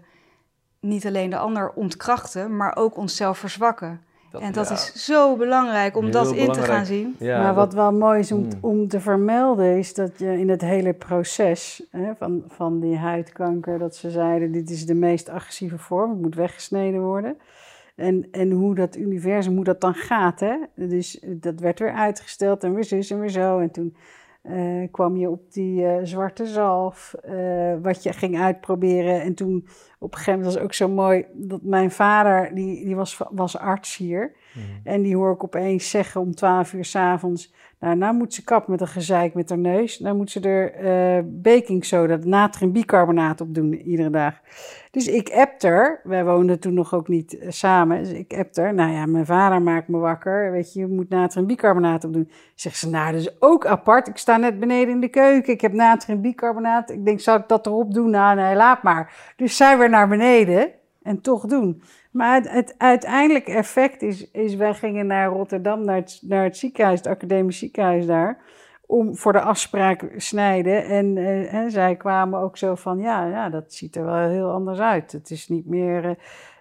[0.80, 4.00] niet alleen de ander ontkrachten, maar ook onszelf verzwakken.
[4.32, 7.16] En dat ja, is zo belangrijk om Heel dat in te gaan zien.
[7.18, 8.48] ja, maar dat- wat wel mooi is om, Mm.
[8.60, 13.78] om te vermelden, is dat je in het hele proces hè, van, van die huidkanker,
[13.78, 17.36] dat ze zeiden: dit is de meest agressieve vorm, het moet weggesneden worden.
[17.96, 20.40] En, en hoe dat universum, hoe dat dan gaat.
[20.40, 20.56] Hè?
[20.74, 23.58] Dus dat werd weer uitgesteld en weer zus en weer zo.
[23.58, 23.96] En toen
[24.42, 29.20] eh, kwam je op die eh, zwarte zalf, eh, wat je ging uitproberen.
[29.22, 29.66] En toen
[30.02, 33.56] op een gegeven moment was ook zo mooi dat mijn vader, die, die was, was
[33.56, 34.36] arts hier.
[34.54, 34.62] Mm.
[34.84, 37.52] En die hoor ik opeens zeggen om 12 uur s'avonds.
[37.80, 39.98] Nou, nou moet ze kap met een gezeik met haar neus.
[39.98, 44.34] Nou moet ze er eh baking soda, natriumbicarbonaat op doen iedere dag.
[44.90, 46.00] Dus ik app er.
[46.04, 47.98] Wij woonden toen nog ook niet eh, samen.
[47.98, 48.74] Dus ik app er.
[48.74, 50.52] Nou ja, mijn vader maakt me wakker.
[50.52, 52.30] Weet je, je moet natriumbicarbonaat op doen.
[52.54, 54.08] Zegt ze, nou, is ook apart.
[54.08, 55.52] Ik sta net beneden in de keuken.
[55.52, 56.90] Ik heb natriumbicarbonaat.
[56.90, 58.10] Ik denk, zal ik dat erop doen?
[58.10, 59.32] Nou, nee, laat maar.
[59.36, 60.70] Dus zij weer naar beneden
[61.02, 61.82] en toch doen.
[62.10, 66.56] Maar het, het uiteindelijke effect is, is, wij gingen naar Rotterdam, naar het, naar het
[66.56, 68.38] ziekenhuis, het academisch ziekenhuis daar,
[68.86, 70.84] om voor de afspraak snijden.
[70.84, 74.50] En, eh, en zij kwamen ook zo van, ja, ja, dat ziet er wel heel
[74.50, 75.12] anders uit.
[75.12, 76.14] Het is niet meer, eh,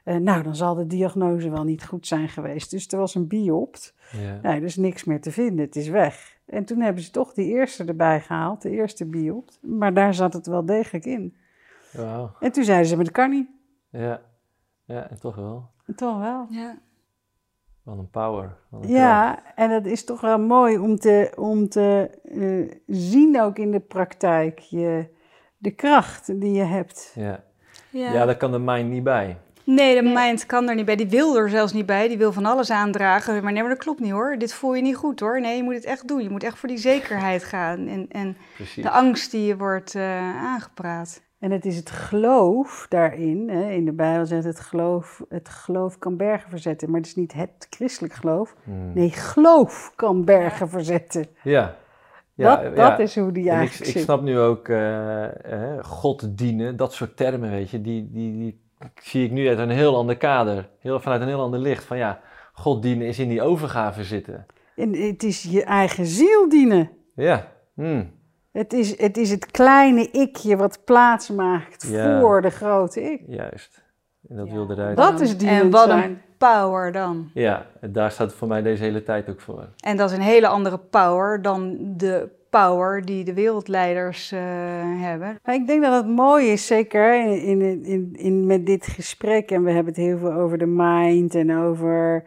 [0.04, 2.72] eh, nou, dan zal de diagnose wel niet goed zijn geweest.
[2.72, 3.96] Dus er was een biopt.
[4.12, 4.40] ja.
[4.42, 6.38] Nee, er is niks meer te vinden, het is weg.
[6.46, 9.60] En toen hebben ze toch die eerste erbij gehaald, de eerste biopt.
[9.62, 11.36] Maar daar zat het wel degelijk in.
[11.92, 12.32] Wauw.
[12.40, 13.48] En toen zeiden ze, maar dat kan niet.
[13.90, 14.22] Ja.
[14.90, 15.70] Ja, en toch wel.
[15.96, 16.48] Toch wel.
[16.50, 16.78] Ja.
[17.84, 18.56] Wat een power.
[18.70, 19.02] wat een kracht.
[19.02, 23.72] Ja, en dat is toch wel mooi om te, om te eh, zien ook in
[23.72, 25.08] de praktijk je,
[25.58, 27.12] de kracht die je hebt.
[27.16, 27.44] Ja.
[27.90, 28.12] Ja.
[28.12, 29.38] ja, daar kan de mind niet bij.
[29.64, 30.96] Nee, de mind kan er niet bij.
[30.96, 32.08] Die wil er zelfs niet bij.
[32.08, 33.44] Die wil van alles aandragen.
[33.44, 34.38] Maar nee, maar dat klopt niet hoor.
[34.38, 35.42] Dit voel je niet goed hoor.
[35.42, 36.24] Nee, je moet het echt doen.
[36.24, 37.88] Je moet echt voor die zekerheid gaan.
[37.88, 38.84] En, en Precies.
[38.84, 41.22] de angst die je wordt eh, aangepraat.
[41.40, 43.50] En het is het geloof daarin.
[43.50, 46.90] Hè, in de Bijbel zegt het geloof, het geloof kan bergen verzetten.
[46.90, 48.56] Maar het is niet het christelijk geloof.
[48.64, 48.94] Hmm.
[48.94, 51.28] Nee, geloof kan bergen verzetten.
[51.44, 51.76] Ja.
[52.36, 52.70] dat ja.
[52.70, 54.04] dat is hoe die En ik, eigenlijk ik zit.
[54.04, 58.62] snap nu ook eh, eh, God dienen, dat soort termen, weet je, die, die, die
[59.02, 61.84] zie ik nu uit een heel ander kader, heel, vanuit een heel ander licht.
[61.84, 62.20] Van ja,
[62.54, 64.46] God dienen is in die overgave zitten.
[64.76, 66.90] En het is je eigen ziel dienen.
[67.16, 68.12] Ja, hmm.
[68.60, 72.20] Het is, het is het kleine ikje wat plaats maakt Ja.
[72.22, 73.22] voor de grote ik.
[73.28, 73.84] juist.
[74.30, 74.54] En dat Ja.
[74.54, 74.98] wilde eruit.
[74.98, 76.04] Dat is dienend En wat zijn.
[76.04, 77.30] een power dan.
[77.34, 79.68] Ja, en daar staat voor mij deze hele tijd ook voor.
[79.80, 84.40] En dat is een hele andere power dan de power die de wereldleiders eh,
[85.02, 85.40] hebben.
[85.44, 89.52] Maar ik denk dat het mooi is, zeker in, in, in, in, met dit gesprek.
[89.52, 92.24] En we hebben het heel veel over de mind en over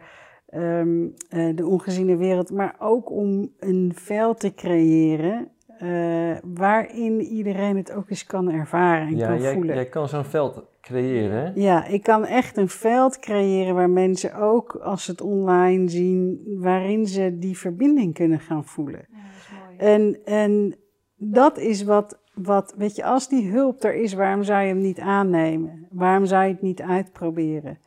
[0.49, 2.51] ehm, eh, de ongeziene wereld.
[2.51, 5.47] Maar ook om een veld te creëren
[5.83, 9.75] eh, waarin iedereen het ook eens kan ervaren en Ja, kan jij, voelen.
[9.75, 11.51] jij kan zo'n veld creëren, hè?
[11.55, 16.41] Ja, ik kan echt een veld creëren waar mensen ook, als ze het online zien,
[16.59, 19.05] waarin ze die verbinding kunnen gaan voelen.
[19.09, 19.77] Ja, dat is mooi.
[19.93, 20.75] En, en
[21.15, 24.81] dat is wat, wat, weet je, als die hulp er is, waarom zou je hem
[24.81, 25.87] niet aannemen?
[25.91, 27.77] Waarom zou je het niet uitproberen?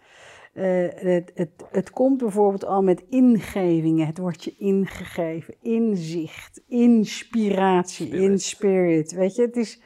[0.57, 4.07] Eh, het, het, het komt bijvoorbeeld al met ingevingen.
[4.07, 5.55] Het wordt je ingegeven.
[5.63, 8.31] Inzicht, inspiratie, Spirit.
[8.31, 9.13] in spirit.
[9.13, 9.81] Weet je, het is,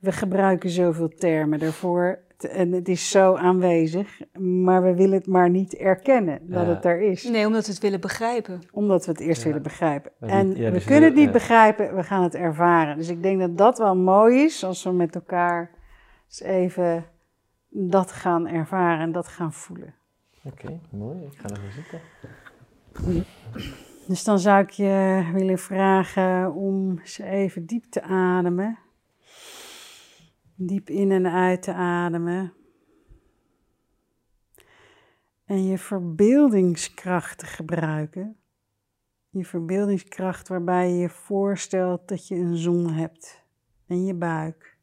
[0.00, 2.24] we gebruiken zoveel termen daarvoor.
[2.50, 6.74] En het is zo aanwezig, maar we willen het maar niet erkennen dat Ja.
[6.74, 8.60] het er is Nee, omdat we het willen begrijpen.
[8.72, 9.46] omdat we het eerst Ja.
[9.46, 10.12] willen begrijpen.
[10.20, 11.30] En ja, we kunnen het niet ja.
[11.32, 12.96] begrijpen, we gaan het ervaren.
[12.96, 15.70] Dus ik denk dat dat wel mooi is als we met elkaar
[16.26, 17.04] eens even
[17.78, 19.94] dat gaan ervaren en dat gaan voelen.
[20.44, 21.24] Oké, mooi.
[21.24, 22.00] Ik ga even zitten.
[24.06, 28.78] Dus dan zou ik je willen vragen om eens even diep te ademen.
[30.54, 32.52] Diep in en uit te ademen.
[35.44, 38.36] En je verbeeldingskracht te gebruiken.
[39.28, 43.44] Je verbeeldingskracht waarbij je je voorstelt dat je een zon hebt
[43.86, 44.75] in je buik.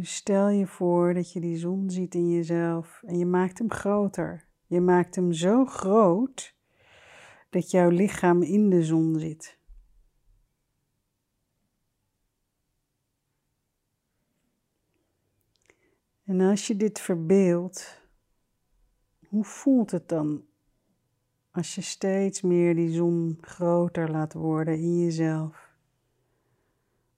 [0.00, 3.70] Dus stel je voor dat je die zon ziet in jezelf en je maakt hem
[3.70, 4.46] groter.
[4.66, 6.56] Je maakt hem zo groot
[7.50, 9.58] dat jouw lichaam in de zon zit.
[16.24, 18.02] En als je dit verbeeldt,
[19.28, 20.44] hoe voelt het dan
[21.50, 25.74] als je steeds meer die zon groter laat worden in jezelf?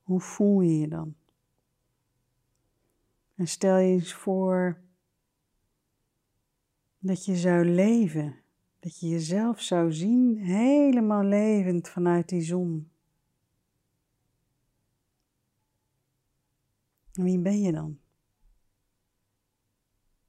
[0.03, 1.21] Hoe voel je je dan?
[3.43, 4.81] En stel je eens voor
[6.99, 8.43] dat je zou leven,
[8.79, 12.91] dat je jezelf zou zien helemaal levend vanuit die zon.
[17.13, 17.99] En wie ben je dan?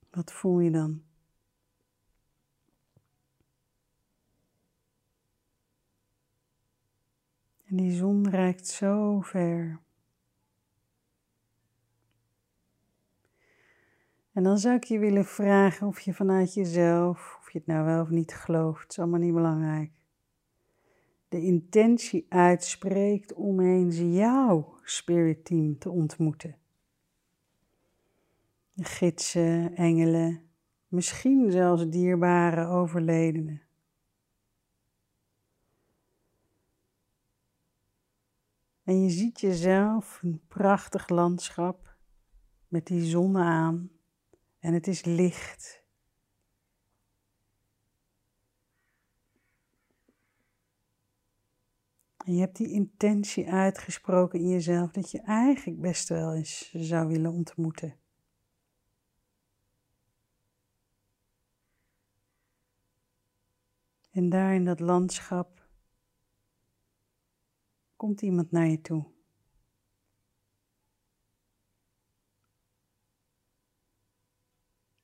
[0.10, 1.03] Wat voel je dan?
[7.65, 9.82] En die zon reikt zo ver.
[14.34, 17.85] En dan zou ik je willen vragen of je vanuit jezelf, of je het nou
[17.85, 19.91] wel of niet gelooft, is allemaal niet belangrijk,
[21.30, 26.57] de intentie uitspreekt om eens jouw spirit team te ontmoeten.
[28.76, 30.41] Gidsen, engelen,
[30.88, 33.61] misschien zelfs dierbare overledenen.
[38.84, 41.95] En je ziet jezelf een prachtig landschap
[42.68, 43.93] met die zon aan
[44.64, 45.84] en het is licht.
[52.18, 57.07] En je hebt die intentie uitgesproken in jezelf dat je eigenlijk best wel eens zou
[57.07, 57.99] willen ontmoeten.
[64.11, 65.68] En daar in dat landschap
[67.95, 69.12] komt iemand naar je toe.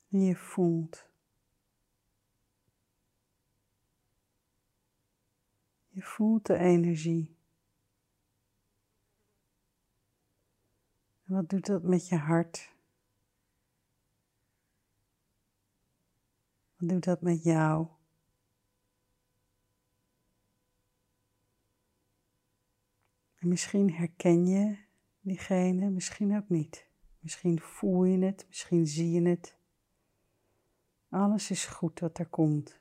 [0.09, 1.07] En je voelt.
[5.87, 7.37] Je voelt de energie.
[11.25, 12.75] En wat doet dat met je hart?
[16.77, 17.87] Wat doet dat met jou?
[23.35, 24.77] En misschien herken je
[25.21, 26.87] diegene, misschien ook niet.
[27.19, 29.58] Misschien voel je het, misschien zie je het.
[31.09, 32.79] Alles is goed wat er komt.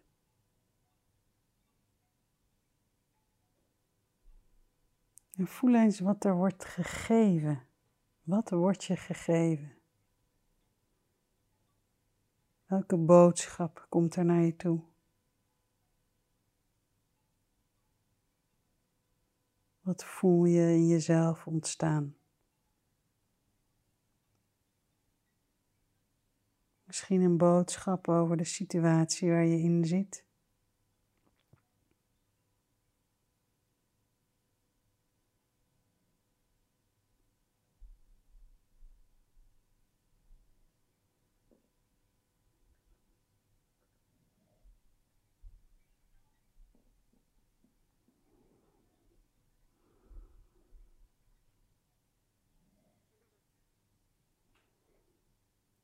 [5.36, 7.66] En voel eens wat er wordt gegeven.
[8.22, 9.76] Wat wordt je gegeven?
[12.66, 14.82] Welke boodschap komt er naar je toe?
[19.80, 22.17] Wat voel je in jezelf ontstaan?
[26.88, 30.24] Misschien een boodschap over de situatie waar je in zit.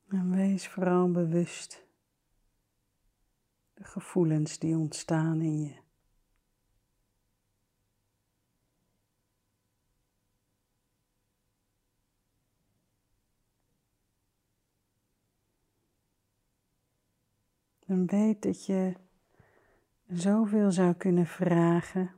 [0.09, 1.85] En wees vooral bewust
[3.73, 5.83] de gevoelens die ontstaan in je.
[17.85, 18.93] En weet dat je
[20.07, 22.13] zoveel zou kunnen vragen.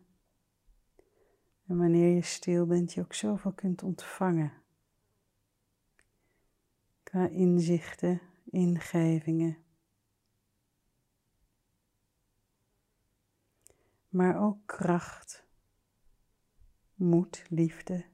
[1.68, 4.66] En wanneer je stil bent, je ook zoveel kunt ontvangen
[7.08, 9.58] qua inzichten, ingevingen.
[14.10, 15.46] Maar ook kracht,
[16.94, 18.06] moed, liefde,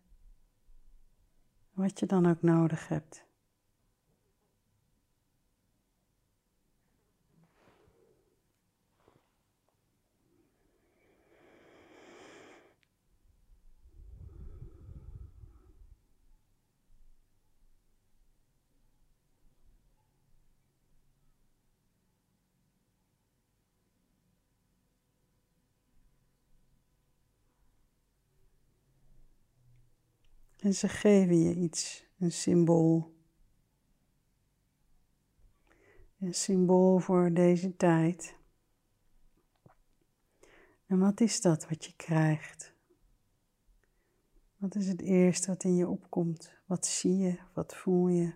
[1.71, 3.22] wat je dan ook nodig hebt.
[30.63, 33.15] En ze geven je iets, een symbool.
[36.19, 38.35] Een symbool voor deze tijd.
[40.85, 42.73] En wat is dat wat je krijgt?
[44.57, 46.53] Wat is het eerste wat in je opkomt?
[46.65, 47.39] Wat zie je?
[47.53, 48.33] Wat voel je?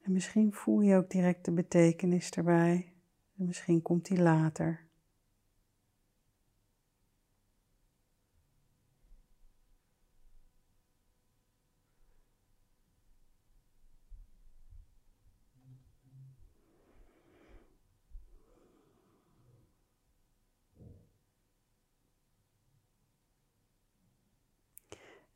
[0.00, 2.92] En misschien voel je ook direct de betekenis erbij.
[3.36, 4.87] En misschien komt die later.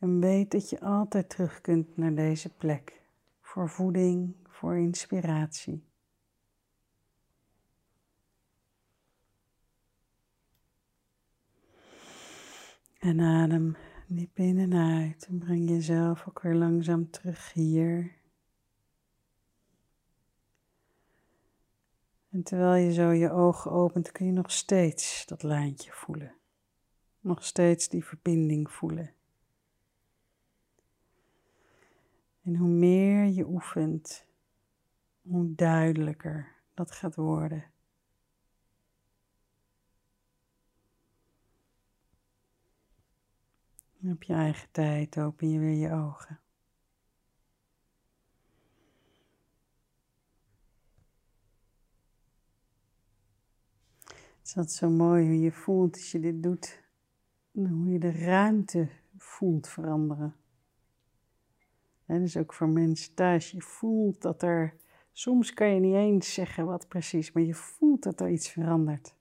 [0.02, 3.02] En weet dat je altijd terug kunt naar deze plek
[3.40, 5.84] voor voeding, voor inspiratie.
[12.98, 13.76] En adem
[14.06, 18.16] diep in en uit en breng jezelf ook weer langzaam terug hier.
[22.30, 26.34] En terwijl je zo je ogen opent, kun je nog steeds dat lijntje voelen.
[27.20, 29.14] Nog steeds die verbinding voelen.
[32.42, 34.26] En hoe meer je oefent,
[35.20, 37.70] hoe duidelijker dat gaat worden.
[44.00, 46.40] En op je eigen tijd open je weer je ogen.
[54.42, 56.82] Het is altijd zo mooi hoe je voelt als je dit doet.
[57.52, 60.41] En hoe je de ruimte voelt veranderen.
[62.06, 64.74] En dus ook voor mensen thuis, je voelt dat er,
[65.12, 69.14] soms kan je niet eens zeggen wat precies, maar je voelt dat er iets verandert.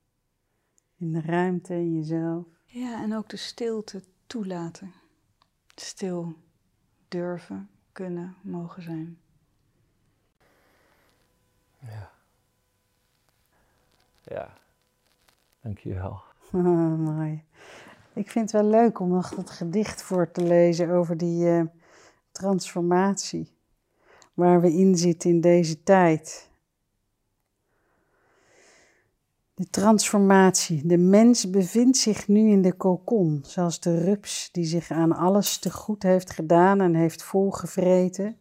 [0.97, 2.45] In de ruimte, in jezelf.
[2.65, 4.93] Ja, en ook de stilte toelaten.
[5.75, 6.35] Stil
[7.07, 9.17] durven, kunnen, mogen zijn.
[11.79, 12.11] Ja.
[14.23, 14.57] Ja,
[15.61, 16.21] dankjewel.
[16.51, 17.43] Oh, mooi.
[18.13, 21.63] Ik vind het wel leuk om nog dat gedicht voor te lezen over die uh,
[22.31, 23.59] transformatie
[24.33, 26.49] waar we in zitten in deze tijd.
[29.53, 30.87] De transformatie.
[30.87, 35.57] De mens bevindt zich nu in de kokon, zoals de rups die zich aan alles
[35.57, 38.37] te goed heeft gedaan en heeft volgevreten,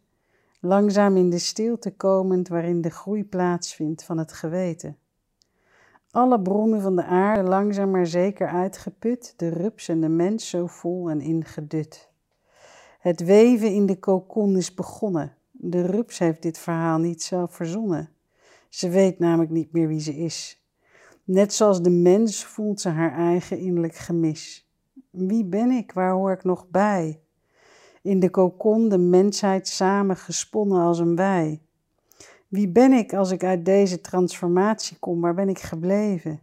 [0.61, 4.97] langzaam in de stilte komend waarin de groei plaatsvindt van het geweten.
[6.11, 10.67] Alle bronnen van de aarde langzaam maar zeker uitgeput, de rups en de mens zo
[10.67, 12.10] vol en ingedut.
[13.01, 15.35] Het weven in de kokon is begonnen.
[15.51, 18.09] De rups heeft dit verhaal niet zelf verzonnen.
[18.69, 20.65] Ze weet namelijk niet meer wie ze is.
[21.25, 24.71] Net zoals de mens voelt ze haar eigen innerlijk gemis.
[25.11, 25.93] Wie ben ik?
[25.93, 27.21] Waar hoor ik nog bij?
[28.03, 31.63] In de kokon de mensheid samen gesponnen als een wij.
[32.49, 35.21] Wie ben ik als ik uit deze transformatie kom?
[35.21, 36.41] Waar ben ik gebleven?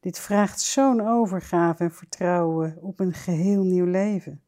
[0.00, 4.40] Dit vraagt zo'n overgave en vertrouwen op een geheel nieuw leven.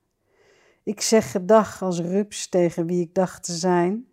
[0.84, 4.06] Ik zeg gedag als rups tegen wie ik dacht te zijn.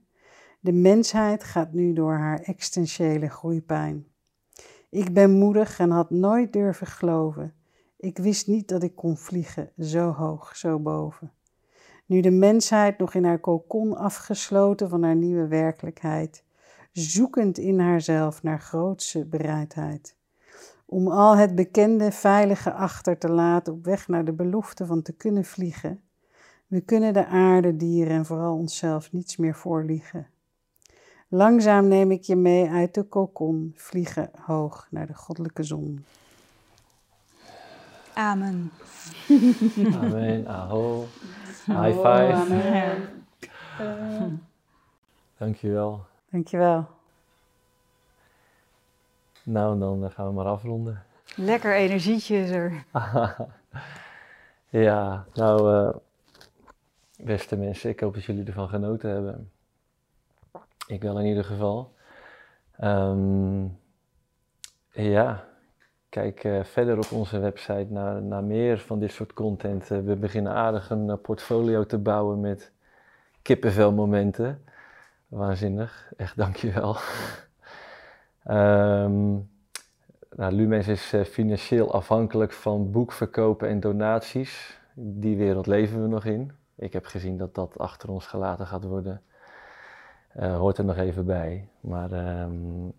[0.59, 4.07] De mensheid gaat nu door haar existentiële groeipijn.
[4.89, 7.53] Ik ben moedig en had nooit durven geloven.
[7.97, 11.31] Ik wist niet dat ik kon vliegen, zo hoog, zo boven.
[12.05, 16.43] Nu de mensheid nog in haar kokon afgesloten van haar nieuwe werkelijkheid,
[16.91, 20.17] zoekend in haarzelf naar grootse bereidheid.
[20.85, 25.13] Om al het bekende, veilige achter te laten op weg naar de belofte van te
[25.13, 26.03] kunnen vliegen.
[26.69, 30.27] We kunnen de aarde, dieren en vooral onszelf niets meer voorliegen.
[31.27, 36.05] Langzaam neem ik je mee uit de kokon, vliegen hoog naar de goddelijke zon.
[38.13, 38.71] Amen.
[39.93, 41.05] Amen, aho.
[41.65, 42.33] High five.
[43.79, 44.43] Amen.
[45.37, 46.05] Dankjewel.
[46.31, 46.87] Dankjewel.
[49.43, 51.03] Nou, dan eh, gaan we maar afronden.
[51.35, 52.83] Lekker energietje is er.
[54.87, 55.95] ja, nou, eh,
[57.23, 59.51] beste mensen, ik hoop dat jullie ervan genoten hebben.
[60.87, 61.93] Ik wel in ieder geval.
[62.77, 63.65] Ehm,
[64.91, 65.45] ja,
[66.09, 69.91] kijk eh, verder op onze website naar, naar meer van dit soort content.
[69.91, 72.71] Eh, we beginnen aardig een eh, portfolio te bouwen met
[73.41, 74.63] kippenvelmomenten.
[75.27, 76.97] Waanzinnig, echt dankjewel.
[78.47, 79.49] um,
[80.35, 84.79] nou, Lumens is financieel afhankelijk van boekverkopen en donaties.
[84.93, 86.58] Die wereld leven we nog in.
[86.79, 89.21] Ik heb gezien dat dat achter ons gelaten gaat worden.
[90.39, 91.67] Uh, hoort er nog even bij.
[91.79, 92.11] Maar
[92.41, 92.93] um,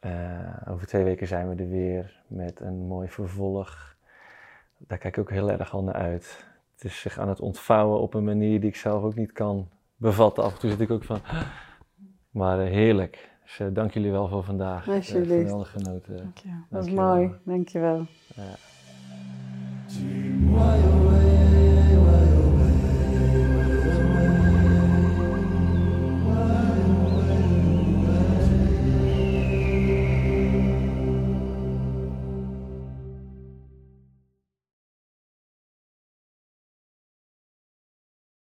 [0.00, 3.96] uh, over twee weken zijn we er weer met een mooi vervolg.
[4.78, 6.46] Daar kijk ik ook heel erg al naar uit.
[6.74, 9.68] Het is zich aan het ontvouwen op een manier die ik zelf ook niet kan
[9.96, 10.44] bevatten.
[10.44, 11.20] Af en toe zit ik ook van.
[12.30, 13.30] Maar uh, heerlijk.
[13.42, 14.88] Dus dank jullie wel voor vandaag.
[14.88, 15.30] Alsjeblieft.
[15.30, 16.16] geweldig genoten.
[16.16, 16.48] Dank je.
[16.70, 18.06] Dat is mooi, dankjewel.
[18.34, 18.56] Ja.